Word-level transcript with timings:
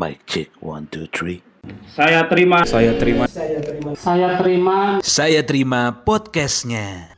Mic 0.00 0.24
check 0.24 0.48
one 0.64 0.88
two 0.88 1.04
three. 1.12 1.44
Saya 1.92 2.24
terima. 2.24 2.64
Saya 2.64 2.96
terima. 2.96 3.28
Saya 3.28 4.40
terima 4.40 4.96
Saya 5.04 5.40
terima 5.44 5.92
podcastnya. 5.92 7.12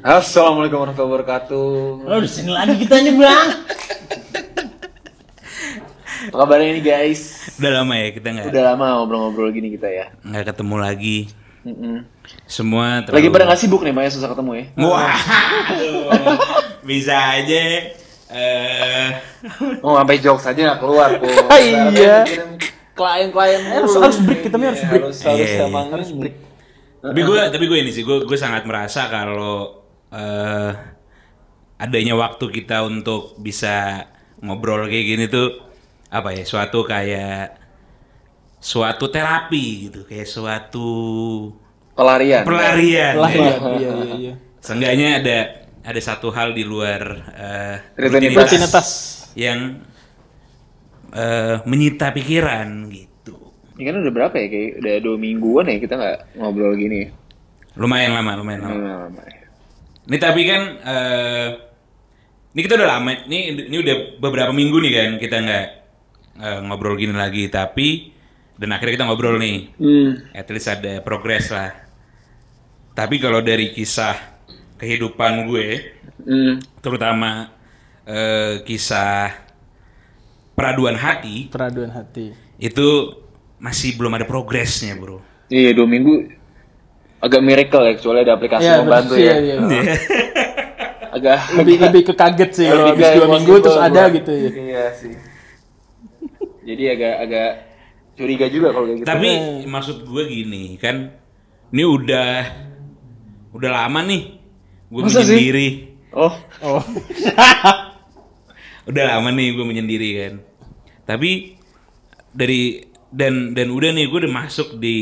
Assalamualaikum 0.00 0.80
warahmatullahi 0.80 1.12
wabarakatuh. 1.12 1.68
Oh, 2.08 2.20
di 2.24 2.30
sini 2.32 2.56
lagi 2.56 2.72
kita 2.80 3.04
nih, 3.04 3.20
Bang. 3.20 3.48
Apa 6.32 6.36
kabarnya 6.40 6.72
ini 6.72 6.80
guys? 6.88 7.52
Udah 7.60 7.84
lama 7.84 8.00
ya 8.00 8.08
kita 8.08 8.28
nggak 8.32 8.46
Udah 8.48 8.62
lama 8.72 8.84
ngobrol-ngobrol 8.96 9.52
gini 9.52 9.76
kita 9.76 9.92
ya. 9.92 10.08
nggak 10.24 10.56
ketemu 10.56 10.76
lagi. 10.80 11.18
Semua 12.48 13.04
terlalu... 13.04 13.16
Lagi 13.20 13.28
pada 13.28 13.44
nggak 13.44 13.60
sibuk 13.60 13.84
nih, 13.84 13.92
Maya 13.92 14.08
susah 14.08 14.32
ketemu 14.32 14.56
ya. 14.56 14.64
Wah, 14.88 15.20
bisa 16.88 17.12
aja. 17.36 17.92
Eh, 18.30 19.08
Oh 19.78 19.94
sampai 19.94 20.16
jokes 20.16 20.46
aja 20.46 20.60
nggak 20.64 20.78
keluar 20.78 21.10
kok. 21.14 21.26
Iya. 21.58 22.22
Klien-klien 22.92 23.62
harus 23.66 23.92
harus 23.92 24.18
break 24.20 24.40
kita 24.44 24.56
harus 24.56 24.82
break. 24.82 25.02
Harus 25.02 25.18
harus 25.20 25.40
Iya, 25.40 25.46
iya. 25.56 25.66
emang 25.66 25.88
harus 25.88 26.10
break. 26.12 26.36
tapi 27.00 27.16
gue 27.18 27.40
tapi 27.48 27.64
gue 27.64 27.78
ini 27.78 27.88
sih 27.88 28.04
gue 28.04 28.22
gue 28.22 28.36
sangat 28.36 28.62
merasa 28.62 29.08
kalau 29.08 29.80
eh, 30.10 30.70
adanya 31.76 32.12
waktu 32.12 32.44
kita 32.52 32.84
untuk 32.84 33.34
bisa 33.36 34.04
ngobrol 34.38 34.84
kayak 34.84 35.06
gini 35.06 35.24
tuh 35.26 35.64
apa 36.06 36.30
ya 36.30 36.44
suatu 36.44 36.84
kayak 36.84 37.56
suatu 38.54 39.08
terapi 39.08 39.64
gitu 39.88 40.04
kayak 40.04 40.28
suatu 40.28 40.90
Pelarian. 41.96 42.44
pelarian 42.44 43.14
Lah 43.16 43.32
ya. 43.32 43.40
iya 43.40 43.56
iya 43.56 43.90
iya 43.96 44.14
iya. 44.14 44.34
Seenggaknya 44.60 45.24
ada 45.24 45.38
ada 45.80 46.00
satu 46.00 46.28
hal 46.32 46.52
di 46.52 46.64
luar 46.64 47.02
eh, 47.32 47.76
Rutinitas. 47.96 48.44
Rutinitas. 48.44 48.88
yang 49.36 49.80
eh, 51.14 51.56
menyita 51.64 52.12
pikiran 52.12 52.68
gitu. 52.92 53.36
Ini 53.80 53.82
kan 53.88 53.96
udah 54.04 54.12
berapa 54.12 54.34
ya? 54.36 54.46
Kayak 54.52 54.70
udah 54.84 54.94
dua 55.00 55.16
mingguan 55.16 55.66
ya 55.72 55.76
kita 55.80 55.94
nggak 55.96 56.18
ngobrol 56.36 56.76
gini. 56.76 57.08
Lumayan 57.80 58.12
lama, 58.12 58.36
lumayan 58.36 58.60
lama. 58.66 58.74
Lama 58.76 58.96
lama 59.08 59.22
ya. 59.24 59.44
Ini 60.10 60.18
tapi 60.20 60.42
kan 60.44 60.62
eh 60.84 61.48
ini 62.52 62.60
kita 62.60 62.74
udah 62.76 62.88
lama. 62.88 63.10
Ini 63.24 63.38
ini 63.72 63.76
udah 63.80 63.96
beberapa 64.20 64.52
minggu 64.52 64.76
nih 64.84 64.92
kan 64.92 65.10
kita 65.16 65.36
nggak 65.40 65.66
eh, 66.44 66.60
ngobrol 66.68 67.00
gini 67.00 67.16
lagi. 67.16 67.48
Tapi 67.48 67.88
dan 68.60 68.76
akhirnya 68.76 69.00
kita 69.00 69.06
ngobrol 69.08 69.40
nih. 69.40 69.72
Hmm. 69.80 70.10
At 70.36 70.52
least 70.52 70.68
ada 70.68 71.00
progres 71.00 71.48
lah. 71.48 71.72
Tapi 72.92 73.16
kalau 73.16 73.40
dari 73.40 73.72
kisah 73.72 74.29
kehidupan 74.80 75.44
gue, 75.46 75.68
Hmm. 76.20 76.56
terutama 76.78 77.52
eh, 78.02 78.60
kisah 78.62 79.32
peraduan 80.52 80.92
hati 80.94 81.48
Peraduan 81.48 81.88
hati. 81.90 82.32
itu 82.56 82.88
masih 83.56 83.94
belum 83.94 84.12
ada 84.14 84.24
progresnya 84.24 84.92
bro. 84.94 85.20
Iya 85.46 85.72
dua 85.72 85.84
minggu 85.84 86.28
agak 87.18 87.40
miracle 87.40 87.82
ya 87.82 87.92
kecuali 87.94 88.18
ada 88.20 88.32
aplikasi 88.34 88.62
Iya, 88.62 88.74
membantu 88.80 89.14
betul, 89.14 89.22
ya. 89.22 89.34
iya, 89.36 89.54
iya. 89.56 89.82
Agak 91.16 91.36
Lebih 91.58 91.76
lebih 91.80 92.02
ke 92.02 92.14
kaget 92.14 92.50
sih 92.50 92.66
kalau 92.66 92.84
habis 92.86 93.02
Lebih 93.02 93.18
dua 93.18 93.28
minggu 93.30 93.54
terus 93.58 93.74
possible 93.74 93.88
ada 93.88 94.02
gua. 94.02 94.14
gitu 94.14 94.32
ya. 94.32 94.50
Iya 94.50 94.84
sih. 94.94 95.14
Jadi 96.62 96.84
agak 96.86 97.14
agak 97.20 97.50
curiga 98.14 98.46
juga 98.46 98.68
kalau 98.70 98.86
kayak 98.86 98.98
gitu. 98.98 99.08
Tapi 99.08 99.30
maksud 99.66 99.96
gue 100.02 100.24
gini 100.26 100.64
kan, 100.76 100.96
ini 101.68 101.82
udah 101.82 102.30
udah 103.50 103.70
lama 103.74 104.00
nih 104.02 104.22
gue 104.90 105.00
menyendiri. 105.00 105.68
oh, 106.12 106.34
Oh. 106.60 106.82
Udah 108.84 109.04
lama 109.06 109.30
nih 109.30 109.54
gue 109.54 109.64
menyendiri 109.64 110.08
kan. 110.18 110.34
Tapi 111.06 111.54
dari 112.30 112.82
dan 113.08 113.52
dan 113.52 113.70
udah 113.70 113.90
nih 113.90 114.06
gue 114.06 114.18
udah 114.20 114.34
masuk 114.36 114.76
di 114.76 114.98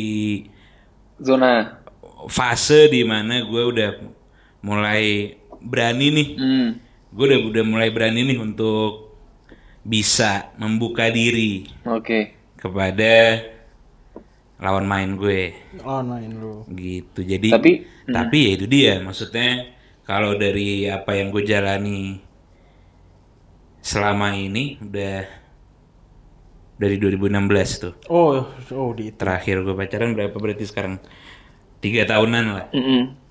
zona. 1.16 1.76
fase 2.26 2.90
di 2.90 3.00
mana 3.02 3.40
gue 3.40 3.62
udah 3.64 3.90
mulai 4.60 5.38
berani 5.58 6.06
nih. 6.10 6.28
Hmm. 6.34 6.68
Gue 7.08 7.24
udah 7.26 7.40
udah 7.46 7.64
mulai 7.64 7.88
berani 7.88 8.26
nih 8.26 8.36
untuk 8.36 9.14
bisa 9.80 10.52
membuka 10.58 11.08
diri 11.08 11.64
Oke. 11.86 12.34
kepada 12.54 13.40
lawan 14.58 14.84
main 14.84 15.14
gue. 15.14 15.54
Oh 15.80 16.02
main 16.02 16.28
lu. 16.28 16.66
gitu 16.68 17.22
jadi 17.22 17.48
Tapi- 17.48 17.86
tapi 18.04 18.36
ya 18.42 18.50
itu 18.52 18.66
dia 18.66 18.92
maksudnya 18.98 19.77
kalau 20.08 20.32
dari 20.40 20.88
apa 20.88 21.20
yang 21.20 21.28
gue 21.28 21.44
jalani 21.44 22.16
selama 23.84 24.32
ini 24.32 24.80
udah 24.80 25.28
dari 26.80 26.96
2016 26.96 27.84
tuh. 27.84 27.94
Oh 28.08 28.48
oh 28.72 28.90
di 28.96 29.12
terakhir 29.12 29.60
gue 29.60 29.76
pacaran 29.76 30.16
berapa? 30.16 30.32
Berarti 30.32 30.64
sekarang 30.64 30.96
tiga 31.84 32.08
tahunan 32.08 32.44
lah. 32.48 32.66
Mm-mm. 32.72 33.28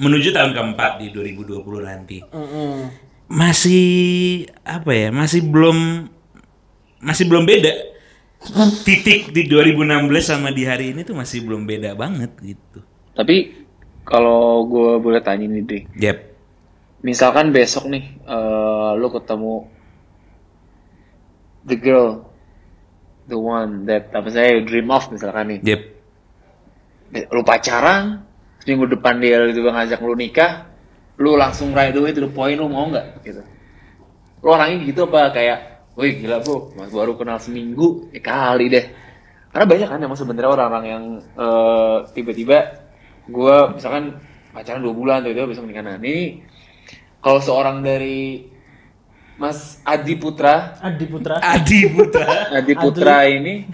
menuju 0.00 0.32
tahun 0.32 0.52
keempat 0.52 1.00
di 1.00 1.08
2020 1.08 1.64
nanti. 1.88 2.20
Heeh. 2.20 2.76
masih 3.30 4.42
apa 4.66 4.90
ya 4.90 5.08
masih 5.14 5.40
belum 5.48 6.04
masih 7.00 7.24
belum 7.32 7.48
beda. 7.48 7.72
Titik 8.84 9.32
di 9.32 9.48
2016 9.48 10.04
sama 10.20 10.52
di 10.52 10.68
hari 10.68 10.92
ini 10.92 11.00
tuh 11.00 11.16
masih 11.16 11.48
belum 11.48 11.64
beda 11.64 11.96
banget 11.96 12.32
gitu. 12.44 12.84
Tapi 13.16 13.59
kalau 14.10 14.66
gue 14.66 14.98
boleh 14.98 15.22
tanya 15.22 15.46
nih 15.46 15.62
deh, 15.62 15.82
yep. 15.94 16.18
Misalkan 17.00 17.54
besok 17.54 17.86
nih 17.88 18.04
eh 18.26 18.90
lo 18.98 19.08
ketemu 19.08 19.70
the 21.64 21.76
girl, 21.78 22.26
the 23.30 23.38
one 23.38 23.86
that 23.86 24.10
apa 24.10 24.28
saya 24.28 24.60
dream 24.66 24.90
of 24.90 25.06
misalkan 25.14 25.56
nih, 25.56 25.60
yep. 25.62 25.82
Lu 27.30 27.42
pacaran, 27.42 28.22
minggu 28.66 28.86
depan 28.98 29.18
dia 29.18 29.46
juga 29.54 29.74
ngajak 29.74 29.98
lu 30.02 30.14
nikah, 30.14 30.66
lu 31.18 31.34
langsung 31.34 31.74
right 31.74 31.94
away 31.94 32.14
to 32.14 32.22
the 32.22 32.30
point 32.30 32.54
lu 32.54 32.70
mau 32.70 32.86
nggak? 32.86 33.22
Gitu? 33.26 33.42
Lu 34.42 34.48
orangnya 34.54 34.78
gitu 34.86 35.10
apa 35.10 35.34
kayak, 35.34 35.90
wih 35.98 36.22
gila 36.22 36.38
bro, 36.38 36.70
mas 36.78 36.94
baru 36.94 37.18
kenal 37.18 37.42
seminggu, 37.42 38.10
ya 38.14 38.22
kali 38.22 38.70
deh. 38.70 38.86
Karena 39.50 39.66
banyak 39.66 39.88
kan 39.90 39.98
emang 39.98 40.18
sebenarnya 40.18 40.50
orang-orang 40.54 40.84
yang 40.86 41.04
eh, 41.34 41.96
tiba-tiba 42.14 42.58
gue 43.26 43.56
misalkan 43.76 44.16
pacaran 44.54 44.82
dua 44.82 44.94
bulan 44.94 45.18
tiba-tiba 45.24 45.50
besok 45.50 45.66
nikah. 45.66 45.84
Nah 45.84 45.96
ini 46.00 46.44
kalau 47.20 47.40
seorang 47.42 47.84
dari 47.84 48.48
Mas 49.40 49.80
Adi 49.88 50.20
Putra, 50.20 50.76
Adi 50.84 51.08
Putra. 51.08 51.40
Adi 51.56 51.80
Putra 51.88 52.24
Adi 52.60 52.74
Putra 52.76 53.16
ini, 53.24 53.64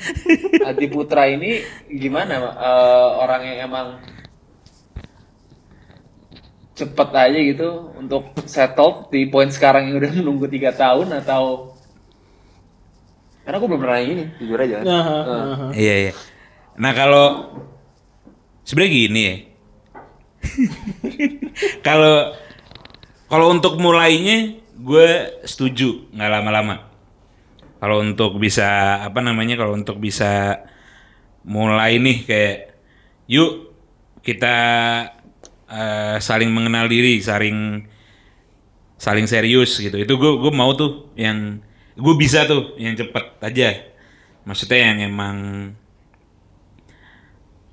Adi 0.62 0.86
Putra 0.86 1.22
ini 1.26 1.58
gimana 1.90 2.34
eh, 2.38 3.08
orang 3.18 3.42
yang 3.42 3.58
emang 3.66 3.86
cepet 6.76 7.08
aja 7.08 7.38
gitu 7.40 7.90
untuk 7.98 8.36
settle 8.44 9.08
di 9.10 9.26
poin 9.26 9.48
sekarang 9.48 9.90
yang 9.90 9.96
udah 9.98 10.12
menunggu 10.12 10.46
tiga 10.46 10.70
tahun 10.76 11.08
atau 11.24 11.72
karena 13.42 13.56
aku 13.62 13.66
belum 13.70 13.82
pernah 13.82 14.00
ini 14.02 14.24
jujur 14.38 14.58
aja. 14.58 14.76
Eh, 14.82 14.86
nah, 14.86 15.70
Iya 15.74 15.94
iya. 16.06 16.12
Nah 16.76 16.92
kalau 16.92 17.26
sebenarnya 18.66 18.92
gini 18.92 19.20
ya. 19.22 19.36
Kalau 21.86 22.34
kalau 23.26 23.50
untuk 23.50 23.82
mulainya 23.82 24.54
gue 24.78 25.08
setuju 25.42 26.06
nggak 26.14 26.30
lama-lama. 26.30 26.86
Kalau 27.82 28.02
untuk 28.02 28.38
bisa 28.38 29.02
apa 29.02 29.18
namanya 29.18 29.58
kalau 29.58 29.74
untuk 29.74 29.98
bisa 29.98 30.62
mulai 31.42 31.98
nih 31.98 32.18
kayak 32.22 32.58
yuk 33.26 33.74
kita 34.22 34.56
eh, 35.66 36.16
saling 36.22 36.50
mengenal 36.54 36.86
diri, 36.86 37.18
saling 37.18 37.82
saling 38.94 39.26
serius 39.26 39.74
gitu. 39.82 39.98
Itu 39.98 40.14
gue 40.22 40.32
gue 40.38 40.52
mau 40.54 40.70
tuh 40.78 41.10
yang 41.18 41.58
gue 41.98 42.14
bisa 42.14 42.46
tuh 42.46 42.78
yang 42.78 42.94
cepet 42.94 43.42
aja. 43.42 43.70
Maksudnya 44.46 44.78
yang 44.94 44.98
emang 45.10 45.36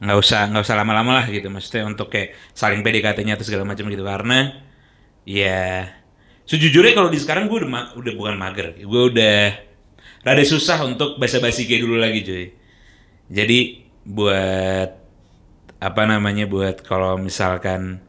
nggak 0.04 0.18
usah 0.24 0.40
nggak 0.52 0.64
usah 0.66 0.76
lama-lama 0.80 1.12
lah 1.24 1.26
gitu. 1.32 1.48
Maksudnya 1.48 1.84
untuk 1.92 2.08
kayak 2.14 2.36
saling 2.54 2.82
PDKT-nya 2.86 3.34
atau 3.40 3.46
segala 3.48 3.64
macam 3.68 3.86
gitu. 3.88 4.04
Karena 4.04 4.38
ya 5.24 5.88
sejujurnya 6.50 6.94
kalau 6.98 7.10
di 7.14 7.20
sekarang 7.22 7.48
gue 7.48 7.58
udah 7.64 7.72
ma- 7.72 7.92
udah 7.96 8.14
bukan 8.20 8.36
mager. 8.36 8.68
Gue 8.84 9.02
udah 9.12 9.38
rada 10.24 10.44
susah 10.46 10.84
untuk 10.88 11.20
basa-basi 11.22 11.68
kayak 11.68 11.82
dulu 11.86 11.98
lagi 12.00 12.20
cuy. 12.28 12.46
Jadi 13.32 13.60
buat 14.08 14.90
apa 15.84 16.04
namanya 16.08 16.46
buat 16.48 16.84
kalau 16.88 17.20
misalkan 17.20 18.00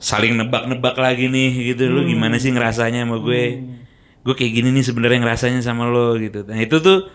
saling 0.00 0.32
nebak-nebak 0.38 0.96
lagi 0.96 1.28
nih 1.28 1.74
gitu 1.74 1.92
lu 1.92 2.00
gimana 2.08 2.40
sih 2.40 2.50
ngerasanya 2.54 3.04
sama 3.04 3.20
gue? 3.20 3.42
Gue 4.24 4.34
kayak 4.36 4.52
gini 4.56 4.68
nih 4.76 4.84
sebenarnya 4.84 5.18
ngerasanya 5.24 5.60
sama 5.64 5.88
lo 5.88 6.16
gitu. 6.20 6.44
Nah 6.48 6.58
itu 6.60 6.76
tuh 6.80 7.08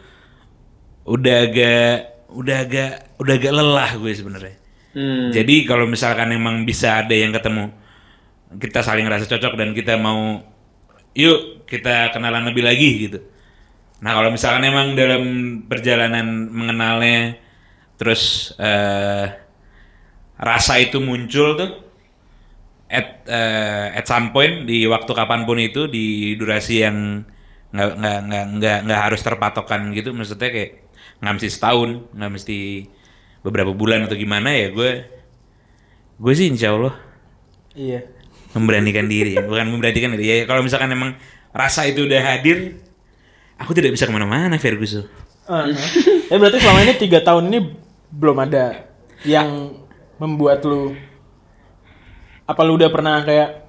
udah 1.05 1.35
agak 1.45 2.14
udah 2.35 2.57
agak 2.67 2.91
udah 3.21 3.33
agak 3.39 3.53
lelah 3.55 3.91
gue 3.97 4.13
sebenarnya 4.13 4.57
Hmm. 4.95 5.27
jadi 5.27 5.67
kalau 5.67 5.83
misalkan 5.91 6.31
emang 6.31 6.63
bisa 6.63 7.03
ada 7.03 7.11
yang 7.11 7.35
ketemu 7.35 7.67
kita 8.63 8.79
saling 8.79 9.03
ngerasa 9.03 9.27
cocok 9.27 9.59
dan 9.59 9.75
kita 9.75 9.99
mau 9.99 10.39
yuk 11.11 11.67
kita 11.67 12.15
kenalan 12.15 12.47
lebih 12.47 12.63
lagi 12.63 12.89
gitu. 13.09 13.19
Nah 14.03 14.11
kalau 14.15 14.29
misalkan 14.31 14.63
emang 14.67 14.93
dalam 14.95 15.23
perjalanan 15.67 16.27
mengenalnya 16.51 17.39
terus 17.99 18.51
eh, 18.59 19.25
rasa 20.35 20.73
itu 20.83 20.99
muncul 20.99 21.55
tuh 21.55 21.71
at 22.89 23.25
eh, 23.25 23.97
at 23.97 24.05
some 24.05 24.29
point 24.29 24.69
di 24.69 24.85
waktu 24.85 25.11
kapan 25.11 25.43
pun 25.47 25.57
itu 25.57 25.89
di 25.89 26.35
durasi 26.37 26.85
yang 26.85 27.25
nggak 27.73 27.91
nggak 27.99 28.45
nggak 28.61 28.77
nggak 28.87 29.01
harus 29.09 29.21
terpatokan 29.25 29.91
gitu 29.91 30.13
maksudnya 30.15 30.49
kayak 30.53 30.84
nggak 31.19 31.33
mesti 31.39 31.49
setahun 31.49 31.89
nggak 32.11 32.31
mesti 32.31 32.57
beberapa 33.41 33.71
bulan 33.71 34.05
atau 34.05 34.17
gimana 34.17 34.49
ya 34.51 34.73
gue 34.73 34.91
gue 36.15 36.33
sih 36.33 36.47
insya 36.47 36.73
Allah 36.73 36.95
Iya. 37.75 38.07
memberanikan 38.55 39.03
diri. 39.03 39.35
Bukan 39.35 39.67
memberanikan 39.67 40.15
diri 40.15 40.31
ya 40.31 40.35
kalau 40.47 40.63
misalkan 40.63 40.87
emang 40.87 41.19
rasa 41.51 41.83
itu 41.83 42.07
udah 42.07 42.23
hadir 42.23 42.79
aku 43.59 43.75
tidak 43.75 43.91
bisa 43.91 44.07
ke 44.07 44.13
mana-mana 44.15 44.55
Ferguson. 44.55 45.03
Uh, 45.45 45.69
ya 46.31 46.39
berarti 46.39 46.57
selama 46.57 46.79
ini 46.87 46.93
tiga 46.95 47.19
tahun 47.19 47.51
ini 47.51 47.59
belum 48.15 48.37
ada 48.47 48.87
yang 49.27 49.75
membuat 50.17 50.63
lu 50.63 50.95
apa 52.47 52.61
lu 52.63 52.79
udah 52.79 52.89
pernah 52.89 53.19
kayak 53.27 53.67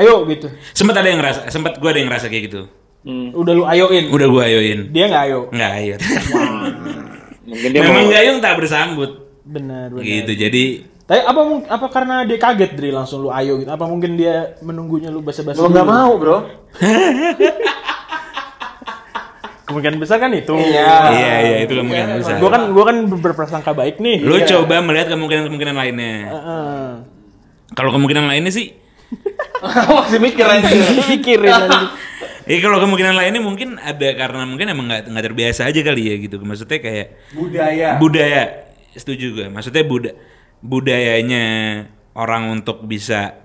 ayo 0.00 0.24
gitu? 0.26 0.48
Sempat 0.72 0.96
ada 1.04 1.08
yang 1.12 1.20
ngerasa 1.20 1.52
sempat 1.52 1.76
gue 1.76 1.88
ada 1.92 2.00
yang 2.00 2.08
ngerasa 2.08 2.32
kayak 2.32 2.44
gitu 2.48 2.60
udah 3.10 3.52
lu 3.52 3.64
ayoin. 3.66 4.04
Udah 4.10 4.26
gue 4.30 4.42
ayoin. 4.42 4.80
Dia 4.94 5.04
nggak 5.10 5.22
ayo? 5.26 5.40
Nggak 5.50 5.72
ayo. 5.82 5.94
Mungkin 7.42 7.68
dia 7.74 7.80
memang 7.82 8.06
mau 8.06 8.12
gayung 8.14 8.38
tak 8.38 8.54
bersambut. 8.62 9.10
Benar 9.42 9.90
benar. 9.90 10.06
Gitu 10.06 10.32
jadi 10.38 10.64
tapi 11.02 11.18
apa 11.18 11.40
apa 11.66 11.86
karena 11.90 12.22
dia 12.22 12.38
kaget 12.38 12.78
dari 12.78 12.94
langsung 12.94 13.26
lu 13.26 13.30
ayo 13.34 13.58
gitu? 13.58 13.68
Apa 13.68 13.84
mungkin 13.90 14.14
dia 14.14 14.54
menunggunya 14.62 15.10
lu 15.10 15.18
basa-basi 15.20 15.58
Gua 15.58 15.68
nggak 15.68 15.88
mau 15.88 16.12
bro. 16.16 16.38
kemungkinan 19.66 19.98
besar 19.98 20.20
kan 20.20 20.30
itu. 20.36 20.52
Iya. 20.52 20.94
iya 21.10 21.34
iya 21.42 21.56
itu 21.66 21.72
kemungkinan 21.74 22.22
besar. 22.22 22.38
Gua 22.38 22.50
kan 22.54 22.62
gua 22.70 22.84
kan 22.86 22.96
berprasangka 23.10 23.74
baik 23.74 23.98
nih. 23.98 24.22
Lu 24.22 24.38
coba 24.46 24.78
melihat 24.78 25.10
kemungkinan-kemungkinan 25.10 25.74
lainnya. 25.74 26.14
Heeh. 26.32 26.86
kalau 27.72 27.88
kemungkinan 27.88 28.28
lainnya 28.28 28.52
sih 28.52 28.68
Masih 29.96 30.20
mikir 30.20 30.44
aja. 30.44 30.68
pikirin 31.12 31.52
nanti. 32.42 32.50
Ya 32.50 32.58
kalau 32.58 32.78
kemungkinan 32.82 33.14
lainnya 33.14 33.42
mungkin 33.42 33.78
ada 33.78 34.08
karena 34.18 34.42
mungkin 34.42 34.66
emang 34.66 34.86
nggak 34.90 35.02
nggak 35.08 35.24
terbiasa 35.30 35.70
aja 35.70 35.80
kali 35.80 36.02
ya 36.10 36.14
gitu. 36.18 36.36
Maksudnya 36.42 36.78
kayak 36.82 37.06
Budaya. 37.30 37.88
budaya 37.96 38.42
setuju 38.92 39.26
gue. 39.32 39.46
Maksudnya 39.46 39.86
buda 39.86 40.10
budayanya 40.62 41.44
orang 42.12 42.50
untuk 42.52 42.82
bisa 42.84 43.42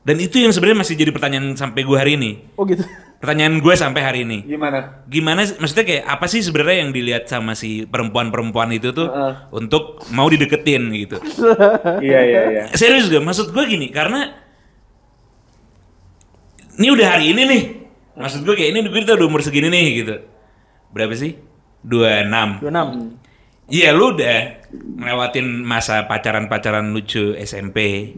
dan 0.00 0.16
itu 0.16 0.40
yang 0.40 0.48
sebenarnya 0.50 0.80
masih 0.80 0.96
jadi 0.96 1.12
pertanyaan 1.12 1.52
sampai 1.54 1.84
gue 1.84 1.96
hari 1.96 2.16
ini. 2.16 2.30
oh 2.56 2.64
gitu 2.64 2.82
Pertanyaan 3.20 3.60
gue 3.60 3.74
sampai 3.76 4.00
hari 4.00 4.24
ini. 4.24 4.48
Gimana? 4.48 5.04
Gimana 5.04 5.44
maksudnya 5.44 5.84
kayak 5.84 6.04
apa 6.08 6.24
sih 6.24 6.40
sebenarnya 6.40 6.88
yang 6.88 6.90
dilihat 6.96 7.28
sama 7.28 7.52
si 7.52 7.84
perempuan-perempuan 7.84 8.72
itu 8.72 8.96
tuh 8.96 9.12
Heeh. 9.12 9.34
untuk 9.52 10.00
mau 10.08 10.24
dideketin 10.24 10.88
gitu. 10.96 11.20
Iya 12.00 12.20
iya 12.24 12.40
iya. 12.48 12.62
Serius 12.72 13.12
gue, 13.12 13.20
maksud 13.20 13.52
gue 13.52 13.60
gini, 13.68 13.92
karena 13.92 14.32
ini 16.80 16.88
udah 16.88 17.06
hari 17.12 17.36
ini 17.36 17.42
nih. 17.44 17.62
Maksud 18.20 18.44
gue 18.44 18.54
kayak 18.54 18.70
ini 18.76 18.80
kita 18.84 19.16
udah 19.16 19.26
umur 19.26 19.40
segini 19.40 19.72
nih 19.72 19.86
gitu. 20.04 20.14
Berapa 20.92 21.16
sih? 21.16 21.34
26. 21.82 22.60
26 22.60 23.30
Iya 23.70 23.94
lu 23.94 24.18
udah 24.18 24.66
ngelewatin 24.98 25.46
masa 25.62 26.10
pacaran-pacaran 26.10 26.90
lucu 26.90 27.38
SMP. 27.38 28.10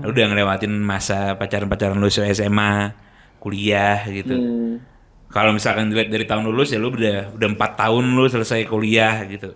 Lu 0.00 0.08
udah 0.08 0.24
ngelewatin 0.32 0.72
masa 0.72 1.36
pacaran-pacaran 1.36 2.00
lucu 2.00 2.24
SMA, 2.32 2.96
kuliah 3.36 4.08
gitu. 4.08 4.32
Hmm. 4.32 4.80
Kalau 5.28 5.52
misalkan 5.52 5.92
dilihat 5.92 6.08
dari 6.08 6.24
tahun 6.24 6.48
lulus 6.48 6.72
ya 6.72 6.80
lu 6.80 6.88
udah 6.88 7.36
udah 7.36 7.48
empat 7.52 7.76
tahun 7.76 8.04
lu 8.16 8.24
selesai 8.24 8.64
kuliah 8.64 9.28
gitu. 9.28 9.52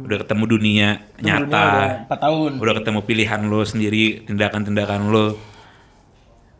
Udah 0.00 0.24
ketemu 0.24 0.44
dunia 0.48 0.88
nyata. 1.20 2.08
4 2.08 2.16
tahun 2.16 2.50
Udah 2.56 2.74
ketemu 2.80 3.00
pilihan 3.04 3.40
lo 3.52 3.60
sendiri, 3.68 4.24
tindakan-tindakan 4.24 5.12
lo. 5.12 5.36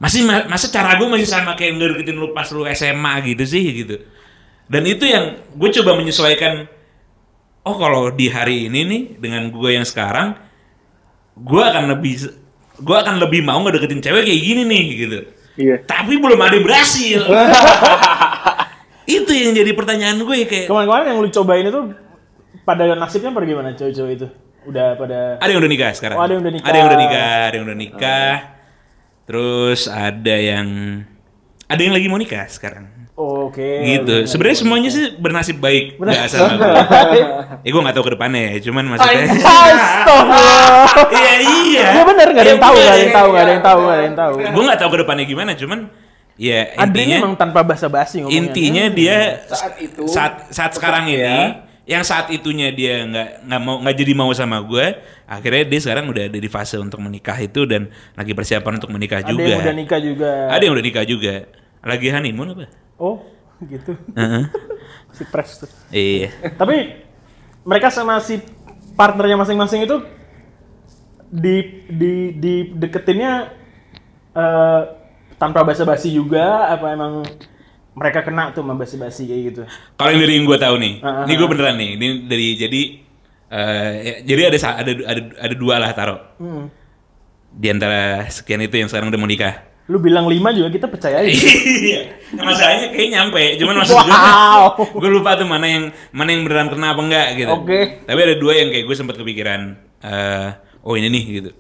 Masih 0.00 0.24
ma- 0.24 0.48
masa 0.48 0.72
cara 0.72 0.96
gue 0.96 1.04
masih 1.04 1.28
sama 1.28 1.52
kayak 1.52 1.76
ngedeketin 1.76 2.16
lu 2.16 2.32
pas 2.32 2.48
lu 2.48 2.64
SMA 2.72 3.14
gitu 3.28 3.44
sih 3.44 3.64
gitu. 3.84 4.00
Dan 4.64 4.88
itu 4.88 5.04
yang 5.04 5.44
gue 5.52 5.68
coba 5.80 6.00
menyesuaikan. 6.00 6.64
Oh 7.60 7.76
kalau 7.76 8.08
di 8.08 8.32
hari 8.32 8.72
ini 8.72 8.80
nih 8.88 9.02
dengan 9.20 9.52
gue 9.52 9.70
yang 9.76 9.84
sekarang, 9.84 10.40
gue 11.36 11.60
akan 11.60 11.92
lebih 11.92 12.32
gue 12.80 12.96
akan 12.96 13.20
lebih 13.20 13.44
mau 13.44 13.60
ngedeketin 13.60 14.00
cewek 14.00 14.24
kayak 14.24 14.40
gini 14.40 14.62
nih 14.64 14.84
gitu. 14.96 15.18
Iya. 15.60 15.76
Tapi 15.84 16.16
belum 16.16 16.40
ada 16.40 16.56
yang 16.56 16.64
berhasil. 16.64 17.20
itu 19.20 19.32
yang 19.36 19.52
jadi 19.52 19.70
pertanyaan 19.76 20.16
gue 20.22 20.36
kayak 20.48 20.66
kemarin-kemarin 20.70 21.06
yang 21.12 21.18
lu 21.20 21.28
cobain 21.28 21.66
itu 21.68 21.80
pada 22.64 22.82
nasibnya 22.96 23.30
gimana 23.36 23.74
cowok-cowok 23.76 24.10
itu 24.16 24.26
udah 24.64 24.86
pada 24.96 25.18
Ada 25.40 25.50
yang 25.52 25.60
udah 25.60 25.72
nikah 25.72 25.90
sekarang. 25.92 26.16
Oh, 26.16 26.24
ada 26.24 26.32
yang 26.32 26.42
udah 26.44 26.52
nikah. 26.52 26.68
Ada 26.68 26.76
yang 26.76 26.86
udah 26.88 26.98
nikah, 27.00 27.36
ada 27.44 27.54
yang 27.56 27.66
udah 27.68 27.78
nikah. 27.78 28.34
Terus 29.30 29.86
ada 29.86 30.34
yang 30.34 30.66
ada 31.64 31.78
yang 31.78 31.94
lagi 31.94 32.06
mau 32.06 32.18
nikah 32.18 32.50
sekarang. 32.50 32.90
oke 33.14 33.62
gitu. 33.86 34.26
Sebenarnya 34.26 34.58
semuanya 34.58 34.90
sih 34.90 35.14
bernasib 35.14 35.62
baik, 35.62 35.94
nggak 35.96 36.26
sama 36.26 36.56
gue. 36.56 36.72
Ya 37.62 37.70
gue 37.70 37.78
nggak 37.78 37.94
tahu 37.94 38.04
ke 38.08 38.12
depannya 38.16 38.42
ya, 38.48 38.54
cuman 38.64 38.84
maksudnya. 38.88 39.22
Astagfirullah 39.28 40.88
Iya 41.14 41.34
iya. 41.62 41.86
Iya 41.92 42.02
bener 42.02 42.26
gak 42.26 42.42
ada 42.42 42.50
yang 42.50 42.58
tahu, 42.58 42.74
bener. 42.74 42.82
gak 42.82 42.90
ada 42.90 42.98
yang 42.98 43.12
tahu, 43.12 43.28
gak 43.30 43.42
ada 43.44 43.52
yang 43.52 43.62
tahu, 43.62 43.78
gak 43.80 43.94
ada 43.94 44.02
yang 44.02 44.16
tahu. 44.16 44.32
Gue 44.50 44.62
nggak 44.66 44.78
tahu 44.80 44.90
ke 44.90 44.98
depannya 44.98 45.24
gimana, 45.24 45.52
cuman 45.54 45.78
ya 46.34 46.60
intinya 46.80 47.16
memang 47.20 47.36
tanpa 47.36 47.60
basa-basi 47.60 48.24
ngomongnya. 48.24 48.40
intinya 48.40 48.84
dia 48.88 49.18
Saat 49.46 49.74
itu, 49.78 50.02
saat 50.08 50.48
saat 50.48 50.72
sekarang 50.72 51.04
ya. 51.06 51.20
ini 51.20 51.69
yang 51.90 52.06
saat 52.06 52.30
itunya 52.30 52.70
dia 52.70 53.02
nggak 53.02 53.28
nggak 53.50 53.60
mau 53.66 53.82
nggak 53.82 53.96
jadi 53.98 54.12
mau 54.14 54.30
sama 54.30 54.62
gue 54.62 54.94
akhirnya 55.26 55.66
dia 55.66 55.80
sekarang 55.82 56.06
udah 56.06 56.30
ada 56.30 56.38
di 56.38 56.46
fase 56.46 56.78
untuk 56.78 57.02
menikah 57.02 57.34
itu 57.34 57.66
dan 57.66 57.90
lagi 58.14 58.30
persiapan 58.30 58.78
untuk 58.78 58.94
menikah 58.94 59.18
ada 59.18 59.26
juga 59.26 59.42
yang 59.42 59.62
udah 59.66 59.74
nikah 59.74 59.98
juga. 59.98 60.30
ada 60.46 60.62
yang 60.62 60.74
udah 60.78 60.86
nikah 60.86 61.02
juga 61.02 61.34
lagi 61.82 62.06
honeymoon 62.08 62.54
apa 62.54 62.66
Oh, 63.00 63.16
gitu. 63.64 63.96
Heeh. 64.14 64.44
Si 65.16 65.26
pres 65.26 65.58
tuh. 65.58 65.70
iya 65.90 66.30
Tapi 66.54 67.02
mereka 67.66 67.90
sama 67.90 68.22
si 68.22 68.38
partnernya 68.94 69.42
masing-masing 69.42 69.82
itu 69.82 69.98
di 71.26 71.82
di 71.90 72.12
di 72.38 72.54
deketinnya 72.70 73.50
eh, 74.30 74.82
tanpa 75.34 75.66
basa-basi 75.66 76.14
juga 76.14 76.70
apa 76.70 76.94
emang 76.94 77.26
mereka 77.90 78.22
kena 78.22 78.50
tuh 78.50 78.62
sama 78.62 78.74
basa-basi 78.74 79.26
kayak 79.26 79.42
gitu. 79.48 79.62
kalau 79.94 80.10
yang 80.10 80.20
dari 80.20 80.32
yang 80.34 80.46
gue 80.46 80.58
tahu 80.58 80.74
nih 80.76 80.94
Ah, 81.00 81.08
ah, 81.08 81.24
ini 81.24 81.32
gue 81.34 81.48
beneran 81.48 81.74
nih 81.74 81.90
ini 81.94 82.06
dari 82.24 82.46
jadi 82.54 82.82
eh, 83.48 83.90
ya, 83.98 84.14
jadi 84.24 84.40
ada 84.46 84.58
ada 84.78 84.90
ada 85.04 85.20
ada 85.40 85.54
dua 85.54 85.74
lah 85.76 85.90
taruh 85.90 86.20
Hmm. 86.36 86.70
di 87.50 87.66
antara 87.66 88.24
sekian 88.26 88.60
itu 88.60 88.74
yang 88.74 88.86
sekarang 88.86 89.10
udah 89.10 89.18
mau 89.18 89.26
nikah 89.26 89.66
Lu 89.90 89.98
bilang 89.98 90.30
lima 90.30 90.54
juga 90.54 90.70
kita 90.70 90.86
percaya 90.86 91.18
aja. 91.18 91.26
Iya, 91.34 92.14
masalahnya 92.38 92.94
kayak 92.94 93.10
nyampe, 93.10 93.42
cuman 93.58 93.74
maksud 93.82 93.98
gue, 93.98 94.06
Wow. 94.06 94.62
gue 95.02 95.10
lupa 95.10 95.34
tuh 95.34 95.50
mana 95.50 95.66
yang 95.66 95.84
mana 96.14 96.30
yang 96.30 96.46
beneran 96.46 96.70
kena 96.70 96.94
apa 96.94 97.02
enggak 97.02 97.28
gitu. 97.34 97.50
Oke. 97.50 98.06
Tapi 98.06 98.20
ada 98.22 98.38
dua 98.38 98.54
yang 98.54 98.70
kayak 98.70 98.86
gue 98.86 98.94
sempat 98.94 99.18
kepikiran, 99.18 99.60
eh, 99.98 100.48
oh 100.86 100.94
ini 100.94 101.10
nih 101.10 101.24
gitu. 101.42 101.50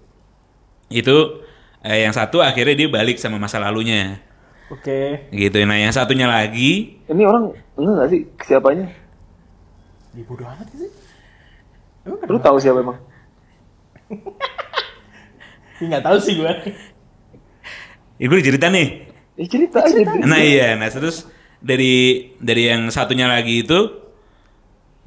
Itu 0.94 1.16
eh, 1.82 2.06
yang 2.06 2.14
satu 2.14 2.38
akhirnya 2.38 2.74
dia 2.76 2.86
balik 2.86 3.18
sama 3.18 3.34
masa 3.34 3.58
lalunya, 3.58 4.22
Oke. 4.70 5.26
gitu. 5.34 5.58
Nah 5.66 5.76
yang 5.82 5.90
satunya 5.90 6.30
lagi, 6.30 7.02
Ini 7.10 7.22
orang 7.26 7.50
enggak 7.74 7.94
nggak 7.98 8.08
sih 8.14 8.20
siapanya? 8.46 8.86
Di 10.14 10.22
bodo 10.22 10.46
amat 10.46 10.66
sih. 10.74 10.90
Lu 12.06 12.38
tahu 12.38 12.56
siapa 12.62 12.80
emang? 12.80 12.98
Nggak 15.80 16.02
tahu 16.04 16.16
sih 16.20 16.36
gue. 16.36 16.52
ya 18.20 18.24
gue 18.28 18.40
cerita 18.44 18.68
nih. 18.68 19.08
Ya 19.40 19.44
cerita 19.48 19.80
aja. 19.80 20.00
Nah 20.28 20.40
iya, 20.44 20.76
nah 20.76 20.92
terus 20.92 21.24
dari 21.56 22.28
dari 22.36 22.68
yang 22.68 22.92
satunya 22.92 23.24
lagi 23.24 23.64
itu, 23.64 23.78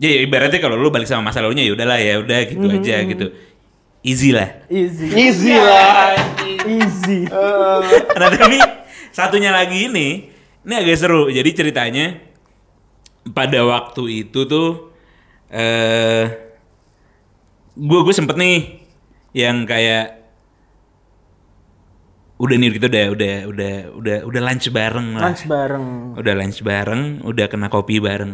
ya 0.02 0.10
ibaratnya 0.26 0.58
kalau 0.58 0.74
lu 0.74 0.90
balik 0.90 1.06
sama 1.06 1.30
masa 1.30 1.46
lalunya 1.46 1.62
ya 1.62 1.78
udahlah 1.78 2.02
ya 2.02 2.18
udah 2.26 2.40
gitu 2.50 2.66
aja 2.66 3.06
gitu, 3.06 3.26
easy 4.02 4.34
lah. 4.34 4.66
Easy. 4.66 5.06
Easy 5.14 5.54
lah. 5.54 6.18
Easy. 6.66 7.30
nah 8.18 8.30
tapi 8.34 8.58
satunya 9.14 9.54
lagi 9.54 9.88
ini 9.88 10.34
ini 10.66 10.74
agak 10.74 10.98
seru. 10.98 11.30
Jadi 11.30 11.50
ceritanya 11.54 12.18
pada 13.30 13.62
waktu 13.64 14.28
itu 14.28 14.44
tuh 14.50 14.92
eh 15.54 16.26
gue 17.78 18.00
gue 18.04 18.14
sempet 18.16 18.36
nih 18.36 18.82
yang 19.38 19.70
kayak 19.70 20.26
udah 22.42 22.56
nih 22.60 22.76
kita 22.76 22.90
udah 22.90 23.06
udah 23.14 23.36
udah 23.48 23.74
udah 23.96 24.18
udah 24.26 24.42
lunch 24.42 24.68
bareng 24.74 25.08
lah. 25.16 25.30
Lunch 25.30 25.46
bareng. 25.46 25.86
udah 26.18 26.34
lunch 26.34 26.60
bareng 26.66 27.04
udah 27.22 27.46
kena 27.48 27.70
kopi 27.70 28.02
bareng. 28.02 28.34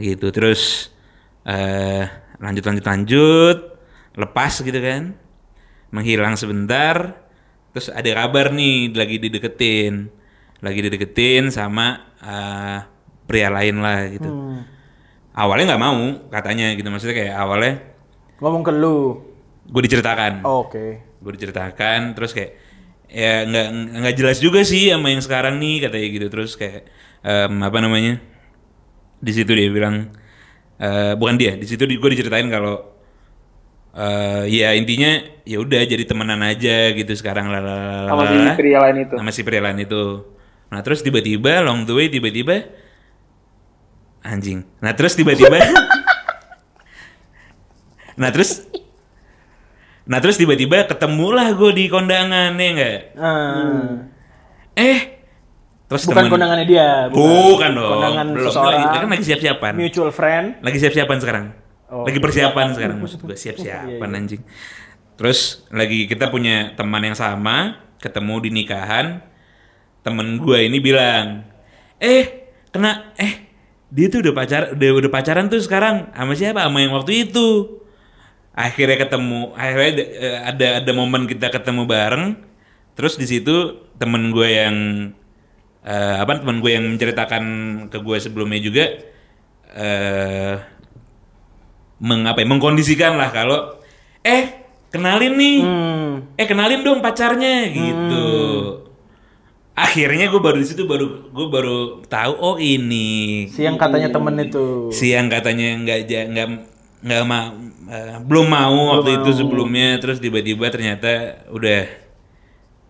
Gitu 0.00 0.26
terus 0.32 0.90
eh 1.44 2.08
lanjut 2.40 2.64
lanjut 2.64 2.84
lanjut 2.88 3.58
lepas 4.16 4.52
gitu 4.64 4.80
kan. 4.80 5.12
Menghilang 5.92 6.34
sebentar 6.34 7.25
terus 7.76 7.92
ada 7.92 8.08
kabar 8.16 8.48
nih 8.50 8.96
lagi 8.96 9.20
dideketin 9.20 10.08
lagi 10.64 10.80
dideketin 10.80 11.52
sama 11.52 12.08
eh, 12.16 12.78
pria 13.28 13.52
lain 13.52 13.76
lah 13.78 14.08
gitu. 14.08 14.24
Hmm. 14.26 14.64
Awalnya 15.36 15.76
nggak 15.76 15.82
mau 15.84 16.00
katanya 16.32 16.72
gitu 16.72 16.88
maksudnya 16.88 17.12
kayak 17.12 17.34
awalnya 17.36 17.72
Ngomong 18.40 18.64
ke 18.64 18.72
lu. 18.72 19.20
gue 19.66 19.82
diceritakan, 19.84 20.40
Oh, 20.40 20.64
Oke. 20.64 21.04
gue 21.20 21.32
diceritakan 21.36 22.16
terus 22.16 22.32
kayak 22.32 22.56
ya 23.06 23.44
nggak 23.44 23.66
nggak 24.00 24.14
jelas 24.16 24.38
juga 24.40 24.64
sih 24.64 24.88
sama 24.88 25.12
yang 25.12 25.20
sekarang 25.20 25.60
nih 25.60 25.84
katanya 25.84 26.06
gitu 26.08 26.26
terus 26.26 26.56
kayak 26.56 26.88
em, 27.20 27.52
apa 27.60 27.78
namanya 27.78 28.16
di 29.18 29.32
situ 29.34 29.52
dia 29.52 29.68
bilang 29.68 30.08
eh, 30.78 31.12
bukan 31.14 31.36
dia 31.36 31.52
di 31.54 31.68
situ 31.68 31.84
gue 31.84 32.10
diceritain 32.10 32.48
kalau 32.48 32.95
eh, 33.96 34.42
ya 34.50 34.72
intinya 34.72 35.10
ya 35.42 35.58
udah 35.58 35.80
jadi 35.82 36.04
temenan 36.04 36.40
aja 36.40 36.92
gitu 36.92 37.12
sekarang 37.12 37.48
lah 37.48 37.64
Sama 38.06 38.22
si 38.26 38.54
pria 38.54 38.78
lain 38.80 38.96
itu. 39.00 39.14
sama 39.14 39.30
si 39.30 39.40
pria 39.40 39.60
lain 39.60 39.78
itu 39.80 40.04
nah 40.66 40.80
terus 40.80 41.00
tiba-tiba 41.00 41.60
long 41.60 41.82
the 41.82 41.92
way 41.92 42.06
tiba-tiba 42.06 42.66
anjing 44.20 44.66
nah 44.78 44.92
terus 44.92 45.14
tiba-tiba 45.14 45.56
nah 48.16 48.28
terus 48.28 48.64
nah 50.02 50.18
terus 50.18 50.34
tiba-tiba 50.34 50.86
ketemulah 50.86 51.52
gue 51.52 51.70
di 51.72 51.84
kondangan 51.86 52.54
ya 52.54 52.68
enggak 52.68 52.98
Ah. 53.14 54.06
eh 54.74 54.98
terus 55.86 56.02
Bukan 56.04 56.16
temen- 56.20 56.32
kondangannya 56.32 56.66
dia. 56.66 56.88
bukan 57.08 57.70
dong 57.72 57.90
Kondangan 57.96 58.26
belum 58.28 58.46
seseorang. 58.48 58.80
lagi, 58.82 58.98
kan 58.98 59.08
lagi 59.08 59.24
siap-siapan 59.24 59.72
Mutual 59.76 60.10
friend. 60.10 60.46
lagi 60.60 60.78
siap-siapan 60.78 61.16
sekarang 61.16 61.46
Oh. 61.86 62.02
lagi 62.02 62.18
persiapan 62.18 62.74
sekarang 62.74 62.98
maksud 63.02 63.22
gue 63.22 63.30
Iya, 63.30 63.42
siap-siapan 63.54 64.10
anjing. 64.18 64.42
Terus 65.16 65.64
lagi 65.70 66.10
kita 66.10 66.28
punya 66.28 66.74
teman 66.74 67.00
yang 67.00 67.14
sama 67.14 67.78
ketemu 68.02 68.34
di 68.42 68.50
nikahan 68.52 69.22
temen 70.02 70.38
gue 70.38 70.66
ini 70.66 70.78
bilang 70.78 71.42
eh 71.98 72.52
kena 72.70 73.10
eh 73.18 73.48
dia 73.90 74.06
tuh 74.10 74.20
udah 74.22 74.34
pacar 74.34 74.62
udah 74.74 74.90
udah 74.98 75.10
pacaran 75.10 75.46
tuh 75.46 75.62
sekarang 75.62 76.10
sama 76.10 76.34
siapa? 76.34 76.66
Sama 76.66 76.78
yang 76.82 76.92
waktu 76.94 77.30
itu. 77.30 77.78
Akhirnya 78.56 78.96
ketemu 78.98 79.52
akhirnya 79.54 79.90
ada 79.92 80.04
eh, 80.04 80.38
ada, 80.42 80.66
ada 80.82 80.92
momen 80.92 81.30
kita 81.30 81.54
ketemu 81.54 81.86
bareng. 81.86 82.24
Terus 82.98 83.14
di 83.14 83.26
situ 83.30 83.86
temen 84.00 84.34
gue 84.34 84.48
yang 84.48 84.76
eh, 85.86 86.16
apa 86.18 86.42
temen 86.42 86.58
gue 86.58 86.70
yang 86.74 86.84
menceritakan 86.84 87.44
ke 87.88 87.98
gue 88.02 88.16
sebelumnya 88.18 88.60
juga 88.60 88.84
eh 89.76 90.75
mengapa 92.02 92.44
ya, 92.44 92.46
mengkondisikan 92.48 93.16
lah 93.16 93.32
kalau 93.32 93.80
eh 94.20 94.68
kenalin 94.92 95.34
nih. 95.36 95.58
Hmm. 95.62 96.12
eh 96.36 96.46
kenalin 96.48 96.84
dong 96.84 97.00
pacarnya. 97.00 97.70
Gitu. 97.72 98.28
Akhirnya 99.76 100.32
gue 100.32 100.40
baru 100.40 100.56
di 100.56 100.66
situ 100.66 100.88
baru 100.88 101.28
gue 101.28 101.46
baru 101.52 102.00
tahu 102.08 102.32
oh 102.40 102.56
ini. 102.56 103.44
Si 103.52 103.64
yang 103.64 103.76
katanya 103.76 104.08
temen 104.08 104.34
itu. 104.40 104.88
si 104.88 105.12
yang 105.12 105.28
katanya 105.28 105.76
nggak 105.84 105.98
nggak 106.32 106.48
nggak 107.04 107.22
ma- 107.28 107.52
eh, 107.92 108.16
belum 108.24 108.46
mau 108.48 108.96
waktu 108.96 109.20
itu 109.20 109.44
sebelumnya. 109.44 110.00
Terus 110.00 110.16
tiba-tiba 110.20 110.72
ternyata 110.72 111.44
udah 111.52 112.06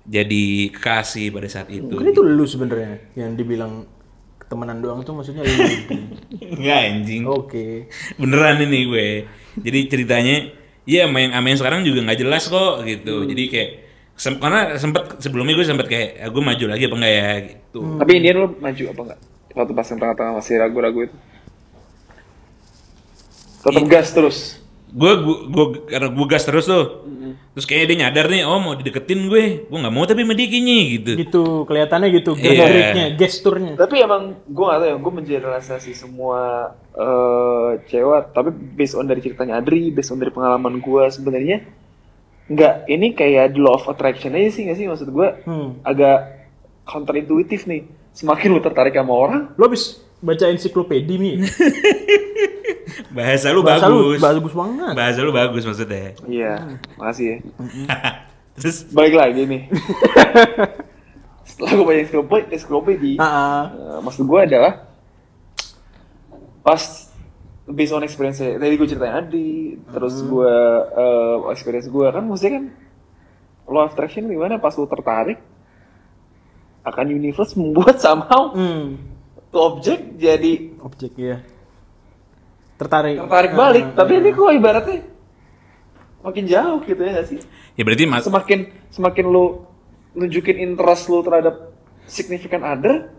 jadi 0.06 0.70
kekasih 0.70 1.34
pada 1.34 1.50
saat 1.50 1.66
itu 1.66 1.90
Mungkin 1.90 2.14
itu 2.14 2.22
lu 2.22 2.46
sebenarnya 2.46 3.10
yang 3.18 3.34
dibilang 3.34 3.90
temenan 4.46 4.78
doang 4.78 5.02
tuh 5.02 5.14
maksudnya 5.14 5.42
lu. 5.42 5.54
nggak 6.62 6.80
anjing 6.86 7.22
Oke. 7.26 7.90
beneran 8.14 8.62
ini 8.62 8.86
gue 8.86 9.08
jadi 9.58 9.78
ceritanya 9.90 10.36
ya 10.86 11.10
sama 11.10 11.18
yang 11.18 11.32
sama 11.34 11.46
yang 11.50 11.58
sekarang 11.58 11.80
juga 11.82 11.98
nggak 12.06 12.20
jelas 12.22 12.46
kok 12.46 12.86
gitu 12.86 13.26
jadi 13.26 13.42
kayak 13.50 13.70
sem- 14.14 14.38
karena 14.38 14.78
sempet 14.78 15.18
sebelumnya 15.18 15.58
gue 15.58 15.66
sempet 15.66 15.86
kayak 15.90 16.10
"Ah, 16.22 16.28
gue 16.30 16.42
maju 16.42 16.64
lagi 16.70 16.84
apa 16.86 16.94
enggak 16.96 17.12
ya 17.12 17.30
gitu 17.42 17.80
Tapi 17.98 18.10
Indian 18.16 18.36
lu 18.38 18.48
maju 18.56 18.82
apa 18.88 19.00
enggak? 19.02 19.20
Waktu 19.56 19.72
pas 19.72 19.86
yang 19.88 19.98
tengah-tengah 20.00 20.32
masih 20.36 20.54
ragu-ragu 20.60 21.00
itu. 21.08 21.16
Tetap 23.64 23.84
gas 23.88 24.08
terus. 24.12 24.38
Gue 24.96 25.12
gue 25.46 25.64
karena 25.86 26.08
gue 26.08 26.26
gas 26.26 26.42
terus 26.42 26.64
tuh 26.64 27.04
terus 27.52 27.64
kayaknya 27.64 27.86
dia 27.86 27.98
nyadar 28.02 28.26
nih 28.26 28.42
oh 28.42 28.56
mau 28.56 28.72
dideketin 28.72 29.28
gue 29.28 29.44
gue 29.62 29.78
nggak 29.78 29.92
mau 29.92 30.04
tapi 30.04 30.24
sama 30.24 30.32
dia 30.32 30.46
kayaknya 30.46 30.76
gitu 30.90 31.12
Gitu 31.18 31.42
kelihatannya 31.64 32.08
gitu 32.14 32.30
Iya. 32.32 32.44
gerak-geriknya, 32.46 33.06
gesturnya. 33.14 33.72
Tapi 33.76 33.94
emang 33.98 34.22
gue 34.42 34.64
gak 34.64 34.78
tau 34.78 34.86
ya, 34.86 34.96
gue 34.96 35.12
mengeneralisasi 35.14 35.92
semua 35.92 36.40
eh 36.90 37.70
cewek, 37.86 38.32
tapi 38.32 38.48
based 38.50 38.92
on 38.94 39.04
dari 39.04 39.20
ceritanya 39.20 39.56
Adri, 39.56 39.88
based 39.88 40.08
on 40.08 40.16
dari 40.16 40.30
pengalaman 40.30 40.78
gue 40.78 41.02
sebenarnya 41.06 41.60
nggak 42.46 42.74
ini 42.86 43.06
kayak 43.12 43.52
the 43.52 43.60
law 43.60 43.74
of 43.74 43.84
attraction 43.86 44.32
aja 44.32 44.48
sih 44.50 44.64
nggak 44.64 44.76
sih 44.76 44.86
maksud 44.86 45.08
gue 45.08 45.28
Hmm. 45.42 45.76
agak 45.82 46.48
counterintuitif 46.84 47.64
nih. 47.64 47.84
Semakin 48.12 48.48
lu 48.48 48.60
tertarik 48.60 48.92
sama 48.92 49.12
orang, 49.12 49.42
Lo 49.54 49.66
habis 49.66 50.00
baca 50.18 50.46
ensiklopedi 50.46 51.14
mi. 51.16 51.32
bahasa 53.10 53.46
lu 53.50 53.60
Bahasa 53.60 53.86
lu 53.86 53.98
bagus 54.12 54.20
bagus 54.20 54.52
banget. 54.52 54.92
bahasa 54.94 55.18
lu 55.20 55.30
bagus 55.30 55.62
maksudnya 55.62 56.16
iya, 56.24 56.52
makasih 56.94 57.26
ya. 57.26 57.36
terus 58.56 58.88
Balik 58.88 59.14
lagi 59.14 59.42
nih. 59.44 59.62
Setelah 61.46 61.72
gue 61.72 61.84
baca 61.84 62.00
ensiklopedi, 62.00 62.46
ensiklopedi 62.50 63.12
Ah, 63.16 63.24
ah. 63.24 63.62
Eh, 63.68 63.98
maksud 64.00 64.24
gue 64.24 64.40
adalah 64.42 64.72
pas 66.60 66.82
based 67.64 67.92
on 67.92 68.02
experience 68.02 68.38
tadi 68.38 68.74
gue 68.74 68.86
ceritain 68.86 69.14
Adi 69.16 69.52
terus 69.86 70.20
gue 70.20 70.54
eh, 70.92 71.36
experience 71.48 71.86
gue 71.86 72.06
kan 72.06 72.22
maksudnya 72.22 72.52
kan 72.56 72.64
law 73.66 73.82
of 73.82 73.92
attraction 73.92 74.24
gimana 74.24 74.56
pas 74.56 74.72
lu 74.72 74.86
tertarik 74.86 75.38
akan 76.82 77.06
universe 77.08 77.54
membuat 77.54 77.98
somehow 77.98 78.50
Hmm. 78.50 78.98
tuh 79.48 79.62
objek 79.68 80.14
jadi 80.16 80.74
Objek 80.78 81.12
ya. 81.16 81.42
Tertarik. 82.76 83.16
tertarik 83.18 83.52
balik 83.52 83.85
tapi 83.92 84.12
ini 84.16 84.30
kok 84.30 84.52
ibaratnya 84.52 84.99
makin 86.21 86.45
jauh 86.45 86.78
gitu 86.83 87.00
ya 87.00 87.11
gak 87.14 87.26
sih 87.26 87.38
ya 87.73 87.83
berarti 87.83 88.04
mas 88.04 88.23
semakin 88.23 88.59
semakin 88.90 89.25
lu 89.25 89.64
nunjukin 90.12 90.56
interest 90.56 91.06
lu 91.06 91.21
terhadap 91.21 91.73
significant 92.04 92.62
other 92.62 93.12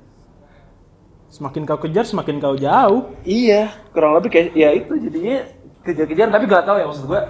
Semakin 1.27 1.67
kau 1.67 1.75
kejar, 1.75 2.07
semakin 2.07 2.39
kau 2.39 2.55
jauh. 2.55 3.11
Iya, 3.21 3.67
kurang 3.91 4.15
lebih 4.15 4.31
kayak 4.31 4.55
ya 4.55 4.71
itu 4.71 4.95
jadinya 4.95 5.43
kejar-kejar 5.83 6.31
tapi 6.31 6.47
gak 6.47 6.63
tahu 6.63 6.79
ya 6.79 6.87
maksud 6.87 7.03
gua. 7.03 7.21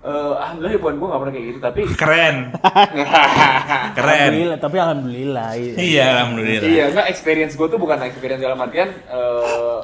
eh 0.00 0.32
alhamdulillah 0.36 0.80
poin 0.80 0.96
gua 0.96 1.08
gak 1.12 1.20
pernah 1.20 1.32
kayak 1.32 1.46
gitu 1.48 1.58
tapi 1.60 1.80
keren 2.00 2.36
keren 3.96 4.16
Alhamdulillah, 4.32 4.58
tapi 4.58 4.76
alhamdulillah. 4.76 5.48
iya. 5.56 5.72
iya 5.76 6.04
alhamdulillah 6.16 6.64
iya 6.66 6.84
enggak 6.88 7.06
experience 7.08 7.52
gua 7.52 7.68
tuh 7.68 7.76
bukan 7.76 8.00
experience 8.02 8.40
dalam 8.40 8.56
artian 8.56 8.88
eh 8.96 9.80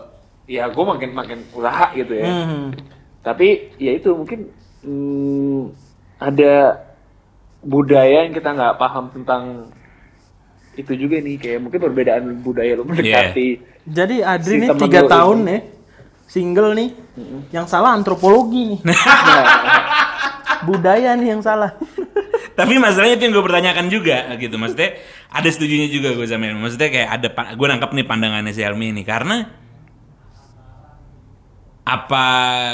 ya 0.47 0.69
gua 0.73 0.97
makin 0.97 1.11
makin 1.13 1.39
usaha 1.53 1.93
gitu 1.97 2.13
ya. 2.15 2.29
Hmm. 2.29 2.73
Tapi 3.21 3.77
ya 3.77 3.93
itu 3.97 4.15
mungkin 4.17 4.49
hmm, 4.85 5.61
ada 6.21 6.81
budaya 7.61 8.25
yang 8.25 8.33
kita 8.33 8.57
nggak 8.57 8.77
paham 8.81 9.13
tentang 9.13 9.69
itu 10.79 10.93
juga 10.97 11.21
nih 11.21 11.37
kayak 11.37 11.61
mungkin 11.61 11.81
perbedaan 11.83 12.25
budaya 12.41 12.73
lu 12.79 12.89
mendekati 12.89 13.61
Jadi 13.85 14.17
Adri 14.23 14.55
Si 14.55 14.61
nih 14.65 14.69
temen 14.71 14.83
tiga 14.87 15.01
tahun 15.09 15.39
ini. 15.45 15.51
ya, 15.51 15.61
single 16.31 16.71
nih. 16.77 16.91
Yang 17.51 17.67
salah 17.69 17.91
antropologi 17.97 18.77
nih. 18.77 18.81
Budaya 20.69 21.17
nih 21.17 21.29
yang 21.37 21.43
salah. 21.43 21.75
Tapi 22.59 22.77
masalahnya 22.77 23.17
itu 23.17 23.25
yang 23.25 23.35
gue 23.41 23.45
pertanyakan 23.45 23.87
juga 23.89 24.29
gitu. 24.37 24.61
Maksudnya 24.61 25.01
ada 25.33 25.49
setujunya 25.49 25.89
juga 25.89 26.13
gue 26.13 26.29
sama 26.29 26.45
Helmi. 26.47 26.61
Maksudnya 26.61 26.91
kayak 26.93 27.09
ada 27.09 27.29
gue 27.57 27.67
nangkap 27.67 27.91
nih 27.97 28.07
pandangannya 28.07 28.53
si 28.53 28.61
Helmi 28.61 28.93
ini 28.93 29.03
karena 29.03 29.49
apa 31.81 32.27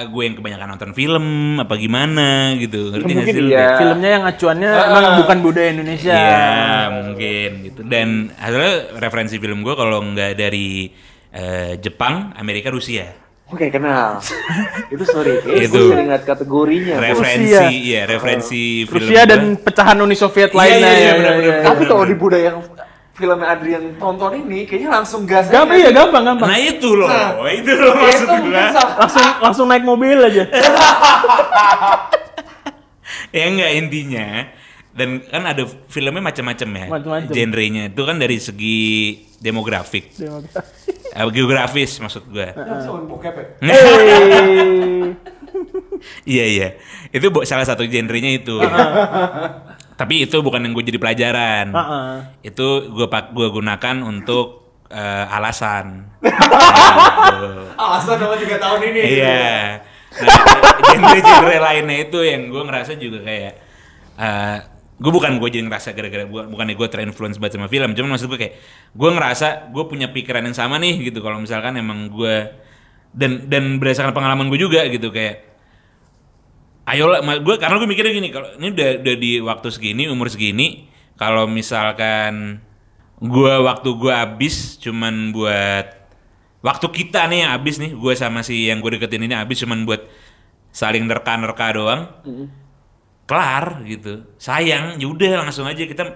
gue 0.07 0.23
yang 0.23 0.35
kebanyakan 0.35 0.69
nonton 0.69 0.91
film 0.93 1.27
apa 1.57 1.75
gimana 1.75 2.29
gitu 2.55 2.91
ngerti 2.91 3.07
nggak 3.07 3.17
Mungkin 3.23 3.35
sih 3.39 3.49
iya. 3.49 3.69
Filmnya 3.77 4.11
yang 4.13 4.25
acuannya 4.25 4.69
Ah. 4.69 4.85
emang 4.93 5.15
bukan 5.17 5.39
budaya 5.41 5.69
Indonesia. 5.71 6.13
Iya 6.13 6.51
mungkin 6.93 7.51
gitu 7.65 7.81
dan 7.83 8.09
hasilnya 8.35 8.73
referensi 8.99 9.37
film 9.37 9.63
gue 9.63 9.73
kalau 9.73 10.03
nggak 10.05 10.33
dari 10.35 10.91
eh, 11.31 11.79
Jepang 11.79 12.35
Amerika 12.35 12.69
Rusia 12.69 13.25
Oke 13.47 13.71
kenal. 13.71 14.19
itu 14.91 15.07
sorry, 15.07 15.39
kayak 15.39 15.71
Itu. 15.71 15.95
lihat 15.95 16.27
kategorinya. 16.27 16.99
referensi 16.99 17.55
Rusia. 17.55 17.71
iya 17.71 18.01
referensi 18.03 18.63
film 18.83 19.07
Rusia 19.07 19.23
gua. 19.23 19.31
dan 19.31 19.41
pecahan 19.55 19.99
Uni 20.03 20.17
Soviet 20.19 20.51
Iya, 20.51 20.59
lainnya. 20.59 20.83
iya, 20.83 20.91
iya, 20.91 20.99
ya, 20.99 21.13
benar-benar. 21.15 21.47
ya, 21.47 21.55
ya. 21.55 21.65
Tapi 21.65 21.83
kalau 21.87 22.05
di 22.05 22.17
budaya 22.17 22.51
yang 23.17 23.41
filmnya 23.41 23.49
Adrian 23.49 23.85
tonton 23.97 24.33
ini, 24.39 24.69
kayaknya 24.69 24.91
langsung 24.93 25.25
gas. 25.25 25.49
Gampang 25.49 25.81
aja. 25.81 25.83
iya 25.83 25.91
gampang 25.91 26.23
gampang. 26.23 26.49
nah 26.53 26.59
itu 26.61 26.89
loh 26.93 27.09
itu 27.49 27.73
loh 27.73 27.95
Ya, 27.97 28.05
maksud 28.05 28.29
itu 28.29 28.37
gue. 28.45 28.65
Langsung 29.01 29.27
langsung 29.41 29.67
naik 29.67 29.85
mobil 29.85 30.19
aja. 30.21 30.45
ya 33.33 33.45
enggak 33.47 33.71
intinya 33.75 34.27
dan 34.93 35.21
kan 35.23 35.45
ada 35.45 35.63
filmnya 35.89 36.21
macam-macam 36.23 36.69
ya 36.73 36.87
Macam-macam. 36.89 37.29
genrenya 37.29 37.83
itu 37.89 38.03
kan 38.03 38.17
dari 38.17 38.37
segi 38.37 38.81
demografik 39.37 40.09
eh, 40.17 41.27
geografis 41.31 42.01
maksud 42.01 42.25
gue 42.27 42.49
Langsung 42.53 43.05
bokep 43.05 43.35
ya? 43.35 43.45
Hey. 43.67 45.13
iya 46.25 46.45
iya 46.47 46.69
itu 47.11 47.25
salah 47.45 47.65
satu 47.65 47.85
genrenya 47.85 48.37
itu 48.37 48.57
tapi 49.97 50.29
itu 50.29 50.37
bukan 50.45 50.61
yang 50.61 50.73
gue 50.77 50.85
jadi 50.85 51.01
pelajaran. 51.01 51.73
Heeh. 51.73 52.11
Itu 52.53 52.93
gue 52.93 53.09
pak 53.09 53.33
gue 53.33 53.49
gunakan 53.49 53.97
untuk 54.05 54.77
eh, 54.93 55.35
alasan. 55.37 56.13
Alasan 57.81 58.17
sama 58.21 58.37
tiga 58.37 58.57
tahun 58.61 58.81
ini. 58.93 59.01
Iya. 59.21 59.81
Nah, 60.17 60.41
genre-genre 60.81 61.57
lainnya 61.61 61.97
itu 62.09 62.19
yang 62.25 62.49
gue 62.49 62.63
ngerasa 62.65 62.97
juga 62.97 63.21
kayak 63.25 63.55
eh 64.17 64.59
gue 64.97 65.13
bukan 65.13 65.37
gue 65.37 65.49
jadi 65.53 65.65
ngerasa 65.69 65.93
gara-gara 65.93 66.25
bukan 66.25 66.49
bukannya 66.49 66.73
gue 66.73 66.89
terinfluence 66.89 67.37
banget 67.37 67.61
sama 67.61 67.69
film, 67.69 67.93
cuman 67.93 68.17
maksud 68.17 68.33
gue 68.33 68.41
kayak 68.41 68.55
gue 68.97 69.11
ngerasa 69.13 69.69
gue 69.69 69.85
punya 69.85 70.09
pikiran 70.09 70.41
yang 70.41 70.57
sama 70.57 70.81
nih 70.81 71.13
gitu 71.13 71.21
kalau 71.21 71.37
misalkan 71.37 71.77
emang 71.77 72.09
gue 72.09 72.49
dan 73.13 73.45
dan 73.45 73.77
berdasarkan 73.77 74.17
pengalaman 74.17 74.49
gue 74.49 74.57
juga 74.57 74.89
gitu 74.89 75.13
kayak 75.13 75.56
ayolah 76.87 77.21
gue 77.23 77.55
karena 77.59 77.77
gue 77.83 77.89
mikirnya 77.91 78.15
gini 78.15 78.29
kalau 78.31 78.49
ini 78.57 78.71
udah 78.71 78.91
udah 79.03 79.17
di 79.19 79.33
waktu 79.43 79.69
segini 79.75 80.03
umur 80.07 80.31
segini 80.31 80.87
kalau 81.19 81.51
misalkan 81.51 82.63
gue 83.19 83.55
waktu 83.65 83.89
gue 83.97 84.13
habis 84.15 84.79
cuman 84.79 85.35
buat 85.35 85.87
waktu 86.63 86.87
kita 86.91 87.27
nih 87.27 87.47
yang 87.47 87.53
habis 87.59 87.83
nih 87.83 87.91
gue 87.95 88.13
sama 88.15 88.47
si 88.47 88.71
yang 88.71 88.79
gue 88.79 88.97
deketin 88.97 89.27
ini 89.27 89.35
habis 89.35 89.59
cuman 89.63 89.83
buat 89.83 90.07
saling 90.71 91.09
nerka-nerka 91.09 91.67
doang 91.75 92.07
kelar 93.27 93.83
gitu. 93.83 94.23
Sayang 94.39 95.03
yaudah 95.03 95.43
langsung 95.43 95.67
aja 95.67 95.83
kita 95.83 96.15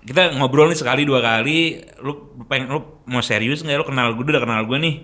kita 0.00 0.36
ngobrol 0.36 0.68
nih 0.68 0.78
sekali 0.80 1.04
dua 1.08 1.20
kali 1.20 1.80
lu 2.04 2.36
pengen 2.48 2.72
lu 2.76 2.80
mau 3.08 3.24
serius 3.24 3.64
nggak? 3.64 3.80
Lu 3.80 3.86
kenal 3.88 4.12
gue 4.12 4.24
udah 4.24 4.44
kenal 4.44 4.62
gue 4.68 4.78
nih 4.78 4.94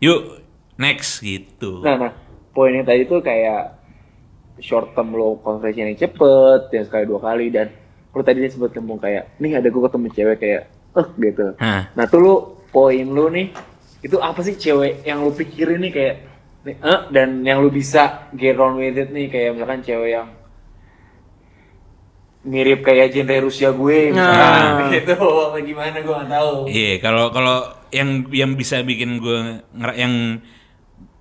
yuk 0.00 0.40
next 0.80 1.20
gitu. 1.20 1.84
Nah, 1.84 1.96
nah, 1.96 2.12
poinnya 2.52 2.84
tadi 2.84 3.04
tuh 3.08 3.20
kayak 3.20 3.75
short 4.58 4.96
term 4.96 5.12
lo 5.12 5.36
conversation 5.40 5.92
yang 5.92 5.98
cepet, 5.98 6.60
yang 6.72 6.84
sekali 6.84 7.04
dua 7.04 7.20
kali 7.20 7.52
dan 7.52 7.68
lu 8.16 8.24
tadi 8.24 8.40
dia 8.40 8.48
sempat 8.48 8.72
ngomong 8.72 8.96
kayak, 8.96 9.36
nih 9.36 9.60
ada 9.60 9.68
gue 9.68 9.82
ketemu 9.84 10.06
cewek 10.08 10.36
kayak, 10.40 10.62
eh 10.96 11.06
gitu. 11.20 11.46
Hah. 11.60 11.92
Nah 11.92 12.04
tuh 12.08 12.20
lu 12.24 12.34
poin 12.72 13.04
lu 13.04 13.28
nih, 13.28 13.52
itu 14.00 14.16
apa 14.16 14.40
sih 14.40 14.56
cewek 14.56 15.04
yang 15.04 15.20
lu 15.20 15.36
pikirin 15.36 15.84
nih 15.84 15.92
kayak, 15.92 16.16
nih, 16.64 16.76
eh, 16.80 17.00
dan 17.12 17.44
yang 17.44 17.60
lu 17.60 17.68
bisa 17.68 18.32
get 18.32 18.56
on 18.56 18.80
with 18.80 18.96
it 18.96 19.12
nih 19.12 19.28
kayak 19.28 19.52
misalkan 19.52 19.84
cewek 19.84 20.16
yang 20.16 20.28
mirip 22.46 22.86
kayak 22.86 23.10
genre 23.10 23.36
Rusia 23.42 23.74
gue 23.74 24.14
misalkan 24.14 24.62
Nah. 24.78 24.88
gitu 24.94 25.14
gimana 25.66 25.98
gue 25.98 26.14
gak 26.14 26.30
tahu 26.30 26.52
Iya, 26.70 26.92
kalau 27.02 27.34
kalau 27.34 27.58
yang 27.90 28.22
yang 28.30 28.54
bisa 28.54 28.86
bikin 28.86 29.18
gue 29.18 29.66
yang 29.98 30.38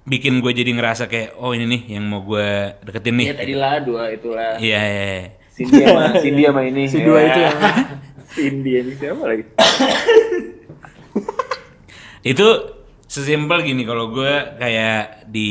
bikin 0.06 0.38
gue 0.38 0.52
jadi 0.54 0.70
ngerasa 0.70 1.06
kayak 1.06 1.34
oh 1.36 1.52
ini 1.52 1.66
nih 1.68 1.82
yang 1.92 2.06
mau 2.06 2.22
gue 2.22 2.46
deketin 2.82 3.16
nih. 3.16 3.26
ya 3.28 3.36
tadi 3.36 3.54
lah 3.54 3.76
dua 3.80 4.04
itulah 4.10 4.54
Iya, 4.56 4.80
iya. 4.80 5.04
iya. 5.12 5.26
Cindy 5.50 5.82
sama 5.82 6.02
Cindy 6.22 6.42
sama 6.44 6.62
ini 6.64 6.82
Si 6.86 6.98
dua 7.00 7.20
itu 7.24 7.40
yang- 7.40 7.60
Cindy 8.36 8.72
ini 8.76 8.92
siapa 8.94 9.24
lagi 9.24 9.44
Itu 12.24 12.48
sesimpel 13.06 13.62
gini 13.64 13.82
kalau 13.82 14.10
gue 14.10 14.30
kayak 14.58 15.26
di 15.28 15.50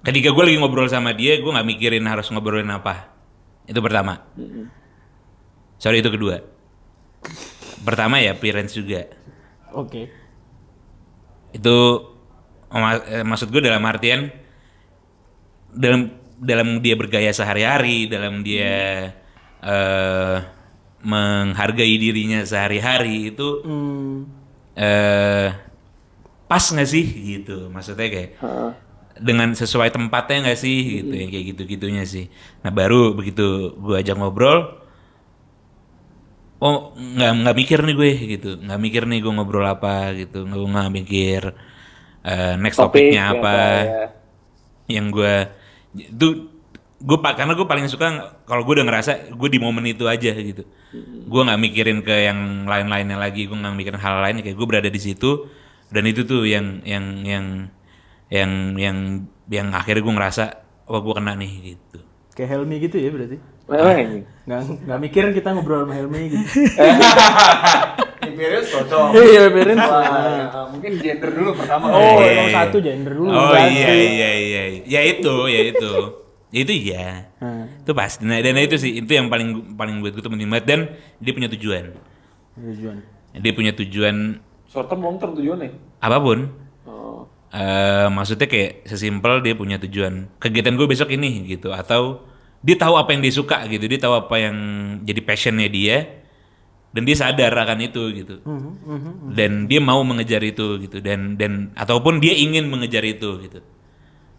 ketika 0.00 0.30
gue 0.30 0.44
lagi 0.44 0.56
ngobrol 0.56 0.86
sama 0.86 1.12
dia, 1.12 1.36
gue 1.36 1.50
nggak 1.50 1.68
mikirin 1.68 2.06
harus 2.06 2.30
ngobrolin 2.30 2.70
apa. 2.70 3.10
Itu 3.66 3.78
pertama. 3.78 4.30
Sorry 5.76 6.00
itu 6.00 6.08
kedua. 6.08 6.38
Pertama 7.80 8.18
ya 8.18 8.32
appearance 8.32 8.72
juga. 8.72 9.06
Oke. 9.70 10.18
itu 11.50 11.76
ma- 11.76 11.98
eh, 11.98 12.09
maksud 13.26 13.50
gue 13.50 13.58
dalam 13.58 13.82
artian 13.82 14.30
dalam 15.74 16.10
dalam 16.40 16.78
dia 16.80 16.94
bergaya 16.94 17.30
sehari-hari 17.34 18.06
dalam 18.06 18.40
dia 18.46 19.10
eh 19.60 20.36
menghargai 21.00 21.96
dirinya 21.96 22.44
sehari-hari 22.44 23.32
itu 23.32 23.48
Hmm. 23.64 24.28
eh 24.76 25.48
pas 26.46 26.64
nggak 26.66 26.88
sih 26.88 27.06
gitu? 27.38 27.70
Maksudnya 27.70 28.08
kayak 28.10 28.30
dengan 29.20 29.52
sesuai 29.52 29.92
tempatnya 29.92 30.48
nggak 30.48 30.58
sih 30.60 30.78
gitu 31.04 31.12
yang 31.12 31.28
kayak 31.32 31.46
gitu 31.54 31.62
gitunya 31.68 32.04
sih. 32.08 32.26
Nah 32.64 32.72
baru 32.72 33.12
begitu 33.16 33.76
gue 33.76 33.96
ajak 34.00 34.16
ngobrol 34.16 34.58
oh 36.60 36.92
nggak 36.96 37.30
nggak 37.44 37.56
mikir 37.56 37.78
nih 37.86 37.94
gue 37.96 38.10
gitu. 38.36 38.50
Nggak 38.60 38.80
mikir 38.80 39.02
nih 39.08 39.18
gue 39.24 39.32
ngobrol 39.32 39.66
apa 39.66 40.12
gitu. 40.16 40.44
Nggak 40.48 40.60
nggak 40.72 40.90
mikir 40.92 41.42
eh, 42.22 42.54
next 42.56 42.76
Topik 42.76 43.10
topiknya 43.10 43.22
apa 43.32 43.52
kayak- 43.52 44.12
yang 44.90 45.06
gue 45.08 45.34
itu 45.96 46.26
gue 47.00 47.18
pak 47.18 47.32
karena 47.34 47.56
gue 47.56 47.64
paling 47.64 47.86
suka 47.88 48.06
kalau 48.44 48.62
gue 48.62 48.76
udah 48.76 48.86
ngerasa 48.86 49.32
gue 49.32 49.48
di 49.48 49.56
momen 49.56 49.86
itu 49.86 50.04
aja 50.04 50.34
gitu 50.34 50.66
gue 51.24 51.40
nggak 51.40 51.60
mikirin 51.62 51.98
ke 52.02 52.26
yang 52.26 52.66
lain-lainnya 52.66 53.16
lagi 53.16 53.46
gue 53.46 53.56
nggak 53.56 53.72
mikirin 53.72 54.00
hal 54.00 54.20
lain 54.20 54.42
kayak 54.42 54.52
gue 54.52 54.66
berada 54.68 54.90
di 54.90 55.00
situ 55.00 55.48
dan 55.88 56.04
itu 56.04 56.26
tuh 56.26 56.44
yang 56.44 56.84
yang 56.84 57.04
yang 57.24 57.46
yang 58.28 58.50
yang 58.76 58.96
yang 59.48 59.68
akhirnya 59.72 60.02
gue 60.02 60.14
ngerasa 60.14 60.44
wah 60.86 61.00
gue 61.00 61.14
kena 61.14 61.34
nih 61.34 61.52
gitu 61.74 61.98
Kayak 62.30 62.56
Helmi 62.56 62.76
gitu 62.80 62.96
ya 62.96 63.10
berarti. 63.10 63.36
Nggak 64.46 64.60
nggak 64.86 64.98
mikirin 65.02 65.32
kita 65.34 65.50
ngobrol 65.50 65.82
sama 65.82 65.92
Helmi 65.92 66.30
gitu. 66.30 66.46
Imperius 68.40 68.66
cocok. 68.74 69.06
Iya, 69.12 69.42
berin. 69.48 69.76
Wah, 69.76 70.64
mungkin 70.66 70.96
gender 70.96 71.28
dulu 71.28 71.50
pertama. 71.54 71.84
Oh, 71.86 72.16
Iya, 72.16 72.24
iya. 72.24 72.44
satu 72.50 72.80
gender 72.80 73.12
dulu. 73.12 73.28
oh 73.28 73.52
iya 73.52 73.92
iya 73.92 74.30
iya 74.34 74.62
ya 74.82 75.00
itu 75.06 75.34
ya 75.46 75.60
itu 75.68 75.92
Ya 76.48 76.58
itu 76.58 76.72
iya 76.74 77.06
Hmm. 77.38 77.64
itu 77.78 77.92
pasti 77.92 78.20
nah, 78.22 78.36
dan 78.36 78.52
itu 78.54 78.76
sih 78.76 79.00
itu 79.00 79.08
yang 79.08 79.28
paling 79.28 79.72
paling 79.72 80.00
buat 80.00 80.12
gue 80.12 80.20
tuh 80.20 80.28
penting 80.28 80.44
banget 80.46 80.66
dan 80.66 80.80
dia 81.16 81.32
punya 81.32 81.48
tujuan 81.48 81.96
Tujuan. 82.54 82.96
dia 83.32 83.52
punya 83.54 83.72
tujuan 83.72 84.36
Short 84.66 84.84
term, 84.86 85.00
long 85.00 85.16
term 85.16 85.32
tujuannya. 85.32 85.72
apa 85.96 86.18
pun 86.18 86.52
Oh. 86.84 87.24
eh 87.48 88.08
maksudnya 88.08 88.44
kayak 88.44 88.84
sesimpel 88.84 89.40
dia 89.40 89.54
punya 89.54 89.78
tujuan 89.78 90.28
kegiatan 90.36 90.74
gue 90.74 90.84
besok 90.84 91.08
ini 91.08 91.46
gitu 91.46 91.70
atau 91.70 92.28
dia 92.60 92.76
tahu 92.76 92.92
apa 92.94 93.08
yang 93.10 93.22
dia 93.22 93.32
suka 93.32 93.64
gitu 93.64 93.86
dia 93.86 93.96
tahu 93.98 94.14
apa 94.18 94.36
yang 94.36 94.56
jadi 95.00 95.20
passionnya 95.22 95.64
dia 95.66 96.19
dan 96.90 97.02
dia 97.06 97.14
sadar 97.14 97.54
akan 97.54 97.78
itu 97.80 98.02
gitu. 98.12 98.34
Dan 99.30 99.70
dia 99.70 99.78
mau 99.78 100.02
mengejar 100.02 100.42
itu 100.42 100.78
gitu. 100.82 100.98
Dan 100.98 101.38
dan 101.38 101.70
ataupun 101.78 102.18
dia 102.18 102.34
ingin 102.34 102.66
mengejar 102.66 103.06
itu 103.06 103.38
gitu. 103.46 103.60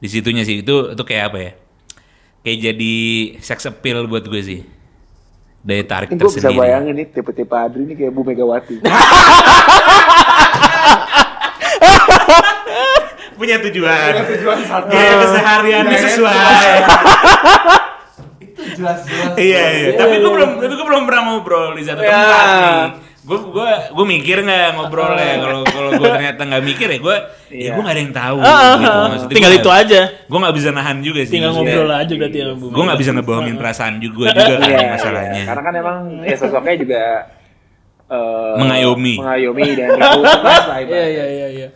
Di 0.01 0.07
situnya 0.09 0.43
sih 0.43 0.59
itu 0.59 0.91
itu 0.91 1.03
kayak 1.03 1.25
apa 1.31 1.39
ya? 1.39 1.51
Kayak 2.41 2.57
jadi 2.73 2.93
sex 3.39 3.69
appeal 3.69 4.09
buat 4.09 4.25
gue 4.25 4.41
sih. 4.41 4.61
Daya 5.61 5.85
tarik 5.85 6.09
Gue 6.09 6.25
bisa 6.25 6.41
tersendiri. 6.41 6.57
bayangin 6.57 6.93
nih 6.97 7.07
tipe-tipe 7.13 7.53
Adri 7.53 7.85
ini 7.85 7.93
kayak 7.93 8.11
Bu 8.11 8.25
Megawati. 8.25 8.81
punya 13.37 13.57
tujuan. 13.57 14.11
Tujuan 14.37 14.59
satu. 14.69 14.89
kayak 14.89 15.15
kesehariannya 15.17 15.97
sesuai 15.97 16.33
jelas-jelas. 18.73 19.33
iya 19.37 19.63
iya 19.73 19.87
tapi 19.93 20.15
gue 20.17 20.31
belum 20.31 20.49
tapi 20.57 20.73
gue 20.73 20.87
belum 20.87 21.03
pernah 21.03 21.21
ngobrol 21.27 21.69
di 21.73 21.83
satu 21.83 21.99
Ya. 21.99 22.09
tempat 22.09 22.45
nih 22.57 22.79
gue 23.21 23.37
gue 23.37 23.69
gue 23.93 24.05
mikir 24.09 24.37
nggak 24.41 24.67
ngobrolnya 24.73 25.33
kalau 25.39 25.61
kalau 25.63 25.89
gue 25.93 26.09
ternyata 26.09 26.41
nggak 26.41 26.63
mikir 26.63 26.87
ya 26.87 26.99
gue 26.99 27.15
ya 27.15 27.21
Iya. 27.51 27.69
gue 27.69 27.81
nggak 27.81 27.93
ada 27.93 28.01
yang 28.01 28.15
tahu 28.15 28.37
Ah, 28.37 28.49
ah, 28.49 28.73
gitu. 28.73 28.89
ah. 28.89 29.07
Maksudnya 29.07 29.35
Tinggal 29.35 29.53
itu 29.53 29.69
aja. 29.71 30.01
gue 30.25 30.39
nggak 30.39 30.55
bisa 30.55 30.69
nahan 30.71 30.97
juga 30.99 31.19
sih 31.21 31.33
Tinggal 31.33 31.51
ngobrol 31.51 31.91
aja 31.91 32.13
berarti 32.15 32.37
ya, 32.39 32.45
Bu. 32.51 32.65
gue 32.67 32.83
nggak 32.83 32.99
bisa 32.99 33.11
ngebohongin 33.11 33.55
perasaan 33.55 33.93
juga 33.97 34.25
juga 34.31 34.55
kan 34.57 34.67
Iya, 34.67 34.79
masalahnya 34.89 35.43
Karena 35.45 35.61
kan 35.61 35.73
emang 35.75 35.97
ya 36.21 36.35
sosoknya 36.35 36.75
juga 36.75 37.01
eh, 38.07 38.53
Mengayomi. 38.57 39.15
mengayomi 39.17 39.67
dan 39.71 39.87
itu 40.01 40.19
lah 40.21 40.79
Iya 40.81 41.05
iya 41.07 41.25
iya 41.27 41.47
iya. 41.51 41.67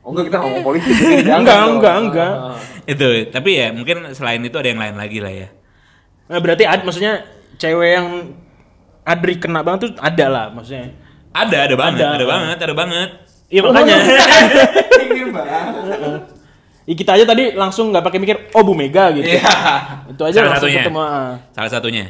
Oh 0.00 0.10
enggak 0.10 0.32
kita 0.32 0.38
ngomong 0.38 0.62
politik 0.62 0.94
Enggak, 1.34 1.60
enggak, 1.66 1.94
enggak. 2.00 2.32
Ah, 2.32 2.46
ah. 2.48 2.58
itu 2.86 3.06
tapi 3.28 3.50
ya 3.54 3.68
mungkin 3.70 3.96
selain 4.10 4.40
itu 4.40 4.54
ada 4.54 4.64
yang 4.66 4.78
lain 4.78 4.96
lagi 4.96 5.18
lah 5.18 5.28
ya 5.30 5.48
Nah, 6.30 6.38
berarti 6.38 6.62
ad, 6.62 6.86
maksudnya 6.86 7.26
cewek 7.58 7.90
yang 7.90 8.06
Adri 9.02 9.34
kena 9.42 9.66
banget 9.66 9.90
tuh 9.90 9.92
ada 9.98 10.26
lah 10.30 10.46
maksudnya. 10.54 10.94
ada 11.34 11.66
ada 11.66 11.74
banget 11.74 11.98
Ada. 12.02 12.14
ada, 12.14 12.26
banget 12.26 12.58
ada 12.62 12.74
banget 12.74 13.10
Iya 13.50 13.60
makanya. 13.66 13.96
Ya, 16.90 16.94
kita 16.98 17.10
aja 17.14 17.24
tadi 17.28 17.54
langsung 17.54 17.94
nggak 17.94 18.02
pakai 18.02 18.18
mikir 18.18 18.36
oh 18.50 18.62
Bu 18.66 18.74
Mega 18.74 19.14
gitu. 19.14 19.26
Iya. 19.26 19.46
Itu 20.10 20.22
aja 20.26 20.42
Salah 20.42 20.50
langsung 20.54 20.70
satunya. 20.70 20.82
ketemu. 20.82 21.00
ah. 21.02 21.32
salah 21.54 21.70
satunya 21.70 22.06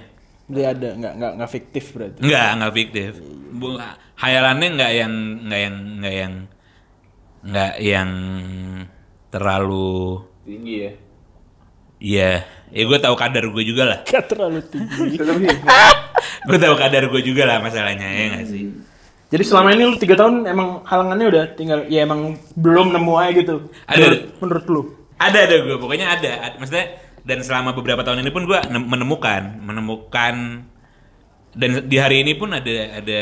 Dia 0.48 0.66
ada 0.72 0.88
nggak 0.96 1.12
nggak 1.20 1.33
nggak 1.37 1.50
fiktif 1.50 1.85
berarti. 1.92 2.18
Enggak, 2.24 2.48
enggak 2.56 2.72
fiktif. 2.72 3.11
Bu, 3.52 3.66
hayalannya 4.16 4.68
enggak 4.72 4.92
yang 4.94 5.12
enggak 5.44 5.61
yang 5.61 5.76
enggak 5.76 6.14
yang 6.14 6.33
enggak 7.44 7.72
yang 7.80 8.11
terlalu 9.30 10.24
Tinggi 10.48 10.74
ya. 10.80 10.92
iya. 12.00 12.33
Ya 12.70 12.83
gue 12.83 12.98
tahu 12.98 13.14
kadar 13.14 13.44
gue 13.44 13.62
juga 13.62 13.83
lah. 13.85 13.98
Gak 14.02 14.30
terlalu 14.30 14.62
tinggi. 14.64 15.18
Gue 16.48 16.56
tahu 16.56 16.74
kadar 16.74 17.04
gue 17.04 17.20
juga 17.20 17.44
lah 17.44 17.59
masalahnya 17.59 18.06
ya 18.06 18.22
enggak 18.30 18.46
sih. 18.46 18.72
Jadi 19.28 19.42
selama 19.44 19.70
ini 19.70 19.83
lu 19.85 19.94
tiga 19.94 20.14
tahun 20.14 20.42
emang 20.44 20.83
halangannya 20.83 21.26
udah 21.28 21.44
tinggal 21.52 21.85
ya 21.87 22.02
emang 22.02 22.35
belum 22.54 22.90
nemu 22.90 23.12
aja 23.14 23.30
gitu. 23.33 23.54
Ada. 23.85 23.98
Menurut, 23.98 24.20
menurut 24.40 24.64
lu. 24.66 24.83
Ada 25.16 25.38
ada 25.44 25.56
gue, 25.61 25.76
pokoknya 25.76 26.06
ada. 26.11 26.30
Ad- 26.42 26.56
Maksudnya 26.59 26.87
dan 27.20 27.38
selama 27.44 27.76
beberapa 27.76 28.00
tahun 28.00 28.24
ini 28.24 28.30
pun 28.30 28.48
gue 28.48 28.56
menemukan 28.72 29.61
menemukan 29.61 30.64
dan 31.52 31.70
di 31.85 31.96
hari 31.98 32.22
ini 32.22 32.33
pun 32.33 32.48
ada 32.50 32.64
ada 32.96 33.20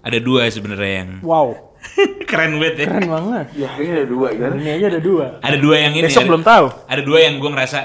ada 0.00 0.18
dua 0.18 0.48
sebenarnya 0.48 0.92
yang 0.98 1.10
Wow, 1.22 1.54
keren 2.30 2.56
banget 2.56 2.74
ya 2.82 2.86
keren 2.90 3.06
banget. 3.06 3.46
Ya, 3.54 3.68
ini 3.78 3.90
ada 3.94 4.06
dua 4.08 4.28
kan. 4.32 4.50
Ini 4.56 4.70
aja 4.74 4.86
ada 4.90 5.00
dua. 5.00 5.26
ada 5.38 5.56
dua 5.56 5.76
yang 5.78 5.92
ini 5.94 6.08
Besok 6.08 6.24
ada, 6.24 6.30
belum 6.34 6.42
tahu. 6.42 6.66
ada 6.88 7.02
dua 7.04 7.18
yang 7.20 7.34
gue 7.38 7.50
ngerasa 7.52 7.80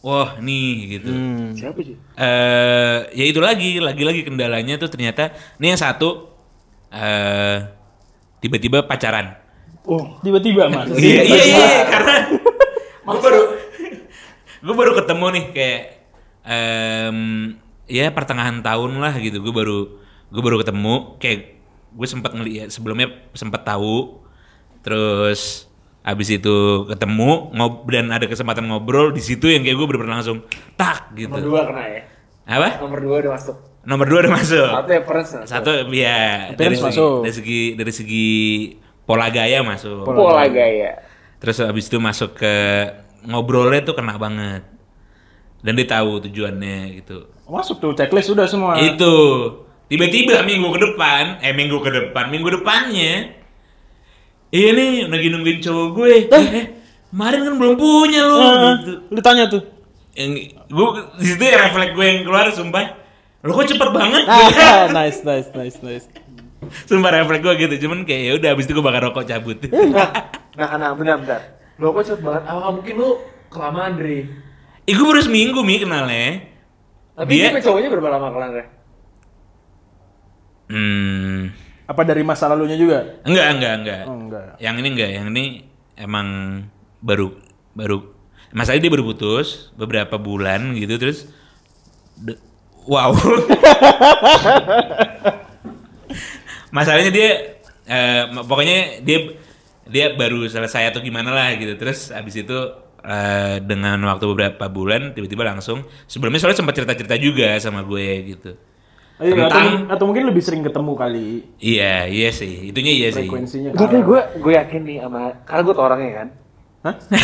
wah 0.00 0.36
nih 0.36 0.70
gitu 0.90 1.08
Hmm. 1.08 1.52
Siapa 1.52 1.80
sih? 1.80 1.96
eh 2.16 2.98
ya 3.10 3.24
itu 3.24 3.38
lagi 3.38 3.76
lagi 3.78 4.00
lagi 4.00 4.20
kendalanya 4.22 4.76
tuh 4.76 4.88
ternyata 4.88 5.30
ini 5.56 5.66
yang 5.68 5.78
satu 5.78 6.28
eh 6.88 7.58
tiba-tiba 8.38 8.82
pacaran 8.82 9.36
Oh, 9.82 10.20
tiba-tiba 10.20 10.68
mas. 10.68 10.92
iya 10.94 11.20
iya 11.22 11.42
iya 11.46 11.68
karena 11.86 12.14
gue 13.06 13.18
baru 13.18 13.42
gue 14.60 14.74
baru 14.76 14.92
ketemu 14.94 15.26
nih 15.30 15.44
kayak 15.50 15.80
em 16.42 17.18
ya 17.86 18.08
pertengahan 18.08 18.60
tahun 18.60 18.96
lah 18.96 19.16
gitu 19.16 19.40
gue 19.40 19.50
baru 19.50 19.78
gue 20.26 20.42
baru 20.42 20.56
ketemu 20.58 21.16
kayak 21.16 21.40
gue 21.90 22.06
sempat 22.06 22.32
ngeliat 22.32 22.68
sebelumnya 22.68 23.08
sempat 23.32 23.64
tahu 23.64 24.20
terus 24.80 25.66
abis 26.00 26.28
itu 26.32 26.56
ketemu 26.86 27.52
ngob 27.52 27.84
dan 27.86 28.08
ada 28.08 28.24
kesempatan 28.24 28.64
ngobrol 28.64 29.10
di 29.10 29.20
situ 29.20 29.46
yang 29.46 29.60
kayak 29.60 29.76
gue 29.76 29.86
bener-bener 29.86 30.16
langsung 30.16 30.40
tak 30.74 31.12
gitu 31.12 31.28
Nomor 31.30 31.44
dua 31.44 31.60
kena 31.68 31.82
ya. 31.84 32.02
apa 32.46 32.68
Nomor 32.80 32.98
dua 32.98 33.16
udah 33.20 33.32
masuk. 33.36 33.56
nomor 33.80 34.06
dua 34.06 34.18
udah 34.20 34.32
masuk 34.34 34.68
Satu 34.70 34.90
ya 34.90 35.02
Prince. 35.02 35.32
satu 35.44 35.70
ya 35.90 36.18
dari 36.52 36.74
segi, 36.74 36.84
masuk. 36.88 37.16
dari 37.20 37.34
segi 37.34 37.60
dari 37.74 37.92
segi 37.92 38.28
pola 39.02 39.28
gaya 39.28 39.60
masuk 39.60 40.04
Pola 40.04 40.44
gaya. 40.46 41.00
terus 41.36 41.56
habis 41.58 41.84
itu 41.84 41.96
masuk 41.96 42.32
ke 42.34 42.54
ngobrolnya 43.22 43.80
tuh 43.82 43.92
kena 43.92 44.16
banget 44.16 44.64
dan 45.60 45.72
dia 45.74 45.84
tahu 45.86 46.20
tujuannya 46.22 46.78
gitu 46.98 47.28
Masuk 47.44 47.76
tuh 47.78 47.92
checklist 47.92 48.30
sudah 48.30 48.46
semua. 48.46 48.78
itu 48.78 49.12
tiba-tiba 49.86 50.40
minggu 50.40 50.70
ke 50.70 50.80
depan 50.82 51.40
eh 51.40 51.50
minggu 51.50 51.76
ke 51.76 51.90
depan 51.90 52.28
minggu 52.28 52.48
depannya 52.56 53.39
iya 54.50 54.70
nih 54.70 54.90
lagi 55.06 55.26
nungguin 55.28 55.58
cowok 55.58 55.86
gue 55.92 56.10
eh, 56.26 56.64
kemarin 57.08 57.40
kan 57.42 57.54
belum 57.56 57.74
punya 57.76 58.20
lo 58.22 58.36
Ah, 58.36 58.54
gitu 58.76 58.92
lu 59.08 59.20
tanya 59.20 59.46
tuh. 59.46 59.62
yang 60.12 60.34
gue 60.66 60.86
di 61.16 61.26
situ 61.28 61.40
ya 61.40 61.56
refleks 61.60 61.92
gue 61.92 62.04
yang 62.04 62.20
keluar 62.22 62.46
sumpah 62.48 62.84
lo 63.40 63.50
kok 63.52 63.66
cepet 63.66 63.88
banget 63.90 64.24
Ah, 64.26 64.90
nice, 64.96 65.22
nice, 65.22 65.48
nice, 65.50 65.78
nice. 65.80 66.06
sumpah 66.84 67.10
refleks 67.14 67.40
gue 67.40 67.54
gitu 67.58 67.86
cuman 67.86 68.02
kayak 68.02 68.22
ya 68.22 68.32
udah 68.36 68.48
habis 68.50 68.64
itu 68.64 68.72
gue 68.72 68.82
bakar 68.82 69.02
rokok 69.02 69.24
cabut 69.24 69.58
Nah, 69.70 70.10
nah, 70.58 70.76
nah, 70.76 70.90
benar, 70.92 71.16
benar. 71.16 71.40
Lo 71.78 71.90
kok 71.90 72.04
cepet 72.04 72.20
banget? 72.20 72.42
Ah, 72.44 72.68
mungkin 72.68 72.94
lu 72.94 73.16
kelamaan, 73.48 73.96
Dri. 73.96 74.26
Ih 74.82 74.92
gue 74.92 75.06
baru 75.06 75.22
seminggu 75.22 75.62
mi 75.62 75.78
kenalnya 75.78 76.42
Tapi 77.14 77.32
Dia- 77.32 77.54
dia 77.54 77.62
cowoknya 77.62 77.88
berapa 77.88 78.08
lama 78.10 78.28
kalian, 78.28 78.50
Dri? 78.50 78.64
Hmm 80.68 81.40
Apa 81.90 82.06
dari 82.06 82.22
masa 82.22 82.46
lalunya 82.46 82.78
juga? 82.78 83.18
Enggak, 83.26 83.46
enggak, 83.58 83.74
enggak. 83.82 84.02
Oh, 84.06 84.14
enggak. 84.14 84.54
Yang 84.62 84.74
ini 84.78 84.88
enggak, 84.94 85.10
yang 85.10 85.26
ini 85.34 85.44
emang 85.98 86.28
baru 87.02 87.34
baru 87.74 88.14
masalahnya 88.54 88.86
dia 88.86 88.94
baru 88.94 89.04
putus 89.10 89.74
beberapa 89.74 90.14
bulan 90.18 90.74
gitu 90.78 90.98
terus 90.98 91.26
de- 92.18 92.38
wow. 92.86 93.10
masalahnya 96.76 97.10
dia 97.10 97.30
eh, 97.86 98.22
pokoknya 98.46 99.02
dia 99.02 99.18
dia 99.90 100.14
baru 100.14 100.46
selesai 100.46 100.94
atau 100.94 101.02
gimana 101.02 101.34
lah 101.34 101.50
gitu. 101.58 101.74
Terus 101.74 102.14
abis 102.14 102.46
itu 102.46 102.58
eh, 103.02 103.58
dengan 103.62 103.98
waktu 104.06 104.24
beberapa 104.30 104.70
bulan 104.70 105.14
tiba-tiba 105.14 105.42
langsung 105.42 105.82
sebelumnya 106.06 106.38
soalnya 106.38 106.62
sempat 106.62 106.74
cerita-cerita 106.78 107.16
juga 107.18 107.58
sama 107.58 107.82
gue 107.82 108.08
gitu. 108.34 108.50
Iya, 109.20 109.32
atau, 109.36 109.52
Tentang- 109.52 109.86
atau 109.86 110.04
mungkin 110.04 110.24
lebih 110.26 110.40
sering 110.40 110.62
ketemu 110.62 110.92
kali 110.94 111.28
Iya, 111.56 112.08
iya 112.08 112.28
sih. 112.30 112.66
Itunya 112.66 112.88
iya 112.90 113.08
sih. 113.10 113.22
frekuensinya. 113.22 113.70
Gue 113.70 114.00
gue 114.00 114.20
gue 114.40 114.52
yakin 114.54 114.80
nih 114.82 114.96
sama 114.98 115.20
karena 115.44 115.60
gue 115.60 115.74
tau 115.74 115.84
orangnya 115.84 116.10
kan. 116.14 116.28
Hah? 116.80 116.94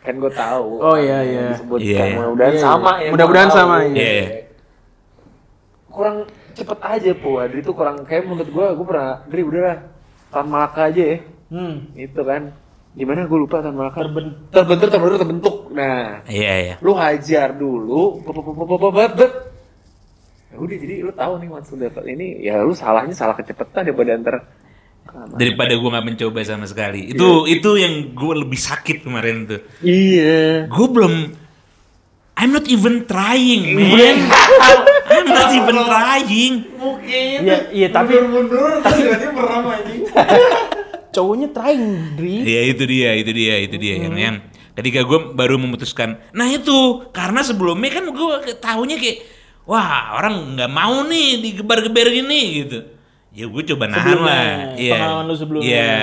Kan 0.00 0.16
gue 0.16 0.32
tahu. 0.32 0.80
Oh, 0.80 0.96
iya, 0.96 1.20
iya. 1.20 1.46
Disebutkan 1.54 1.84
Iya. 1.84 2.04
mudah-mudahan 2.16 2.50
Iya, 2.50 2.62
sama 2.62 2.90
iya. 2.90 3.04
ya. 3.04 3.10
Mudah-mudahan 3.12 3.50
sama, 3.50 3.74
iya. 3.84 3.94
Iya. 3.94 4.26
Kurang 5.86 6.16
cepet 6.50 6.78
aja 6.80 7.12
po. 7.14 7.30
Adri 7.36 7.60
tuh 7.60 7.74
kurang 7.74 8.02
kayak 8.02 8.24
menurut 8.24 8.48
gue 8.48 8.66
gue 8.72 8.86
pernah 8.86 9.22
Adri 9.22 9.42
udah 9.44 9.62
lah. 9.62 9.78
Tahun 10.30 10.46
Malaka 10.46 10.88
aja 10.88 11.02
ya. 11.04 11.18
Hmm. 11.48 11.90
Itu 11.92 12.22
kan. 12.22 12.42
Gimana 12.90 13.22
gue 13.22 13.38
lupa 13.38 13.60
tahun 13.60 13.76
Malaka. 13.76 13.98
Terben- 14.00 14.36
terbentur 14.48 14.88
terbentur 14.88 15.18
terbentuk. 15.18 15.56
Nah, 15.70 16.24
Iya, 16.26 16.52
iya. 16.58 16.74
lu 16.80 16.92
hajar 16.92 17.54
dulu, 17.54 18.24
bet, 18.90 19.12
bet, 19.14 19.32
Ya 20.50 20.58
udah 20.58 20.76
jadi 20.76 20.94
lu 21.00 21.12
tahu 21.12 21.38
nih 21.38 21.48
maksud 21.48 21.78
level 21.78 22.04
ini 22.04 22.42
ya 22.42 22.58
lu 22.60 22.74
salahnya 22.74 23.14
salah 23.14 23.38
kecepatan 23.38 23.86
daripada 23.86 24.10
antar 24.12 24.36
daripada 25.34 25.74
gue 25.74 25.88
nggak 25.88 26.06
mencoba 26.06 26.38
sama 26.42 26.66
sekali 26.66 27.10
itu 27.10 27.28
itu 27.46 27.70
yang 27.74 28.14
gue 28.14 28.34
lebih 28.36 28.58
sakit 28.58 29.02
kemarin 29.02 29.46
tuh 29.46 29.60
Iya. 29.80 30.66
gue 30.66 30.86
belum 30.86 31.14
I'm 32.34 32.50
not 32.50 32.66
even 32.66 33.04
trying 33.04 33.74
man 33.74 34.16
I'm 35.10 35.26
not 35.26 35.50
even 35.50 35.76
trying 35.82 36.54
Mungkin. 36.78 37.38
Iya, 37.42 37.58
iya, 37.70 37.88
tapi 37.90 38.16
mundur 38.22 38.80
tapi 38.80 39.02
berarti 39.02 39.26
merem 39.28 39.64
anjing. 39.66 40.02
cowoknya 41.14 41.48
trying, 41.50 42.14
Dri. 42.14 42.34
ya 42.46 42.60
itu 42.70 42.82
dia 42.86 43.10
itu 43.18 43.30
dia 43.34 43.54
itu 43.58 43.76
dia 43.76 43.94
yang 44.06 44.14
yang 44.14 44.36
ketika 44.72 45.02
gue 45.02 45.34
baru 45.34 45.58
memutuskan 45.58 46.22
nah 46.30 46.46
itu 46.46 47.02
karena 47.10 47.42
sebelumnya 47.42 47.90
kan 47.90 48.04
gue 48.06 48.34
tahunya 48.56 48.96
kayak 48.96 49.18
wah 49.70 50.18
orang 50.18 50.58
nggak 50.58 50.70
mau 50.70 51.06
nih 51.06 51.38
digebar-geber 51.38 52.10
gini 52.10 52.40
gitu 52.60 52.78
ya 53.30 53.46
gue 53.46 53.62
coba 53.70 53.86
nahan 53.86 54.02
Sebelumnya, 54.18 54.26
lah 54.26 54.50
Iya. 54.74 54.94
pengalaman 54.98 55.24
lu 55.24 55.34
sebelumnya. 55.38 55.68
iya 55.70 55.94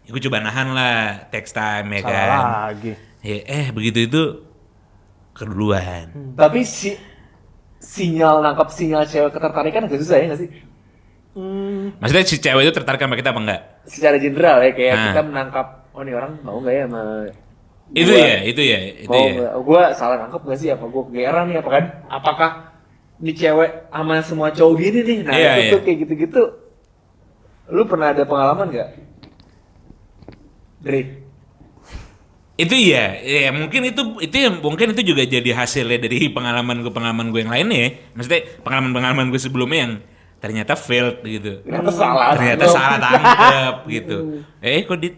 ya, 0.00 0.08
gue 0.08 0.22
coba 0.24 0.38
nahan 0.40 0.68
lah 0.72 0.98
text 1.28 1.52
time 1.52 1.88
ya 1.92 2.00
kan 2.00 2.28
Salah 2.32 2.40
lagi. 2.72 2.92
Ya, 3.20 3.36
eh 3.44 3.66
begitu 3.68 3.98
itu 4.00 4.22
keduluan. 5.30 6.08
Tapi 6.34 6.64
si 6.64 6.96
sinyal 7.76 8.40
nangkap 8.40 8.72
sinyal 8.72 9.04
cewek 9.04 9.28
ketertarikan 9.30 9.84
agak 9.84 10.00
susah 10.00 10.16
ya 10.16 10.24
nggak 10.28 10.40
sih? 10.40 10.50
Hmm. 11.30 11.92
Maksudnya 12.00 12.24
si 12.24 12.36
cewek 12.40 12.64
itu 12.64 12.72
tertarik 12.72 12.96
sama 12.96 13.14
kita 13.14 13.30
apa 13.30 13.40
enggak? 13.40 13.60
Secara 13.84 14.16
general 14.16 14.56
ya 14.60 14.72
kayak 14.72 14.94
Nah. 14.96 15.04
kita 15.12 15.20
menangkap 15.22 15.66
oh 15.92 16.00
nih 16.00 16.14
orang 16.16 16.32
mau 16.40 16.56
nggak 16.58 16.74
ya 16.74 16.84
sama 16.88 17.02
Itu 17.90 18.08
gua? 18.08 18.22
ya, 18.22 18.36
itu 18.46 18.62
ya, 18.62 18.78
itu 19.02 19.10
ya. 19.12 19.32
Gua 19.58 19.82
salah 19.92 20.16
nangkep 20.16 20.40
nggak 20.40 20.58
sih? 20.58 20.68
Apa 20.70 20.84
gua 20.86 21.02
kegeeran 21.04 21.44
nih? 21.44 21.56
Apa 21.58 21.70
kan? 21.70 21.84
Apakah 22.08 22.50
ini 23.20 23.32
cewek 23.36 23.92
sama 23.92 24.24
semua 24.24 24.48
cowok 24.48 24.74
gini 24.80 25.00
nih? 25.04 25.18
Nah 25.28 25.32
Iya, 25.36 25.50
itu 25.52 25.60
iya. 25.60 25.72
tuh 25.76 25.80
kayak 25.84 25.98
gitu-gitu. 26.08 26.42
Lu 27.70 27.82
pernah 27.84 28.16
ada 28.16 28.24
pengalaman 28.24 28.72
nggak? 28.72 28.88
Dri. 30.80 31.00
Itu 32.60 32.76
iya, 32.76 33.16
ya 33.24 33.52
mungkin 33.56 33.88
itu 33.88 34.02
itu 34.20 34.36
ya, 34.36 34.52
mungkin 34.52 34.92
itu 34.92 35.00
juga 35.12 35.24
jadi 35.24 35.48
hasilnya 35.56 35.96
dari 35.96 36.28
pengalaman 36.28 36.84
gue 36.84 36.92
pengalaman 36.92 37.32
gue 37.32 37.40
yang 37.44 37.52
lainnya 37.52 37.78
ya. 37.78 37.90
Maksudnya 38.16 38.40
pengalaman 38.64 38.92
pengalaman 38.92 39.26
gue 39.32 39.40
sebelumnya 39.40 39.78
yang 39.84 39.92
ternyata 40.40 40.72
failed 40.76 41.20
gitu. 41.24 41.60
Ternyata 41.64 41.92
salah. 41.92 42.36
Ternyata 42.36 42.64
tangkep. 42.64 42.76
salah 42.76 42.98
tangkap 43.00 43.74
gitu. 43.88 44.16
Eh 44.64 44.84
kok 44.84 44.96
dit? 45.00 45.16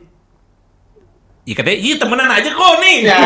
Iya 1.42 1.54
katanya, 1.58 1.78
iya 1.82 1.94
temenan 1.98 2.30
aja 2.30 2.50
kok 2.54 2.74
nih. 2.78 2.98
Juga. 3.02 3.18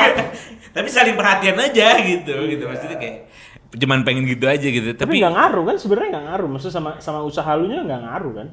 Tapi 0.76 0.88
saling 0.92 1.16
perhatian 1.16 1.56
aja 1.56 1.88
gitu, 2.04 2.32
gitu 2.52 2.64
maksudnya 2.68 2.96
kayak 3.00 3.25
cuman 3.74 4.06
pengen 4.06 4.28
gitu 4.30 4.46
aja 4.46 4.62
gitu. 4.62 4.94
Tapi 4.94 5.18
Tapi 5.18 5.22
nggak 5.22 5.34
ngaruh 5.34 5.64
kan 5.66 5.76
sebenarnya 5.80 6.08
nggak 6.14 6.26
ngaruh. 6.30 6.48
Maksudnya 6.54 6.74
sama 6.78 6.90
sama 7.02 7.20
usaha 7.26 7.50
lu 7.58 7.66
nya 7.66 7.82
nggak 7.82 8.02
ngaruh 8.06 8.32
kan? 8.38 8.48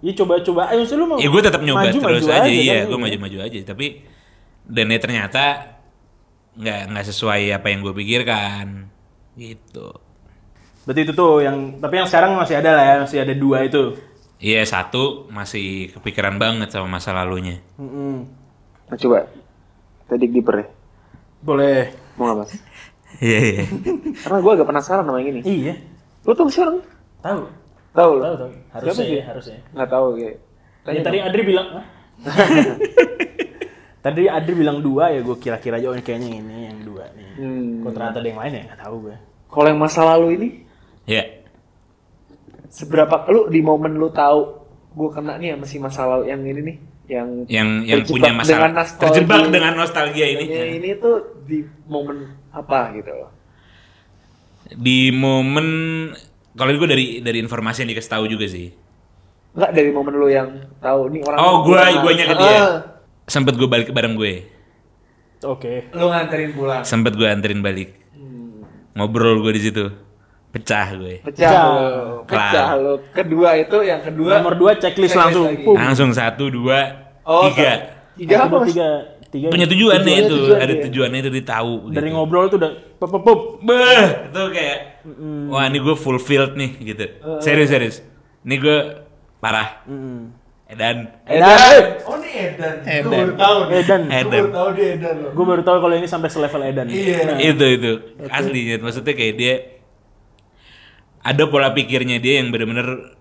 Iya 0.00 0.12
coba-coba 0.24 0.72
ayo 0.72 0.82
sih 0.88 0.96
lu 0.96 1.04
mau. 1.04 1.20
Ya 1.20 1.28
gue 1.28 1.42
tetap 1.44 1.60
nyoba 1.60 1.92
maju, 1.92 1.98
terus 2.00 2.24
maju 2.24 2.32
aja, 2.32 2.48
kan, 2.48 2.52
iya, 2.52 2.78
gue 2.88 2.98
maju-maju 2.98 3.38
aja. 3.44 3.58
Tapi 3.68 3.86
dan 4.64 4.86
ya 4.88 4.98
ternyata 5.00 5.44
nggak 6.56 6.80
nggak 6.90 7.06
sesuai 7.12 7.52
apa 7.52 7.66
yang 7.68 7.84
gue 7.84 7.94
pikirkan, 7.94 8.88
gitu. 9.36 9.92
Berarti 10.88 11.00
itu 11.04 11.12
tuh 11.12 11.44
yang 11.44 11.76
tapi 11.76 12.00
yang 12.00 12.08
sekarang 12.08 12.32
masih 12.32 12.64
ada 12.64 12.70
lah 12.72 12.84
ya, 12.84 12.94
masih 13.04 13.18
ada 13.20 13.34
dua 13.36 13.68
itu. 13.68 13.92
Iya 14.40 14.64
satu 14.64 15.28
masih 15.28 15.92
kepikiran 15.92 16.40
banget 16.40 16.72
sama 16.72 16.96
masa 16.96 17.12
lalunya. 17.12 17.60
Mm-mm. 17.76 18.24
Nah, 18.88 18.96
coba. 18.96 19.28
Tadi 20.08 20.24
deeper 20.32 20.64
ya. 20.64 20.66
Boleh. 21.44 21.92
Mau 22.16 22.24
nggak 22.24 22.36
mas? 22.40 22.52
Iya 23.18 23.38
iya. 23.42 23.64
Karena 24.22 24.38
gua 24.38 24.52
agak 24.54 24.68
penasaran 24.70 25.02
sama 25.02 25.18
yang 25.18 25.34
ini. 25.34 25.40
Iya. 25.42 25.74
Lu 26.22 26.32
tahu 26.34 26.48
sih 26.48 26.62
orang? 26.62 26.78
Tahu. 27.18 27.40
Tahu? 27.92 28.12
Tahu 28.22 28.34
tahu. 28.38 28.50
Harusnya 28.70 28.94
Siapa 28.94 29.18
ya, 29.18 29.22
harusnya. 29.26 29.58
Nggak 29.74 29.90
tahu 29.90 30.06
kayak. 30.14 30.36
Ya, 30.88 31.00
tadi 31.04 31.18
Adri 31.20 31.42
bilang? 31.44 31.68
Tadi 33.98 34.30
Adri 34.30 34.54
bilang 34.54 34.78
dua 34.78 35.10
ya 35.10 35.20
gue 35.20 35.36
kira-kira 35.36 35.76
aja 35.82 35.90
oh 35.90 35.98
kayaknya 35.98 36.38
ini 36.38 36.70
yang 36.70 36.78
dua 36.86 37.04
nih. 37.18 37.28
Hmm. 37.34 37.82
Kok 37.82 37.90
ternyata 37.92 38.18
ada 38.22 38.28
yang 38.30 38.40
lain 38.40 38.52
ya 38.54 38.62
nggak 38.70 38.80
tahu 38.80 38.96
gue. 39.10 39.16
Kalau 39.50 39.66
yang 39.68 39.80
masa 39.80 40.00
lalu 40.06 40.26
ini, 40.38 40.48
Iya. 41.08 41.24
seberapa 42.70 43.26
lu 43.32 43.48
di 43.50 43.58
momen 43.58 43.96
lu 43.98 44.12
tahu 44.14 44.54
gue 44.94 45.08
kena 45.10 45.40
nih 45.40 45.56
sama 45.56 45.66
si 45.66 45.76
masa 45.80 46.04
lalu 46.04 46.30
yang 46.30 46.40
ini 46.44 46.60
nih 46.62 46.76
yang 47.08 47.28
yang 47.48 47.68
yang 47.88 48.00
punya 48.04 48.32
masalah 48.36 48.68
dengan 48.68 48.84
terjebak 49.00 49.40
dengan 49.48 49.72
nostalgia 49.80 50.26
ini 50.28 50.44
Ya, 50.44 50.64
ini 50.68 50.88
tuh 51.00 51.16
di 51.48 51.64
momen 51.88 52.28
apa 52.58 52.92
gitu 52.92 53.10
loh. 53.10 53.30
di 54.68 55.08
momen 55.08 55.68
kalau 56.52 56.74
gue 56.74 56.88
dari 56.88 57.06
dari 57.18 57.38
informasi 57.38 57.82
yang 57.82 57.90
dikasih 57.90 58.12
tahu 58.12 58.24
juga 58.26 58.46
sih 58.46 58.68
Enggak 59.48 59.70
dari 59.72 59.90
momen 59.90 60.12
lu 60.12 60.28
yang 60.28 60.48
tahu 60.78 61.08
nih 61.08 61.22
orang 61.22 61.38
oh 61.38 61.54
gue 61.62 61.72
pulang. 61.72 62.02
guanya 62.02 62.24
ke 62.26 62.36
dia 62.36 62.58
sempet 63.24 63.54
gue 63.54 63.64
balik 63.64 63.86
ke 63.88 63.94
bareng 63.94 64.14
gue 64.14 64.34
Oke. 65.40 65.86
lu 65.92 66.06
nganterin 66.06 66.50
pulang. 66.52 66.82
sempet 66.82 67.14
gue 67.14 67.24
anterin 67.24 67.58
balik 67.58 67.94
ngobrol 68.92 69.38
gue 69.40 69.52
di 69.54 69.62
situ 69.62 69.84
pecah 70.48 70.88
gue 70.92 71.22
Pecah, 71.22 71.48
Pecah. 71.48 71.64
lu. 71.64 72.24
Pecah. 72.24 72.66
Kedua 73.14 73.50
itu 73.54 73.76
yang 73.80 74.00
kedua 74.00 74.32
Nomor 74.36 74.54
dua 74.54 74.72
checklist 74.74 75.14
langsung. 75.14 75.46
lagi. 75.46 75.62
Pum. 75.62 75.76
langsung 75.76 76.10
satu 76.10 76.48
dua 76.48 76.78
Oh, 77.22 77.44
tiga 77.46 77.94
Tiga 78.16 78.36
apa? 78.42 78.64
tiga. 78.64 78.88
Tiga. 79.28 79.52
punya 79.52 79.64
tujuannya 79.64 80.04
Tujuannya, 80.04 80.24
itu 80.24 80.34
tujuannya. 80.34 80.64
ada 80.64 80.74
tujuannya 80.82 81.18
itu 81.20 81.30
ditahu 81.34 81.72
Dari 81.88 82.08
gitu. 82.08 82.16
ngobrol 82.16 82.44
tuh 82.48 82.56
udah 82.56 82.72
pop 82.96 83.10
pop 83.12 83.22
pop. 83.22 83.40
Beh, 83.60 84.06
itu 84.26 84.42
kayak 84.50 84.78
wah 85.46 85.64
ini 85.64 85.78
gue 85.78 85.94
fulfilled 85.94 86.52
nih 86.54 86.70
gitu 86.82 87.04
serius 87.38 87.68
serius 87.68 87.96
ini 88.40 88.56
gue 88.56 88.78
parah 89.36 89.84
Mm. 89.84 90.32
edan 90.66 90.96
Edan. 91.24 92.04
Oh, 92.04 92.16
ini 92.16 92.28
Edan. 92.52 92.74
Edan. 92.82 93.02
Gue 93.02 93.12
baru 93.14 93.32
tahu 93.34 93.56
nih. 93.62 93.76
Edan. 93.78 94.00
Gue 94.02 94.12
Edan 94.14 94.28
baru 94.38 94.52
tahu 94.52 94.68
dia 94.70 94.86
Edan 94.90 95.14
loh. 95.18 95.30
Gue 95.32 95.44
baru 95.46 95.62
tahu 95.62 95.76
kalau 95.78 95.94
ini 95.94 96.04
sampai 96.04 96.28
selevel 96.28 96.62
Edan. 96.62 96.86
Iya. 96.88 97.18
Nah, 97.24 97.38
itu 97.38 97.64
itu 97.66 97.90
asli 98.26 98.60
Nyet. 98.66 98.80
maksudnya 98.80 99.12
kayak 99.12 99.34
dia 99.34 99.54
ada 101.20 101.42
pola 101.46 101.68
pikirnya 101.70 102.16
dia 102.16 102.40
yang 102.40 102.48
bener-bener 102.48 103.16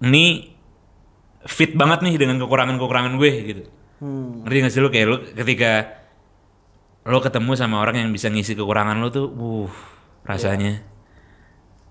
ini 0.00 0.52
fit 1.44 1.72
banget 1.72 2.00
nih 2.02 2.16
dengan 2.16 2.36
kekurangan-kekurangan 2.38 3.16
gue 3.16 3.30
gitu 3.46 3.62
Hmm. 4.00 4.48
ngerti 4.48 4.56
gak 4.64 4.72
sih 4.72 4.80
lu? 4.80 4.88
Kayak 4.88 5.06
lu 5.06 5.16
ketika 5.36 6.00
lo 7.04 7.20
ketemu 7.20 7.52
sama 7.56 7.80
orang 7.80 8.00
yang 8.00 8.10
bisa 8.12 8.32
ngisi 8.32 8.56
kekurangan 8.56 8.96
lo 9.00 9.08
tuh 9.12 9.28
uh 9.28 9.72
rasanya. 10.24 10.80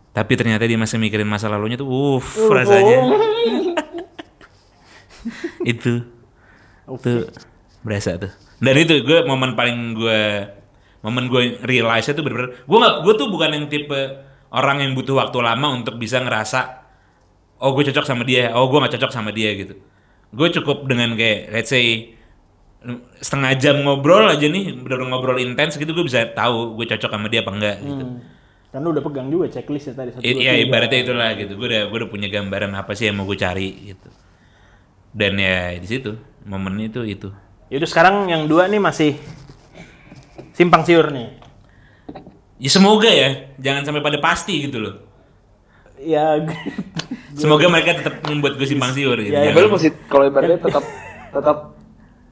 Tapi 0.10 0.34
ternyata 0.34 0.66
dia 0.66 0.78
masih 0.78 0.98
mikirin 0.98 1.30
masa 1.30 1.48
lalunya 1.48 1.78
tuh 1.78 1.90
uh 1.90 2.24
rasanya. 2.50 2.98
Itu. 5.72 6.06
Tuh 6.90 7.30
berasa 7.86 8.18
tuh. 8.18 8.34
Dan 8.60 8.76
itu 8.76 8.92
gue 9.08 9.24
momen 9.24 9.56
paling 9.56 9.96
gue 9.96 10.22
momen 11.00 11.32
gue 11.32 11.64
realize 11.64 12.12
tuh 12.12 12.20
bener-bener 12.20 12.60
gue 12.68 12.78
nggak 12.78 12.96
gue 13.08 13.14
tuh 13.16 13.28
bukan 13.32 13.56
yang 13.56 13.66
tipe 13.72 14.02
orang 14.52 14.84
yang 14.84 14.92
butuh 14.92 15.16
waktu 15.16 15.38
lama 15.40 15.68
untuk 15.72 15.96
bisa 15.96 16.20
ngerasa 16.20 16.84
oh 17.64 17.72
gue 17.72 17.88
cocok 17.92 18.04
sama 18.04 18.28
dia 18.28 18.52
oh 18.52 18.68
gue 18.68 18.80
nggak 18.84 19.00
cocok 19.00 19.12
sama 19.16 19.32
dia 19.32 19.56
gitu 19.56 19.80
gue 20.30 20.48
cukup 20.62 20.86
dengan 20.86 21.18
kayak 21.18 21.50
let's 21.54 21.72
say 21.74 22.16
setengah 23.20 23.60
jam 23.60 23.76
ngobrol 23.84 24.24
aja 24.30 24.48
nih 24.48 24.72
bener 24.72 25.04
ngobrol 25.04 25.36
intens 25.42 25.76
gitu 25.76 25.92
gue 25.92 26.06
bisa 26.06 26.24
tahu 26.32 26.80
gue 26.80 26.86
cocok 26.96 27.12
sama 27.12 27.28
dia 27.28 27.44
apa 27.44 27.52
enggak 27.52 27.78
gitu 27.84 28.06
Kan 28.70 28.86
lu 28.86 28.94
udah 28.94 29.02
pegang 29.02 29.34
juga 29.34 29.50
checklist 29.50 29.90
ya 29.90 29.94
tadi 29.98 30.14
satu. 30.14 30.22
Iya 30.22 30.62
ibaratnya 30.62 31.02
itulah 31.02 31.34
gitu. 31.34 31.58
Gue 31.58 31.74
udah 31.74 31.90
gue 31.90 31.98
udah 32.06 32.10
punya 32.10 32.30
gambaran 32.30 32.70
apa 32.78 32.94
sih 32.94 33.10
yang 33.10 33.18
mau 33.18 33.26
gue 33.26 33.34
cari 33.34 33.94
gitu. 33.94 34.10
Dan 35.10 35.42
ya 35.42 35.74
di 35.74 35.88
situ 35.90 36.14
momen 36.46 36.78
itu 36.78 37.02
itu. 37.02 37.34
Yaudah 37.74 37.90
sekarang 37.90 38.30
yang 38.30 38.46
dua 38.46 38.70
nih 38.70 38.78
masih 38.78 39.18
simpang 40.54 40.86
siur 40.86 41.10
nih. 41.10 41.34
Ya 42.62 42.70
semoga 42.70 43.10
ya 43.10 43.50
jangan 43.58 43.90
sampai 43.90 44.06
pada 44.06 44.22
pasti 44.22 44.70
gitu 44.70 44.78
loh. 44.78 44.96
Ya 45.98 46.38
Semoga 47.36 47.66
mereka 47.68 47.92
tetap 47.96 48.26
membuat 48.26 48.58
gue 48.58 48.66
simpang 48.66 48.92
siur 48.92 49.18
gitu. 49.18 49.32
Ya, 49.32 49.50
Ya, 49.50 49.54
lu 49.54 49.70
mesti 49.70 49.90
kalau 50.08 50.26
ibaratnya 50.26 50.58
tetap 50.58 50.84
tetap 51.30 51.58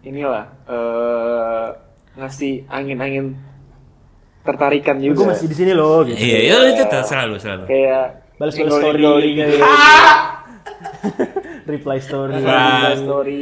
inilah 0.02 0.46
eh 0.66 1.68
ngasih 2.18 2.66
angin-angin 2.66 3.38
tertarikan 4.42 4.98
gue 4.98 5.12
juga. 5.12 5.36
masih 5.36 5.46
di 5.46 5.56
sini 5.56 5.72
loh 5.76 6.02
gitu. 6.02 6.18
Iya, 6.18 6.38
iya 6.40 6.56
itu 6.72 6.84
tuh, 6.84 7.04
selalu 7.04 7.36
selalu. 7.38 7.64
Kayak 7.68 8.06
nyenggol-nyenggol 8.40 8.80
story 8.96 9.30
gitu. 9.36 9.56
Reply 11.68 11.98
story. 12.00 12.32
Reply 12.40 12.96
story, 12.96 13.42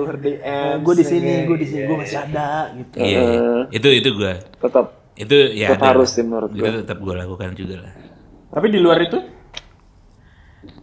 her 0.00 0.16
DM. 0.16 0.76
gue 0.80 0.94
di 0.96 1.04
sini, 1.04 1.34
gue 1.44 1.58
di 1.60 1.66
sini, 1.68 1.84
gue 1.84 1.96
masih 2.00 2.18
ada 2.18 2.72
gitu. 2.72 2.96
Iya, 2.96 3.20
iya. 3.20 3.48
itu 3.68 3.88
itu 3.92 4.08
gue. 4.16 4.32
Tetap 4.58 4.86
Itu 5.18 5.34
ya 5.50 5.74
Tetap 5.74 5.82
ada. 5.82 5.90
harus 5.92 6.08
sih 6.14 6.22
menurut 6.22 6.50
Itu 6.54 6.62
gue. 6.62 6.78
tetap 6.80 6.98
gue 7.02 7.10
lakukan 7.12 7.50
juga 7.52 7.76
lah. 7.82 7.92
Tapi 8.48 8.66
di 8.70 8.78
luar 8.78 8.98
itu 9.02 9.18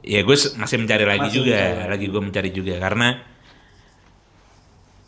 Ya 0.06 0.22
gue 0.22 0.38
masih 0.38 0.78
mencari 0.78 1.02
lagi 1.02 1.34
juga, 1.34 1.90
lagi 1.90 2.06
gue 2.06 2.22
mencari 2.22 2.54
juga 2.54 2.78
karena 2.78 3.26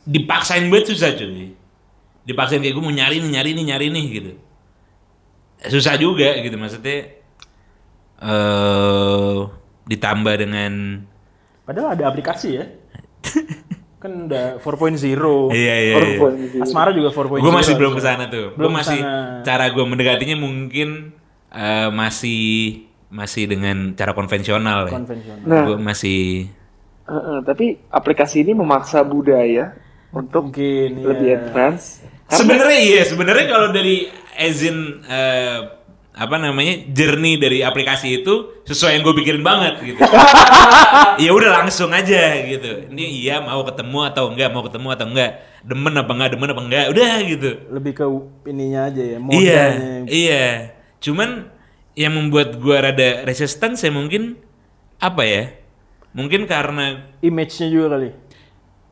dipaksain 0.08 0.66
banget 0.72 0.96
susah 0.96 1.14
cuy. 1.14 1.54
Dipaksain 2.26 2.60
kayak 2.60 2.74
gue 2.74 2.84
mau 2.84 2.92
nyari 2.92 3.22
nih, 3.22 3.32
nyari 3.38 3.50
nih, 3.54 3.66
nyari 3.70 3.88
nih 3.94 4.06
gitu. 4.10 4.32
Susah 5.70 5.96
juga 6.02 6.34
gitu 6.42 6.58
maksudnya. 6.58 7.14
eh 8.18 9.38
ditambah 9.88 10.34
dengan 10.42 11.06
padahal 11.64 11.94
ada 11.94 12.10
aplikasi 12.10 12.58
ya. 12.58 12.66
kan 14.02 14.26
udah 14.26 14.58
4.0. 14.62 14.98
iya 15.54 15.76
iya. 15.78 15.96
iya. 16.02 16.18
Asmara 16.66 16.90
juga 16.94 17.14
4.0. 17.14 17.38
Gue 17.38 17.54
masih 17.54 17.74
belum 17.78 17.94
ke 17.94 18.02
sana 18.02 18.26
tuh. 18.26 18.54
Gue 18.54 18.66
Belum 18.66 18.74
masih 18.74 18.98
ke 18.98 19.06
sana. 19.06 19.46
cara 19.46 19.66
gue 19.70 19.84
mendekatinya 19.86 20.38
mungkin 20.38 21.14
eh, 21.54 21.90
masih 21.94 22.87
masih 23.10 23.48
dengan 23.48 23.94
cara 23.94 24.12
konvensional 24.12 24.88
ya. 24.88 24.94
konvensional. 24.94 25.46
Nah. 25.46 25.64
Gue 25.66 25.78
masih 25.78 26.20
Eh, 27.04 27.16
eh, 27.16 27.40
tapi 27.42 27.80
aplikasi 27.88 28.44
ini 28.44 28.52
memaksa 28.52 29.00
budaya 29.00 29.72
untuk 30.12 30.52
Mungkin 30.52 31.08
lebih 31.08 31.28
ya. 31.30 31.36
advance. 31.40 32.04
Karena 32.28 32.36
Sebenarnya 32.36 32.80
iya, 32.84 33.02
sebenarnya 33.02 33.46
kalau 33.48 33.72
dari 33.72 34.12
Ezin 34.36 34.76
eh, 35.02 35.60
apa 36.12 36.36
namanya 36.36 36.84
journey 36.90 37.38
dari 37.38 37.64
aplikasi 37.64 38.20
itu 38.20 38.60
sesuai 38.66 39.00
yang 39.00 39.08
gue 39.08 39.16
pikirin 39.16 39.40
banget 39.40 39.80
gitu. 39.80 40.04
ya 41.24 41.32
udah 41.32 41.64
langsung 41.64 41.96
aja 41.96 42.44
gitu. 42.44 42.92
Ini 42.92 43.06
iya 43.24 43.36
mau 43.40 43.64
ketemu 43.64 44.00
atau 44.04 44.28
enggak, 44.28 44.50
mau 44.52 44.68
ketemu 44.68 44.88
atau 44.92 45.06
enggak, 45.08 45.32
demen 45.64 45.94
apa 45.96 46.12
enggak, 46.12 46.30
demen 46.36 46.50
apa 46.52 46.62
enggak, 46.62 46.86
udah 46.92 47.12
gitu. 47.24 47.50
Lebih 47.72 47.92
ke 47.94 48.06
ininya 48.46 48.92
aja 48.92 49.00
ya, 49.00 49.16
Iya, 49.16 49.22
modalnya. 49.22 49.96
iya. 50.10 50.46
Cuman 51.00 51.30
yang 51.98 52.14
membuat 52.14 52.62
gue 52.62 52.78
rada 52.78 53.26
resistance 53.26 53.82
ya 53.82 53.90
mungkin 53.90 54.38
apa 55.02 55.26
ya? 55.26 55.44
Mungkin 56.14 56.46
karena 56.46 57.10
Image-nya 57.26 57.68
juga 57.74 57.98
kali. 57.98 58.10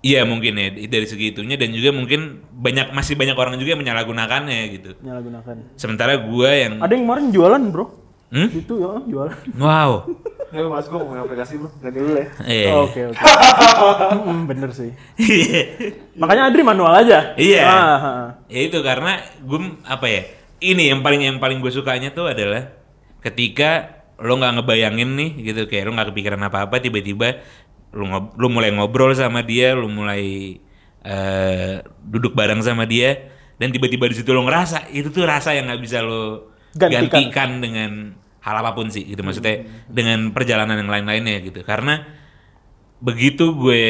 Iya 0.05 0.21
mungkin 0.21 0.53
ya 0.53 0.69
dari 0.85 1.05
segi 1.09 1.33
itunya 1.33 1.57
dan 1.57 1.73
juga 1.73 1.89
mungkin 1.89 2.45
banyak 2.53 2.93
masih 2.93 3.17
banyak 3.17 3.33
orang 3.33 3.57
juga 3.57 3.73
yang 3.73 3.81
menyalahgunakannya 3.81 4.59
gitu. 4.73 4.89
Menyalahgunakan. 5.01 5.77
Sementara 5.77 6.17
gua 6.21 6.49
yang 6.53 6.77
Ada 6.77 6.93
yang 6.93 7.03
kemarin 7.09 7.25
jualan, 7.33 7.61
Bro. 7.73 7.85
Hmm? 8.29 8.49
Itu 8.53 8.73
ya, 8.81 9.01
jualan. 9.05 9.37
wow. 9.57 10.05
Nggak, 10.45 10.71
mas 10.71 10.87
gue 10.87 10.97
ngomongin 10.97 11.21
aplikasi 11.25 11.53
bro, 11.59 11.69
ganti 11.83 11.99
dulu 11.99 12.15
ya. 12.15 12.27
Iya. 12.47 12.69
Oke, 12.79 13.01
oke. 13.11 13.17
Mm, 14.25 14.41
bener 14.47 14.69
sih. 14.71 14.89
Makanya 16.15 16.47
Adri 16.47 16.61
manual 16.63 16.95
aja. 16.95 17.35
Iya. 17.35 17.63
Ah. 17.65 18.27
ya 18.47 18.61
itu 18.65 18.79
karena 18.79 19.19
gue 19.43 19.59
apa 19.83 20.07
ya? 20.07 20.21
Ini 20.63 20.95
yang 20.95 21.01
paling 21.03 21.21
yang 21.21 21.37
paling 21.43 21.59
gue 21.59 21.69
sukanya 21.69 22.15
tuh 22.15 22.31
adalah 22.31 22.71
ketika 23.25 23.89
lo 24.21 24.37
nggak 24.37 24.61
ngebayangin 24.61 25.09
nih 25.17 25.29
gitu. 25.41 25.65
Kayak 25.65 25.89
lo 25.89 25.91
nggak 25.97 26.09
kepikiran 26.13 26.41
apa-apa 26.45 26.77
tiba-tiba 26.77 27.41
lo 27.95 28.05
ngob- 28.05 28.33
lo 28.37 28.47
mulai 28.53 28.69
ngobrol 28.69 29.11
sama 29.17 29.41
dia, 29.41 29.73
lo 29.73 29.89
mulai 29.89 30.55
eh, 31.01 31.73
duduk 32.05 32.37
bareng 32.37 32.61
sama 32.61 32.85
dia 32.85 33.33
dan 33.57 33.71
tiba-tiba 33.73 34.05
di 34.05 34.15
situ 34.19 34.29
lo 34.35 34.43
ngerasa 34.45 34.91
itu 34.91 35.09
tuh 35.09 35.25
rasa 35.25 35.55
yang 35.57 35.65
nggak 35.65 35.81
bisa 35.81 36.05
lo 36.05 36.53
Gantikan. 36.75 37.07
gantikan 37.07 37.49
dengan 37.63 37.91
hal 38.43 38.55
apa 38.61 38.75
pun 38.75 38.91
sih 38.93 39.01
gitu. 39.07 39.23
Maksudnya 39.25 39.65
dengan 39.89 40.29
perjalanan 40.35 40.77
yang 40.77 40.91
lain-lainnya 40.91 41.41
gitu. 41.41 41.63
Karena 41.65 42.03
begitu 43.01 43.55
gue 43.55 43.85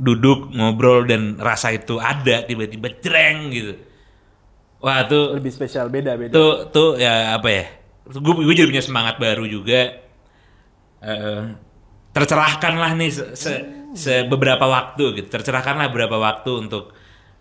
duduk 0.00 0.48
ngobrol 0.56 1.04
dan 1.04 1.36
rasa 1.36 1.76
itu 1.76 2.00
ada 2.00 2.40
tiba-tiba 2.48 2.88
jreng 3.04 3.52
gitu 3.52 3.76
wah 4.80 5.04
tuh. 5.06 5.36
Lebih 5.36 5.52
spesial, 5.52 5.86
beda, 5.92 6.16
beda. 6.16 6.32
tuh 6.32 6.68
tuh 6.72 6.90
ya 6.96 7.36
apa 7.36 7.48
ya? 7.48 7.64
Gue 8.10 8.32
gue 8.42 8.54
jadi 8.56 8.68
punya 8.68 8.84
semangat 8.84 9.16
baru 9.22 9.46
juga. 9.46 10.00
Eh, 11.00 11.42
tercerahkan 12.10 12.74
lah 12.76 12.92
nih 12.98 13.10
se, 13.14 13.24
se- 13.38 13.64
se- 13.94 14.26
beberapa 14.26 14.66
waktu 14.66 15.22
gitu. 15.22 15.28
Tercerahkan 15.30 15.78
lah 15.78 15.86
beberapa 15.88 16.18
waktu 16.18 16.50
untuk 16.68 16.92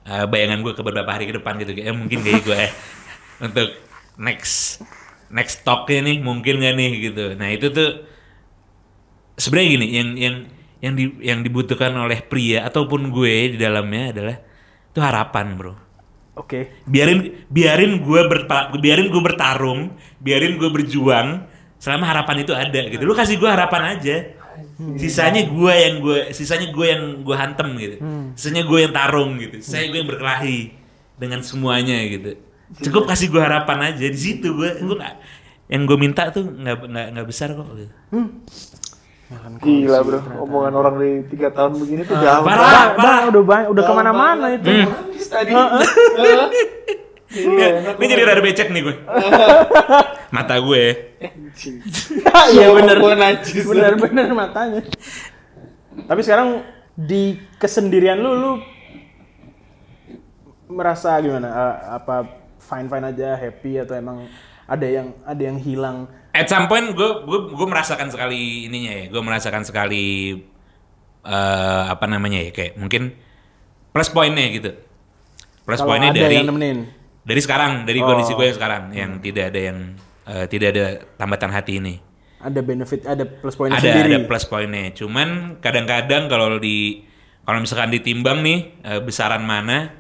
eh, 0.06 0.26
bayangan 0.30 0.62
gue 0.62 0.74
ke 0.78 0.82
beberapa 0.86 1.10
hari 1.10 1.26
ke 1.26 1.36
depan 1.40 1.58
gitu. 1.60 1.74
Kayak 1.74 1.96
mungkin 1.98 2.20
kayak 2.22 2.42
gue 2.46 2.58
eh, 2.58 2.72
untuk 3.48 3.68
next 4.20 4.84
next 5.34 5.62
talknya 5.66 6.06
nih 6.12 6.18
mungkin 6.22 6.62
gak 6.62 6.76
nih 6.78 6.92
gitu. 7.12 7.26
Nah 7.34 7.50
itu 7.50 7.68
tuh 7.74 8.06
sebenarnya 9.40 9.70
gini 9.80 9.88
yang 9.96 10.10
yang 10.20 10.36
yang 10.80 10.94
di, 10.96 11.06
yang 11.24 11.40
dibutuhkan 11.44 11.92
oleh 11.96 12.24
pria 12.24 12.64
ataupun 12.68 13.12
gue 13.12 13.56
di 13.56 13.58
dalamnya 13.60 14.16
adalah 14.16 14.36
itu 14.92 15.00
harapan 15.00 15.48
bro 15.60 15.74
Oke. 16.40 16.72
biarin 16.88 17.44
biarin 17.52 18.00
gue 18.00 18.22
berpa, 18.32 18.72
biarin 18.80 19.12
gue 19.12 19.22
bertarung 19.22 19.92
biarin 20.24 20.56
gue 20.56 20.70
berjuang 20.72 21.44
selama 21.76 22.08
harapan 22.08 22.48
itu 22.48 22.56
ada 22.56 22.80
gitu 22.88 23.04
lu 23.04 23.12
kasih 23.12 23.36
gue 23.36 23.50
harapan 23.52 24.00
aja 24.00 24.40
Sisanya 24.96 25.44
gue 25.44 25.74
yang 25.76 25.96
gue, 26.00 26.20
sisanya 26.32 26.72
gue 26.72 26.88
yang 26.88 27.04
gue 27.24 27.36
hantem 27.36 27.68
gitu. 27.76 27.96
Hmm. 28.00 28.32
Sisanya 28.36 28.64
gue 28.64 28.80
yang 28.80 28.94
tarung 28.96 29.36
gitu. 29.36 29.60
Sisanya 29.60 29.88
gue 29.92 30.00
yang 30.00 30.10
berkelahi 30.10 30.60
dengan 31.20 31.40
semuanya 31.44 32.00
gitu. 32.08 32.40
Cukup 32.88 33.12
kasih 33.12 33.28
gue 33.28 33.42
harapan 33.44 33.92
aja 33.92 34.06
di 34.08 34.20
situ 34.20 34.56
gue, 34.56 34.80
gue 34.80 34.96
yang 35.70 35.84
gue 35.84 35.98
minta 36.00 36.32
tuh 36.32 36.48
nggak 36.48 36.76
nggak 36.96 37.08
nggak 37.12 37.28
besar 37.28 37.52
kok. 37.56 37.68
Gitu. 37.76 37.94
Gila 39.62 40.02
bro, 40.02 40.20
omongan 40.42 40.74
orang 40.74 40.96
di 40.98 41.12
tiga 41.30 41.54
tahun 41.54 41.78
begini 41.78 42.02
tuh 42.02 42.18
jauh. 42.18 42.42
Parah, 42.42 43.30
udah 43.30 43.44
banyak, 43.46 43.68
udah 43.70 43.84
ke 43.86 43.94
mana-mana 43.94 44.46
itu. 44.58 44.66
Nangis 44.66 45.28
tadi. 45.30 45.52
Ya, 47.30 47.94
ini 47.94 48.10
jadi 48.10 48.26
rada 48.26 48.42
becek 48.42 48.74
nih 48.74 48.90
gue. 48.90 48.96
Mata 50.36 50.58
gue. 50.58 50.84
Iya 52.58 52.74
bener, 52.74 52.98
Gua 52.98 53.14
najis. 53.14 53.70
bener-bener 53.70 54.34
matanya. 54.34 54.82
Tapi 56.10 56.22
sekarang 56.26 56.66
di 56.98 57.38
kesendirian 57.62 58.18
lu, 58.18 58.34
lu 58.34 58.52
merasa 60.74 61.14
gimana? 61.22 61.54
Eh, 61.54 61.76
apa 62.02 62.16
fine 62.58 62.90
fine 62.90 63.06
aja, 63.14 63.38
happy 63.38 63.78
atau 63.78 63.94
emang 63.94 64.26
ada 64.66 64.88
yang 64.90 65.14
ada 65.22 65.42
yang 65.44 65.58
hilang? 65.62 66.10
At 66.30 66.46
some 66.48 66.70
point 66.70 66.94
gue 66.94 67.10
gue 67.26 67.40
gue 67.58 67.68
merasakan 67.68 68.14
sekali 68.14 68.70
ininya 68.70 68.94
ya. 68.94 69.06
Gue 69.10 69.22
merasakan 69.22 69.66
sekali 69.66 70.38
eh 71.20 71.84
apa 71.90 72.06
namanya 72.08 72.40
ya 72.48 72.52
kayak 72.56 72.80
mungkin 72.80 73.12
plus 73.92 74.10
pointnya 74.14 74.48
gitu. 74.54 74.72
Plus 75.66 75.82
ada 75.82 76.10
dari 76.14 76.42
dari 77.30 77.42
sekarang 77.42 77.86
dari 77.86 78.00
Oh. 78.02 78.08
kondisi 78.10 78.34
gue 78.34 78.46
yang 78.50 78.58
sekarang 78.58 78.84
yang 78.94 79.12
tidak 79.22 79.54
ada 79.54 79.60
yang 79.60 79.78
eh, 80.26 80.46
tidak 80.50 80.68
ada 80.74 80.86
tambatan 81.18 81.52
hati 81.54 81.74
ini. 81.82 81.96
Ada 82.40 82.64
benefit, 82.64 83.04
ada 83.04 83.28
plus 83.28 83.60
poinnya 83.60 83.78
ada 83.78 83.84
sendiri. 83.84 84.10
ada 84.16 84.20
plus 84.24 84.46
pointnya. 84.48 84.96
Cuman 84.96 85.60
kadang-kadang 85.60 86.32
kalau 86.32 86.56
di 86.56 87.04
kalau 87.44 87.60
misalkan 87.60 87.92
ditimbang 87.92 88.40
nih 88.46 88.60
eh, 88.86 89.00
besaran 89.04 89.44
mana, 89.44 89.92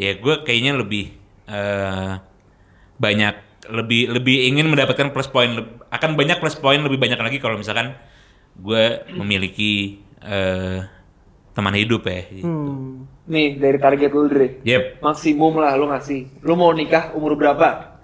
ya 0.00 0.16
gue 0.16 0.34
kayaknya 0.46 0.72
lebih 0.78 1.12
eh, 1.46 2.12
banyak 2.96 3.34
lebih 3.70 4.10
lebih 4.10 4.50
ingin 4.50 4.66
mendapatkan 4.66 5.14
plus 5.14 5.30
point 5.30 5.54
akan 5.88 6.10
banyak 6.18 6.42
plus 6.42 6.58
point 6.58 6.82
lebih 6.82 6.98
banyak 6.98 7.18
lagi 7.18 7.38
kalau 7.38 7.54
misalkan 7.54 7.94
gue 8.58 9.06
memiliki 9.14 10.02
eh, 10.18 10.82
teman 11.52 11.76
hidup 11.76 12.02
ya. 12.04 12.20
gitu. 12.28 12.48
Hmm. 12.48 13.06
Nih 13.28 13.54
dari 13.54 13.78
target 13.78 14.10
lu 14.10 14.26
Dre. 14.26 14.58
Yep, 14.66 14.98
Maksimum 14.98 15.62
lah 15.62 15.78
lu 15.78 15.86
ngasih. 15.86 16.42
Lu 16.42 16.58
mau 16.58 16.74
nikah 16.74 17.14
umur 17.14 17.38
berapa? 17.38 17.94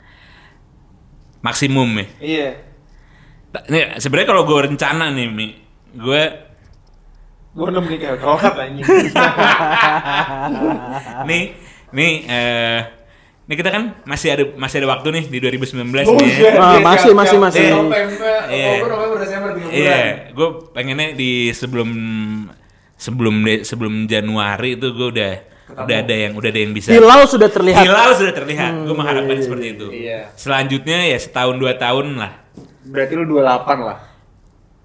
maksimum 1.39 1.87
ya. 1.95 2.07
Iya. 2.19 2.49
Ta- 3.55 3.63
Nih 3.71 3.95
sebenarnya 4.03 4.29
kalau 4.35 4.43
gue 4.43 4.59
rencana 4.59 5.07
nih, 5.15 5.31
Mi, 5.31 5.55
gue 5.95 6.23
Gua 7.55 7.75
udah 7.75 7.83
menikah 7.83 8.15
telat 8.19 8.55
anjing. 8.55 8.87
nih 11.29 11.43
nih 11.91 12.13
eh 12.29 12.81
ini 13.49 13.55
kita 13.57 13.73
kan 13.73 13.83
masih 14.05 14.29
ada 14.29 14.45
masih 14.55 14.85
ada 14.85 14.89
waktu 14.93 15.09
nih 15.09 15.25
di 15.27 15.39
2019 15.41 15.81
nih. 16.05 16.05
ya. 16.37 16.53
Ah, 16.61 16.77
masih, 16.79 17.17
masih, 17.17 17.41
masih. 17.41 17.65
November, 17.73 18.45
Iya. 18.47 18.73
Bulan. 18.79 19.57
Iya, 19.73 19.99
gue 20.37 20.49
pengennya 20.71 21.17
di 21.17 21.49
sebelum 21.51 21.89
sebelum 22.95 23.35
de- 23.41 23.65
sebelum 23.65 24.05
Januari 24.05 24.77
itu 24.77 24.93
gue 24.93 25.09
udah 25.11 25.33
udah 25.69 25.97
ada 25.97 26.13
yang 26.13 26.33
udah 26.37 26.49
ada 26.49 26.61
yang 26.61 26.73
bisa. 26.73 26.93
Hilal 26.93 27.25
sudah 27.25 27.49
terlihat. 27.49 27.85
Hilal 27.85 28.11
sudah 28.13 28.35
terlihat. 28.37 28.73
gue 28.85 28.93
mengharapkan 28.93 29.33
iya, 29.33 29.45
seperti 29.45 29.67
itu. 29.71 29.87
Iya. 29.89 30.21
Selanjutnya 30.35 31.09
ya 31.09 31.17
setahun 31.17 31.57
dua 31.57 31.73
tahun 31.73 32.21
lah. 32.21 32.33
Berarti 32.85 33.13
lu 33.17 33.25
28 33.29 33.81
lah. 33.81 33.99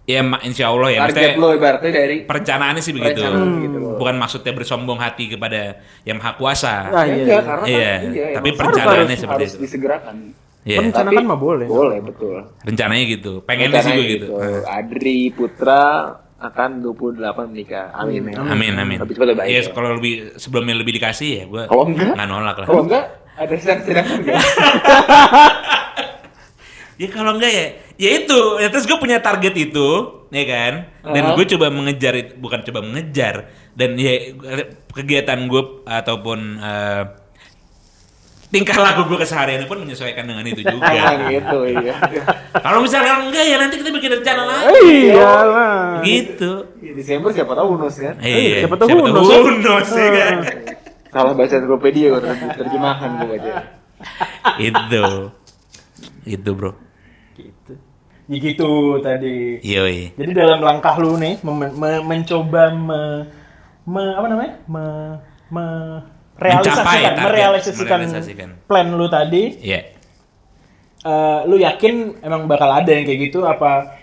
Ya 0.03 0.19
ma- 0.19 0.41
insya 0.41 0.67
Allah 0.67 0.89
ya. 0.89 0.99
Target 1.05 1.35
lu 1.35 1.47
ibaratnya 1.49 1.87
dari 1.89 2.15
perencanaannya 2.21 2.79
sih 2.79 2.91
begitu. 2.91 3.23
Perencanaan 3.23 3.49
gitu 3.57 3.77
loh. 3.77 3.95
Bukan 3.95 4.15
maksudnya 4.15 4.51
bersombong 4.51 4.99
hati 4.99 5.25
kepada 5.29 5.61
yang 6.03 6.17
maha 6.17 6.35
kuasa. 6.35 6.91
Ah, 6.91 7.01
Ya 7.01 7.07
iya, 7.07 7.15
enggak, 7.15 7.23
iya. 7.23 7.39
karena 7.41 7.65
Iya, 7.65 7.87
kan, 7.87 8.01
iya, 8.11 8.25
tapi 8.33 8.43
emang 8.45 8.59
perencanaannya 8.59 8.99
harus- 9.05 9.15
seperti 9.17 9.41
harus 9.41 9.53
itu. 9.53 9.63
disegerakan. 9.63 10.15
Iya. 10.63 10.77
Perencanaan 10.81 11.13
Tapi 11.13 11.23
mah 11.25 11.39
boleh. 11.39 11.65
Boleh, 11.65 11.97
betul. 11.99 12.35
Rencananya 12.61 13.05
gitu. 13.09 13.31
Pengennya 13.41 13.79
sih 13.79 13.91
gue 13.93 14.05
gitu. 14.09 14.27
Adri 14.65 15.19
Putra 15.29 15.83
akan 16.37 16.69
28 16.77 17.23
menikah. 17.47 17.85
Amin. 17.93 18.27
ya. 18.27 18.43
Amin 18.43 18.73
amin. 18.73 18.97
Lebih 18.99 19.15
cepat 19.15 19.27
lebih 19.29 19.39
baik. 19.39 19.49
Iya, 19.49 19.61
ya. 19.61 19.71
kalau 19.71 19.89
lebih 19.95 20.13
sebelumnya 20.35 20.75
lebih 20.77 20.93
dikasih 20.93 21.29
ya 21.33 21.43
gue 21.45 21.63
Kalau 21.65 21.83
enggak? 21.85 22.11
nggak 22.11 22.27
nolak 22.27 22.55
lah. 22.57 22.67
Kalau 22.67 22.83
enggak 22.83 23.03
ada 23.33 23.55
sedang-sedang 23.55 24.07
enggak? 24.13 24.35
Ya 26.93 27.07
kalau 27.09 27.33
enggak 27.35 27.49
ya, 27.49 27.65
ya 27.97 28.09
itu. 28.21 28.39
Ya, 28.61 28.69
terus 28.69 28.85
gue 28.85 28.97
punya 29.01 29.17
target 29.17 29.53
itu, 29.57 29.87
ya 30.29 30.43
kan. 30.45 30.73
Dan 31.09 31.23
Aha. 31.25 31.35
gue 31.35 31.45
coba 31.57 31.73
mengejar, 31.73 32.13
itu 32.13 32.33
bukan 32.37 32.61
coba 32.61 32.79
mengejar. 32.85 33.49
Dan 33.73 33.97
ya 33.97 34.33
kegiatan 34.93 35.49
gue 35.49 35.63
ataupun 35.89 36.39
eh, 36.61 37.03
tingkah 38.53 38.77
laku 38.77 39.09
gue 39.09 39.25
keseharian 39.25 39.65
pun 39.65 39.81
menyesuaikan 39.81 40.29
dengan 40.29 40.45
itu 40.45 40.61
juga. 40.61 40.85
Nah, 40.93 41.17
gitu 41.33 41.57
iya. 41.65 41.97
kalau 42.61 42.85
misalnya 42.85 43.25
enggak 43.25 43.41
ya 43.49 43.57
nanti 43.57 43.81
kita 43.81 43.89
bikin 43.89 44.21
rencana 44.21 44.43
lagi. 44.45 45.09
Iya 45.09 45.33
lah. 45.49 45.77
Gitu. 46.05 46.51
Di 46.77 46.89
Desember 46.93 47.33
siapa 47.33 47.57
tahu 47.57 47.81
unus 47.81 47.97
kan? 47.97 48.13
Iya. 48.21 48.69
siapa 48.69 48.77
tahu 48.77 48.87
Unos, 48.93 49.25
ya. 49.25 49.37
Unos, 49.41 49.89
ya 49.89 50.09
kan. 50.13 50.35
Salah 51.09 51.33
baca 51.33 51.53
ensiklopedia 51.57 52.07
gua 52.13 52.21
ter- 52.21 52.53
terjemahan 52.61 53.09
gua 53.17 53.27
baca. 53.33 53.51
itu. 54.61 55.05
Itu 56.23 56.51
bro. 56.53 56.71
Gitu. 57.35 57.73
Ya 58.23 58.37
gitu 58.39 58.71
tadi. 58.99 59.59
Yoi. 59.59 60.15
Jadi 60.15 60.31
dalam 60.31 60.63
langkah 60.63 60.95
lu 60.95 61.19
nih 61.19 61.43
mem- 61.43 61.75
me- 61.75 62.03
mencoba 62.03 62.71
me, 62.71 63.01
me- 63.83 64.15
apa 64.15 64.27
namanya? 64.31 64.53
Me, 64.65 64.83
me 65.51 65.65
realisasikan, 66.33 66.81
Mencapai 66.81 67.01
target, 67.03 67.25
merealisasikan 67.27 67.97
merealisasikan. 67.99 68.49
plan 68.65 68.87
lu 68.89 69.05
tadi. 69.05 69.43
Iya. 69.59 69.81
eh, 71.03 71.39
lu 71.51 71.59
yakin 71.59 72.23
emang 72.23 72.47
bakal 72.47 72.71
ada 72.71 72.87
yang 72.87 73.03
kayak 73.03 73.27
gitu 73.27 73.43
apa 73.43 73.99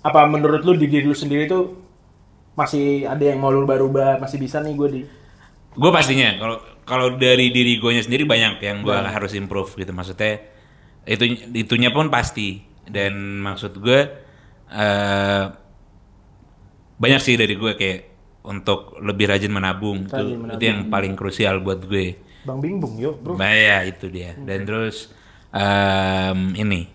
apa 0.00 0.20
menurut 0.28 0.60
lu 0.68 0.76
di 0.76 0.84
diri 0.84 1.08
lu 1.08 1.16
sendiri 1.16 1.48
tuh 1.48 1.80
masih 2.52 3.08
ada 3.08 3.24
yang 3.24 3.40
mau 3.40 3.48
lu 3.48 3.64
rubah-rubah 3.64 4.20
masih 4.20 4.36
bisa 4.36 4.60
nih 4.60 4.76
gue 4.76 4.88
di 4.92 5.00
gue 5.70 5.90
pastinya 5.90 6.36
kalau 6.36 6.56
kalau 6.84 7.06
dari 7.16 7.48
diri 7.48 7.80
gue 7.80 8.04
sendiri 8.04 8.28
banyak 8.28 8.60
yang 8.60 8.84
gue 8.84 8.92
harus 8.92 9.32
improve 9.32 9.72
gitu 9.80 9.96
maksudnya 9.96 10.44
itu 11.06 11.24
itunya 11.54 11.92
pun 11.94 12.08
pasti. 12.10 12.60
Dan 12.90 13.44
maksud 13.44 13.78
gue 13.78 14.00
eh 14.70 15.44
banyak 17.00 17.20
sih 17.22 17.34
dari 17.40 17.56
gue 17.56 17.72
kayak 17.80 18.00
untuk 18.44 19.00
lebih 19.00 19.32
rajin 19.32 19.52
menabung. 19.52 20.04
Itu 20.04 20.16
Rajin 20.16 20.38
itu 20.56 20.64
yang 20.64 20.80
paling 20.92 21.14
krusial 21.16 21.60
buat 21.64 21.84
gue. 21.88 22.20
Bang 22.44 22.60
bingbung 22.60 22.96
yuk 22.96 23.20
bro. 23.20 23.36
Nah, 23.36 23.52
ya 23.52 23.84
itu 23.84 24.08
dia. 24.08 24.32
Dan 24.36 24.64
terus 24.64 25.12
em, 25.52 26.56
ini 26.56 26.88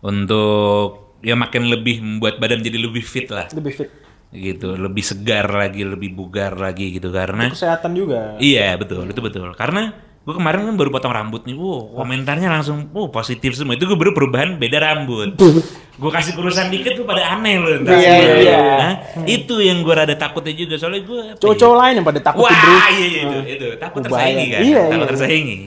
untuk 0.00 1.16
ya 1.20 1.36
makin 1.36 1.68
lebih 1.68 2.00
membuat 2.00 2.40
badan 2.40 2.64
jadi 2.64 2.80
lebih 2.80 3.04
fit 3.04 3.28
lah. 3.28 3.48
Lebih 3.52 3.72
fit. 3.72 3.90
Gitu 4.30 4.78
lebih 4.78 5.02
segar 5.02 5.50
lagi 5.50 5.82
lebih 5.82 6.12
bugar 6.14 6.56
lagi 6.56 6.96
gitu. 6.96 7.08
Karena 7.12 7.48
kesehatan 7.50 7.96
juga. 7.96 8.36
Iya 8.40 8.76
betul, 8.76 9.08
itu 9.08 9.20
betul. 9.20 9.52
Karena 9.56 9.92
gue 10.20 10.34
kemarin 10.36 10.68
kan 10.68 10.76
baru 10.76 10.92
potong 10.92 11.16
rambut 11.16 11.48
nih, 11.48 11.56
wow 11.56 11.96
komentarnya 11.96 12.52
langsung, 12.52 12.92
wow 12.92 13.08
positif 13.08 13.56
semua. 13.56 13.72
Itu 13.72 13.88
gue 13.88 13.96
baru 13.96 14.12
perubahan 14.12 14.60
beda 14.60 14.76
rambut. 14.78 15.32
gue 16.00 16.10
kasih 16.12 16.36
kurusan 16.36 16.68
dikit 16.68 16.92
tuh 16.92 17.04
pada 17.04 17.24
aneh 17.36 17.56
loh. 17.56 17.80
entar 17.80 17.96
Iya, 17.96 18.04
semua. 18.04 18.36
iya. 18.36 18.60
Hah? 18.76 18.94
Itu 19.24 19.60
yang 19.60 19.80
gue 19.80 19.92
rada 19.92 20.12
takutnya 20.14 20.52
juga 20.52 20.76
soalnya 20.76 21.08
gue. 21.08 21.20
apa 21.32 21.40
ya? 21.40 21.68
lain 21.72 21.94
yang 21.96 22.06
pada 22.06 22.20
takut 22.20 22.44
Wah 22.44 22.52
bro 22.52 22.76
iya 22.92 23.06
iya 23.06 23.20
itu 23.24 23.38
itu 23.48 23.66
takut 23.76 24.00
Oh, 24.00 24.04
tersaingi 24.08 24.46
kan, 24.52 24.60
Iya, 24.60 24.80
takut 24.86 25.00
iya. 25.00 25.10
tersaingi. 25.12 25.58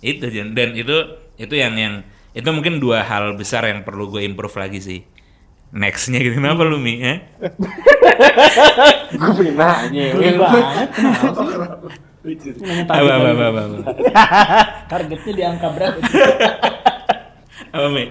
Itu 0.00 0.24
dan 0.54 0.68
itu 0.74 0.96
itu 1.38 1.54
yang 1.54 1.74
yang 1.78 1.94
itu 2.30 2.48
mungkin 2.50 2.78
dua 2.78 3.02
hal 3.02 3.34
besar 3.34 3.66
yang 3.66 3.82
perlu 3.82 4.10
gue 4.10 4.22
improve 4.22 4.58
lagi 4.58 4.78
sih. 4.82 5.00
Nextnya 5.70 6.18
gitu 6.18 6.42
kenapa 6.42 6.66
lu 6.66 6.82
mi? 6.82 6.98
Eh? 6.98 7.18
Gua 9.14 9.30
pengen 9.38 9.54
nanya. 9.54 10.04
Geli 10.18 10.34
banget 10.34 10.88
Apa 12.20 12.92
apa 12.92 13.14
apa 13.16 13.44
apa. 13.48 13.60
apa. 13.64 13.78
targetnya 14.92 15.32
di 15.32 15.42
angka 15.44 15.68
berapa 15.72 15.98
Apa 17.70 17.86
mi? 17.86 18.02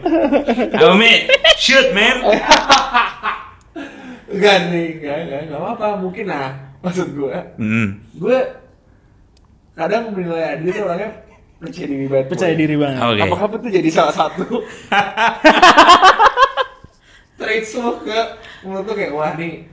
Apa 0.72 0.96
mi? 0.96 1.12
Shoot 1.60 1.92
man. 1.92 2.24
Enggak 4.30 4.70
nih, 4.70 5.02
enggak, 5.02 5.18
enggak, 5.26 5.40
enggak 5.50 5.60
apa-apa. 5.60 5.88
Mungkin 6.00 6.26
lah, 6.30 6.54
maksud 6.86 7.18
gua. 7.18 7.50
Hmm. 7.58 7.98
Gue 8.14 8.38
kadang 9.74 10.14
menilai 10.14 10.54
Adri 10.54 10.70
tuh 10.70 10.86
orangnya 10.86 11.10
percaya 11.60 11.88
diri 11.92 12.06
banget. 12.08 12.28
percaya 12.32 12.54
diri 12.56 12.76
banget 12.80 13.02
Oke. 13.04 13.22
Apakah 13.26 13.48
itu 13.60 13.70
jadi 13.84 13.90
salah 13.92 14.16
satu 14.16 14.64
traits 17.40 17.72
lo 17.80 18.00
ke 18.04 18.20
menurut 18.64 18.86
lo 18.88 18.94
kayak 18.96 19.12
wah 19.16 19.32
nih 19.36 19.68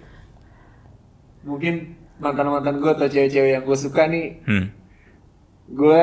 mungkin 1.47 1.95
mantan-mantan 2.17 2.77
gue 2.77 2.91
atau 2.91 3.07
cewek-cewek 3.07 3.51
yang 3.53 3.65
gue 3.65 3.79
suka 3.79 4.07
nih 4.07 4.27
Hmm. 4.45 4.67
gue 5.69 6.01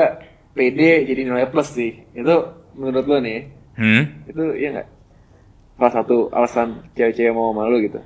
pede 0.54 1.06
jadi 1.06 1.22
nilai 1.24 1.50
plus 1.50 1.72
sih 1.72 2.04
itu 2.14 2.36
menurut 2.74 3.06
lo 3.06 3.18
nih 3.20 3.40
Hmm. 3.74 4.04
itu 4.26 4.44
iya 4.54 4.70
nggak 4.72 4.88
salah 5.74 5.94
satu 5.98 6.30
alasan 6.30 6.68
cewek-cewek 6.94 7.34
mau 7.34 7.50
sama 7.50 7.66
lo 7.66 7.78
gitu 7.78 7.98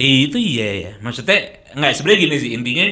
Eh, 0.00 0.24
itu 0.24 0.40
iya 0.40 0.68
ya. 0.80 0.90
Maksudnya 1.04 1.38
nggak 1.76 1.92
sebenarnya 1.92 2.20
gini 2.24 2.36
sih 2.40 2.50
intinya 2.56 2.86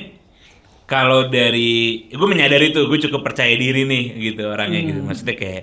kalau 0.85 1.29
dari 1.29 2.05
gue 2.13 2.29
menyadari 2.29 2.69
tuh 2.69 2.85
gue 2.85 3.01
cukup 3.09 3.25
percaya 3.25 3.57
diri 3.57 3.89
nih 3.89 4.05
gitu 4.29 4.45
orangnya 4.45 4.81
gitu. 4.85 5.01
Maksudnya 5.01 5.37
kayak 5.41 5.63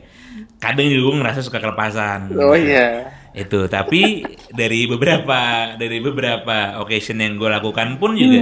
kadang 0.58 0.90
juga 0.90 1.02
gue 1.06 1.16
ngerasa 1.22 1.40
suka 1.46 1.62
kelepasan. 1.62 2.34
Oh 2.34 2.58
iya. 2.58 3.14
Itu 3.36 3.68
tapi 3.68 4.24
dari 4.56 4.88
beberapa 4.88 5.74
dari 5.76 6.00
beberapa 6.00 6.80
occasion 6.80 7.20
yang 7.20 7.36
gue 7.36 7.50
lakukan 7.52 8.00
pun 8.00 8.16
juga 8.16 8.42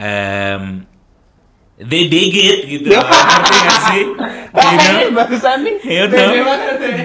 em, 0.00 0.62
they 1.76 2.08
dig 2.08 2.32
it 2.32 2.60
gitu. 2.64 2.88
Ngerti 2.96 3.56
gak 3.60 3.80
sih? 3.92 4.04
You 4.48 4.76
know? 4.80 4.98
Bagusan 5.12 5.58
nih. 5.60 5.76
You 5.84 6.04
know? 6.08 6.30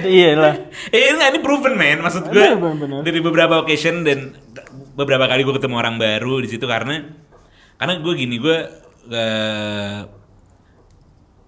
Iya 0.00 0.30
lah. 0.32 0.54
Eh 0.88 1.12
enggak 1.12 1.28
ini 1.36 1.40
proven 1.44 1.76
man 1.76 1.98
maksud 2.00 2.32
gue 2.32 2.48
bener. 2.56 3.04
dari 3.04 3.20
beberapa 3.20 3.60
occasion 3.60 4.00
dan 4.00 4.32
beberapa 4.96 5.28
kali 5.28 5.44
gue 5.44 5.54
ketemu 5.60 5.76
orang 5.76 6.00
baru 6.00 6.40
di 6.40 6.48
situ 6.48 6.64
karena 6.64 7.04
karena 7.76 7.94
gue 8.00 8.12
gini 8.16 8.36
gue 8.40 8.58
eh, 9.12 9.98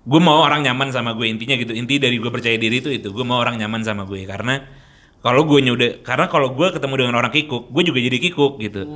gue 0.06 0.20
mau 0.22 0.42
orang 0.46 0.62
nyaman 0.62 0.94
sama 0.94 1.14
gue 1.18 1.26
intinya 1.26 1.58
gitu 1.58 1.74
inti 1.74 1.98
dari 1.98 2.18
gue 2.18 2.30
percaya 2.30 2.54
diri 2.54 2.78
itu 2.78 2.90
itu 2.94 3.08
gue 3.10 3.24
mau 3.26 3.42
orang 3.42 3.58
nyaman 3.58 3.82
sama 3.82 4.06
gue 4.06 4.22
karena 4.22 4.62
kalau 5.26 5.42
gue 5.42 5.58
udah 5.58 6.06
karena 6.06 6.30
kalau 6.30 6.54
gue 6.54 6.70
ketemu 6.70 6.94
dengan 7.02 7.14
orang 7.18 7.34
kikuk 7.34 7.74
gue 7.74 7.82
juga 7.82 7.98
jadi 7.98 8.18
kikuk 8.22 8.62
gitu. 8.62 8.86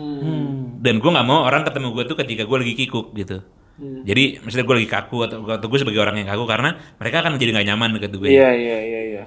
Dan 0.78 1.02
gue 1.02 1.10
nggak 1.10 1.26
mau 1.26 1.42
orang 1.42 1.66
ketemu 1.66 1.90
gue 1.90 2.04
tuh 2.06 2.16
ketika 2.22 2.46
gue 2.46 2.56
lagi 2.62 2.74
kikuk 2.78 3.10
gitu. 3.18 3.42
Jadi 3.80 4.38
misalnya 4.44 4.66
gue 4.70 4.76
lagi 4.78 4.90
kaku 4.92 5.16
atau, 5.26 5.36
atau 5.42 5.66
gue 5.66 5.78
sebagai 5.82 5.98
orang 5.98 6.22
yang 6.22 6.30
kaku 6.30 6.46
karena 6.46 6.78
mereka 7.02 7.26
akan 7.26 7.34
jadi 7.34 7.50
nggak 7.58 7.66
nyaman 7.74 7.88
deket 7.98 8.12
gue. 8.14 8.30
Iya 8.30 8.50
iya 8.54 8.78
iya 8.78 9.00
iya. 9.10 9.24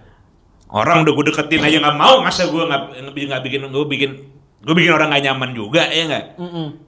orang 0.73 1.03
udah 1.05 1.13
gue 1.13 1.25
deketin 1.29 1.61
aja 1.61 1.77
nggak 1.83 1.97
mau 1.99 2.23
masa 2.23 2.49
gue 2.49 2.63
nggak 2.63 2.81
nggak 3.13 3.43
bikin 3.45 3.61
gue 3.67 3.85
bikin 3.85 4.11
gue 4.63 4.73
bikin 4.73 4.91
orang 4.95 5.11
nggak 5.11 5.23
nyaman 5.27 5.49
juga 5.51 5.91
ya 5.91 6.07
nggak? 6.07 6.25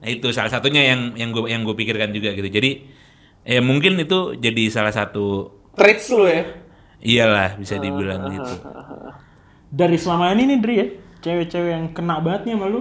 Nah 0.00 0.08
itu 0.08 0.26
salah 0.32 0.48
satunya 0.48 0.96
yang 0.96 1.12
yang 1.20 1.28
gue 1.30 1.44
yang 1.52 1.60
gue 1.60 1.76
pikirkan 1.76 2.10
juga 2.16 2.32
gitu. 2.32 2.48
Jadi 2.48 2.70
ya 3.44 3.60
mungkin 3.60 4.00
itu 4.00 4.34
jadi 4.40 4.72
salah 4.72 4.96
satu 4.96 5.52
Traits 5.76 6.08
lu 6.08 6.24
ya. 6.24 6.42
iyalah 7.04 7.60
bisa 7.60 7.76
dibilang 7.76 8.32
gitu 8.32 8.54
Dari 9.66 9.96
selama 9.98 10.30
ini 10.32 10.54
nih 10.54 10.58
Dri 10.62 10.74
ya, 10.78 10.86
cewek-cewek 11.22 11.70
yang 11.70 11.84
kena 11.90 12.22
banget 12.22 12.46
nih 12.46 12.54
sama 12.54 12.66
lu. 12.70 12.80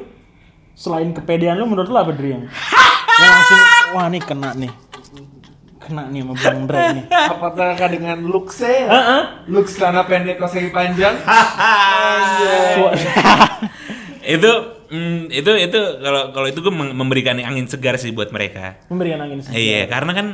Selain 0.76 1.10
kepedean 1.16 1.58
lu 1.58 1.66
menurut 1.66 1.90
lu 1.90 1.98
apa 1.98 2.12
Dri 2.14 2.36
yang? 2.36 2.46
yang 3.22 3.32
langsung 3.32 3.62
wah 3.96 4.08
nih 4.12 4.22
kena 4.22 4.50
nih. 4.54 4.72
Kena 5.82 6.04
nih 6.10 6.22
sama 6.26 6.34
Bang 6.34 6.60
Dre 6.66 6.82
nih. 6.98 7.06
Apakah 7.34 7.78
dengan 7.90 8.18
looks-nya? 8.26 8.90
Heeh. 8.90 9.22
Looks 9.54 9.78
celana 9.78 10.06
pendek 10.10 10.42
kaki 10.42 10.74
panjang? 10.74 11.14
itu 14.26 14.52
mm, 14.90 15.30
itu 15.30 15.52
itu 15.62 15.80
kalau 16.02 16.34
kalau 16.34 16.48
itu 16.50 16.60
gue 16.66 16.74
mem- 16.74 16.98
memberikan 16.98 17.38
angin 17.38 17.70
segar 17.70 17.94
sih 18.02 18.10
buat 18.10 18.34
mereka 18.34 18.82
Memberikan 18.90 19.22
angin 19.22 19.46
segar. 19.46 19.54
Iya, 19.54 19.86
karena 19.86 20.12
kan 20.18 20.28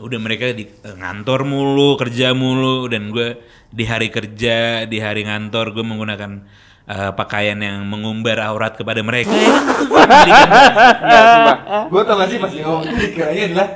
udah 0.00 0.18
mereka 0.18 0.50
di 0.56 0.64
eh, 0.66 0.96
ngantor 0.96 1.44
mulu, 1.44 2.00
kerja 2.00 2.32
mulu, 2.32 2.88
dan 2.88 3.12
gue 3.12 3.36
di 3.70 3.84
hari 3.84 4.08
kerja, 4.08 4.88
di 4.88 4.98
hari 4.98 5.28
ngantor 5.28 5.76
gue 5.76 5.84
menggunakan 5.84 6.40
eh, 6.88 7.12
pakaian 7.14 7.60
yang 7.60 7.84
mengumbar 7.84 8.40
aurat 8.40 8.74
kepada 8.74 9.04
mereka. 9.04 9.30
ya. 11.12 11.28
Gue 11.92 12.02
tau 12.08 12.16
gak 12.16 12.28
sih 12.32 12.38
pas 12.40 12.50
ngomong 12.50 12.88
itu 12.88 12.96
dikiranya 12.96 13.44
adalah 13.52 13.68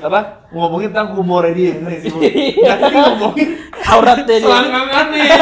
apa 0.00 0.20
ngomongin 0.48 0.88
tentang 0.88 1.10
humornya 1.12 1.50
dia 1.52 1.72
ngerti 1.74 2.06
sih? 2.06 2.10
Nggak, 2.54 2.76
tapi 2.82 2.96
ngomongin 2.96 3.48
Auratnya 3.84 4.24
dia. 4.24 4.38
selangkangannya. 4.40 5.22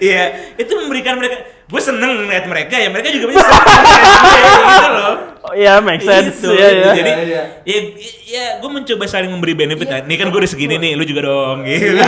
Iya, 0.00 0.22
itu 0.54 0.70
memberikan 0.76 1.18
mereka. 1.18 1.36
Gue 1.66 1.78
seneng 1.78 2.24
ngeliat 2.24 2.46
mereka 2.46 2.74
ya, 2.74 2.88
mereka 2.88 3.10
juga 3.10 3.26
bisa 3.28 3.42
gitu 3.42 4.88
loh. 4.88 5.14
Oh 5.40 5.52
iya, 5.52 5.78
make 5.78 6.00
sense. 6.00 6.40
Gitu, 6.40 6.50
Iya, 6.50 6.68
iya. 6.70 6.90
Jadi, 6.92 7.10
Iya, 7.10 7.42
ya, 7.66 7.78
ya 8.24 8.44
gue 8.56 8.70
mencoba 8.70 9.04
saling 9.04 9.28
memberi 9.28 9.52
benefit. 9.54 9.84
Nah, 9.84 10.00
Nih 10.02 10.16
kan 10.16 10.30
gue 10.30 10.38
udah 10.38 10.48
segini 10.48 10.78
nih, 10.78 10.94
lu 10.94 11.02
juga 11.02 11.26
dong. 11.26 11.64
Gitu. 11.68 12.00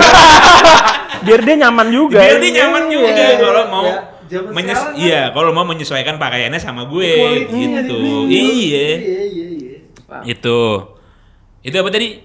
Biar 1.23 1.41
dia 1.43 1.57
nyaman 1.61 1.87
juga. 1.91 2.19
Biar 2.19 2.39
dia 2.39 2.53
nyaman 2.57 2.83
juga 2.87 3.09
Iya, 3.13 3.29
kalau 3.37 3.63
mau 3.69 3.85
iya. 3.85 3.99
Menyes 4.49 4.81
kan- 4.81 4.95
iya 4.97 5.23
kalau 5.29 5.51
mau 5.53 5.61
menyesuaikan 5.63 6.17
pakaiannya 6.17 6.57
sama 6.57 6.87
gue 6.87 7.13
gitu. 7.45 7.99
Iya. 8.25 8.33
Iya 8.33 8.87
iya 9.27 9.47
iya. 9.53 9.77
Itu. 10.25 10.61
Itu 11.63 11.77
apa 11.79 11.91
tadi? 11.91 12.19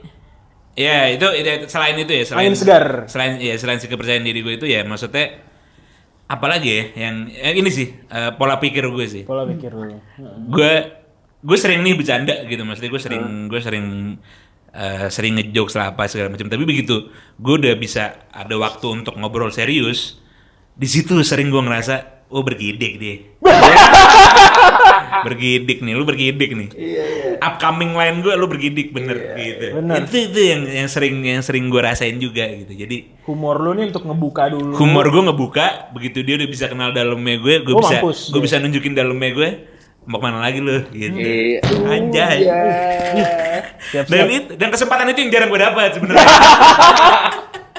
Ya, 0.78 1.10
itu, 1.10 1.26
itu 1.34 1.66
selain 1.66 1.98
itu 1.98 2.14
ya, 2.14 2.24
selain 2.26 2.54
Angin 2.54 2.58
segar. 2.58 2.86
Selain 3.10 3.42
ya 3.42 3.58
selain 3.58 3.82
si 3.82 3.90
kepercayaan 3.90 4.22
diri 4.22 4.46
gue 4.46 4.62
itu 4.62 4.70
ya 4.70 4.86
maksudnya 4.86 5.42
apalagi 6.30 6.70
ya 6.70 6.84
yang 7.08 7.32
eh, 7.34 7.58
ini 7.58 7.70
sih 7.74 7.88
eh, 7.90 8.32
pola 8.38 8.62
pikir 8.62 8.86
gue 8.86 9.06
sih. 9.10 9.24
Pola 9.26 9.48
pikir. 9.50 9.74
Gue 10.50 10.74
gue 11.48 11.58
sering 11.58 11.86
nih 11.86 11.94
bercanda 11.94 12.34
gitu 12.50 12.62
maksudnya 12.66 12.92
gue 12.92 13.02
sering 13.02 13.24
gue 13.46 13.62
sering 13.62 13.86
eh, 14.74 15.08
sering 15.14 15.34
ngejokes 15.38 15.78
lah 15.78 15.94
apa 15.94 16.10
segala 16.10 16.34
macam 16.34 16.50
tapi 16.50 16.66
begitu 16.66 17.14
gue 17.38 17.54
udah 17.62 17.74
bisa 17.78 18.28
ada 18.34 18.56
waktu 18.58 18.86
untuk 18.90 19.14
ngobrol 19.16 19.54
serius 19.54 20.18
di 20.74 20.90
situ 20.90 21.14
sering 21.22 21.54
gue 21.54 21.62
ngerasa 21.62 22.26
oh 22.34 22.42
bergidik 22.42 22.94
dia 22.98 23.16
bergidik 25.28 25.80
nih 25.80 25.94
lu 25.94 26.04
bergidik 26.04 26.50
nih. 26.52 26.70
Upcoming 27.38 27.92
line 27.92 28.20
gue 28.20 28.34
lu 28.34 28.46
bergidik 28.46 28.90
bener 28.90 29.18
gitu. 29.34 29.78
Bener. 29.78 30.04
itu 30.04 30.18
itu 30.28 30.40
yang 30.42 30.62
yang 30.66 30.88
sering 30.88 31.16
yang 31.22 31.40
sering 31.40 31.68
gue 31.68 31.80
rasain 31.80 32.16
juga 32.16 32.46
gitu. 32.48 32.72
Jadi 32.72 33.16
Humor 33.24 33.60
lu 33.60 33.72
nih 33.74 33.88
untuk 33.88 34.04
ngebuka 34.04 34.48
dulu. 34.48 34.74
humor 34.76 35.06
gue 35.06 35.22
ngebuka 35.22 35.66
begitu 35.92 36.22
dia 36.22 36.36
udah 36.36 36.48
bisa 36.48 36.66
kenal 36.66 36.90
dalamnya 36.90 37.36
gue 37.38 37.56
gue 37.60 37.72
Oh, 37.72 37.80
bisa 37.80 38.00
mampus. 38.00 38.30
gue 38.30 38.40
bisa 38.40 38.56
nunjukin 38.58 38.94
dalamnya 38.94 39.32
gue 39.32 39.50
mau 40.04 40.18
ke 40.18 40.24
mana 40.24 40.40
lagi 40.40 40.58
lu 40.58 40.88
gitu. 40.90 41.12
Iya. 41.14 41.60
anjay. 41.86 42.40
Siap, 43.88 44.06
dan 44.06 44.28
itu 44.28 44.52
dan 44.56 44.70
kesempatan 44.70 45.08
itu 45.10 45.20
yang 45.20 45.32
jarang 45.32 45.50
gue 45.50 45.60
dapat 45.60 45.92
sebenarnya. 45.92 46.24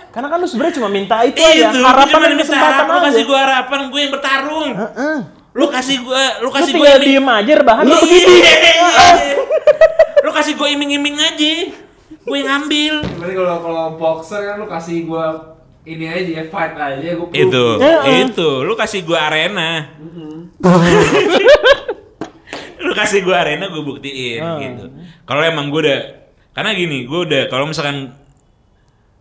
Karena 0.09 0.29
kan 0.29 0.39
lu 0.39 0.47
sebenarnya 0.47 0.75
cuma 0.75 0.89
minta 0.89 1.17
itu 1.23 1.37
itu. 1.37 1.47
Aja, 1.63 1.69
harapan 1.71 2.09
cuma 2.11 2.27
dan 2.27 2.39
kesempatan 2.39 2.69
harapan, 2.75 2.85
lu 2.87 2.99
aja. 2.99 3.07
kasih 3.07 3.25
gue 3.25 3.39
harapan 3.39 3.79
gue 3.87 4.01
yang 4.01 4.13
bertarung 4.13 4.69
lu 5.59 5.67
kasih 5.69 5.99
gue 5.99 6.25
lu 6.39 6.47
Lu 6.47 6.49
kasih 6.49 6.73
gue 6.73 6.87
tinggal 6.87 7.03
diem 7.03 7.27
aja 7.29 7.53
rebahan 7.59 7.83
lu 7.83 7.97
begini. 7.99 8.37
lu 10.19 10.31
kasih 10.31 10.55
gue 10.55 10.69
iming-iming 10.71 11.17
aja. 11.19 11.53
Gue 12.23 12.37
yang 12.39 12.49
ngambil. 12.49 12.95
Berarti 13.17 13.35
kalau 13.35 13.57
kalau 13.59 13.85
boxer 13.97 14.41
kan 14.45 14.55
lu 14.57 14.67
kasih 14.67 15.03
gua 15.03 15.25
ini 15.83 16.05
aja 16.05 16.21
ya 16.21 16.45
fight 16.47 16.77
aja 16.77 17.09
gua 17.17 17.27
proof. 17.27 17.35
itu 17.35 17.65
Ya. 17.81 17.97
itu. 18.23 18.51
Lu 18.63 18.75
kasih 18.75 19.01
gue 19.03 19.19
arena. 19.19 19.89
Lu 22.79 22.93
kasih 22.95 23.21
gue 23.21 23.35
arena 23.35 23.67
gue 23.67 23.83
buktiin 23.83 24.39
gitu. 24.39 24.85
Kalau 25.25 25.43
emang 25.43 25.69
gue 25.69 25.81
udah 25.83 26.01
karena 26.53 26.71
gini 26.73 27.05
gue 27.05 27.21
udah 27.21 27.43
kalau 27.47 27.67
misalkan 27.67 28.15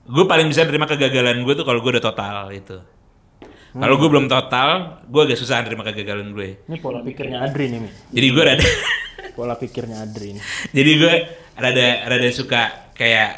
gue 0.03 0.25
paling 0.25 0.47
bisa 0.47 0.63
terima 0.63 0.85
kegagalan 0.85 1.41
gue 1.41 1.53
tuh 1.53 1.63
kalau 1.63 1.79
gue 1.79 1.91
udah 1.91 2.03
total 2.03 2.49
itu 2.49 2.77
kalau 3.69 3.95
gue 3.95 4.07
belum 4.07 4.25
total 4.25 4.69
gue 5.03 5.21
agak 5.23 5.35
susah 5.35 5.59
terima 5.61 5.83
kegagalan 5.83 6.29
gue 6.29 6.63
Ini 6.63 6.77
pola 6.77 6.99
pikirnya 6.99 7.41
Adri 7.41 7.67
nih, 7.67 7.79
Mi. 7.79 7.89
jadi 8.09 8.27
gue 8.29 8.43
rada 8.45 8.67
Pola 9.33 9.53
pikirnya 9.53 9.97
Adri 9.99 10.33
nih. 10.33 10.43
jadi 10.71 10.91
gue 10.95 11.13
rada 11.55 11.87
rada 12.07 12.27
suka 12.29 12.61
kayak 12.91 13.29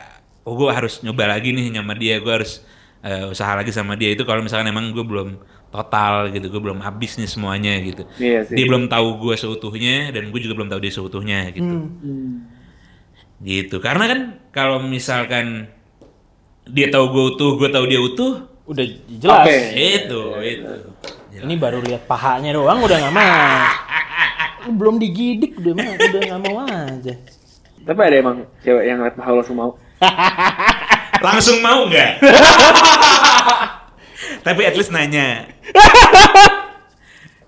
oh 0.44 0.54
gue 0.54 0.70
harus 0.70 1.02
nyoba 1.02 1.28
lagi 1.30 1.50
nih 1.50 1.70
sama 1.72 1.94
dia 1.94 2.18
gue 2.18 2.34
harus 2.34 2.64
eh, 3.00 3.26
usaha 3.26 3.52
lagi 3.54 3.70
sama 3.70 3.94
dia 3.94 4.10
itu 4.10 4.24
kalau 4.24 4.40
misalkan 4.40 4.68
emang 4.68 4.90
gue 4.90 5.02
belum 5.02 5.36
total 5.70 6.30
gitu 6.30 6.50
gue 6.50 6.62
belum 6.62 6.80
habis 6.80 7.16
nih 7.16 7.28
semuanya 7.28 7.78
gitu 7.80 8.02
Iya 8.18 8.42
sih. 8.44 8.56
dia 8.56 8.66
belum 8.66 8.88
tahu 8.88 9.08
gue 9.20 9.36
seutuhnya 9.36 10.10
dan 10.10 10.28
gue 10.28 10.40
juga 10.40 10.56
belum 10.56 10.68
tahu 10.68 10.80
dia 10.80 10.90
seutuhnya 10.90 11.40
gitu 11.52 11.74
gitu 13.40 13.80
karena 13.80 14.06
kan 14.06 14.20
kalau 14.50 14.82
misalkan 14.82 15.72
dia 16.66 16.90
tahu 16.90 17.06
gue 17.10 17.24
utuh 17.30 17.52
gue 17.56 17.70
tahu 17.70 17.86
dia 17.86 18.00
utuh 18.00 18.49
Udah 18.70 18.86
jelas. 19.18 19.46
Oke. 19.50 19.58
itu 19.74 20.22
itu 20.46 20.74
Ini 21.42 21.56
baru 21.58 21.82
lihat 21.82 22.06
pahanya 22.06 22.54
doang 22.54 22.86
udah 22.86 22.98
nggak 23.02 23.16
mau. 23.16 23.34
Lu 24.70 24.72
belum 24.78 24.96
digidik 25.02 25.58
udah 25.58 25.74
mah 25.74 25.98
udah 25.98 26.22
nggak 26.22 26.42
mau 26.46 26.56
aja. 26.70 27.14
Tapi 27.80 28.00
ada 28.06 28.16
emang 28.22 28.46
cewek 28.62 28.86
yang 28.86 29.02
liat 29.02 29.18
paha 29.18 29.32
langsung 29.34 29.58
mau. 29.58 29.72
langsung 31.20 31.60
mau 31.60 31.84
nggak 31.84 32.24
tapi 34.48 34.64
at 34.64 34.72
least 34.80 34.88
nanya 34.88 35.52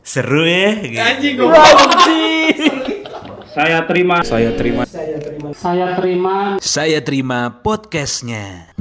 seru 0.03 0.43
ya 0.43 0.75
gitu. 0.83 0.99
Anjing 0.99 1.33
gua. 1.39 1.55
Saya 3.51 3.83
terima. 3.87 4.19
Saya 6.59 6.99
terima 6.99 7.39
podcastnya. 7.63 8.75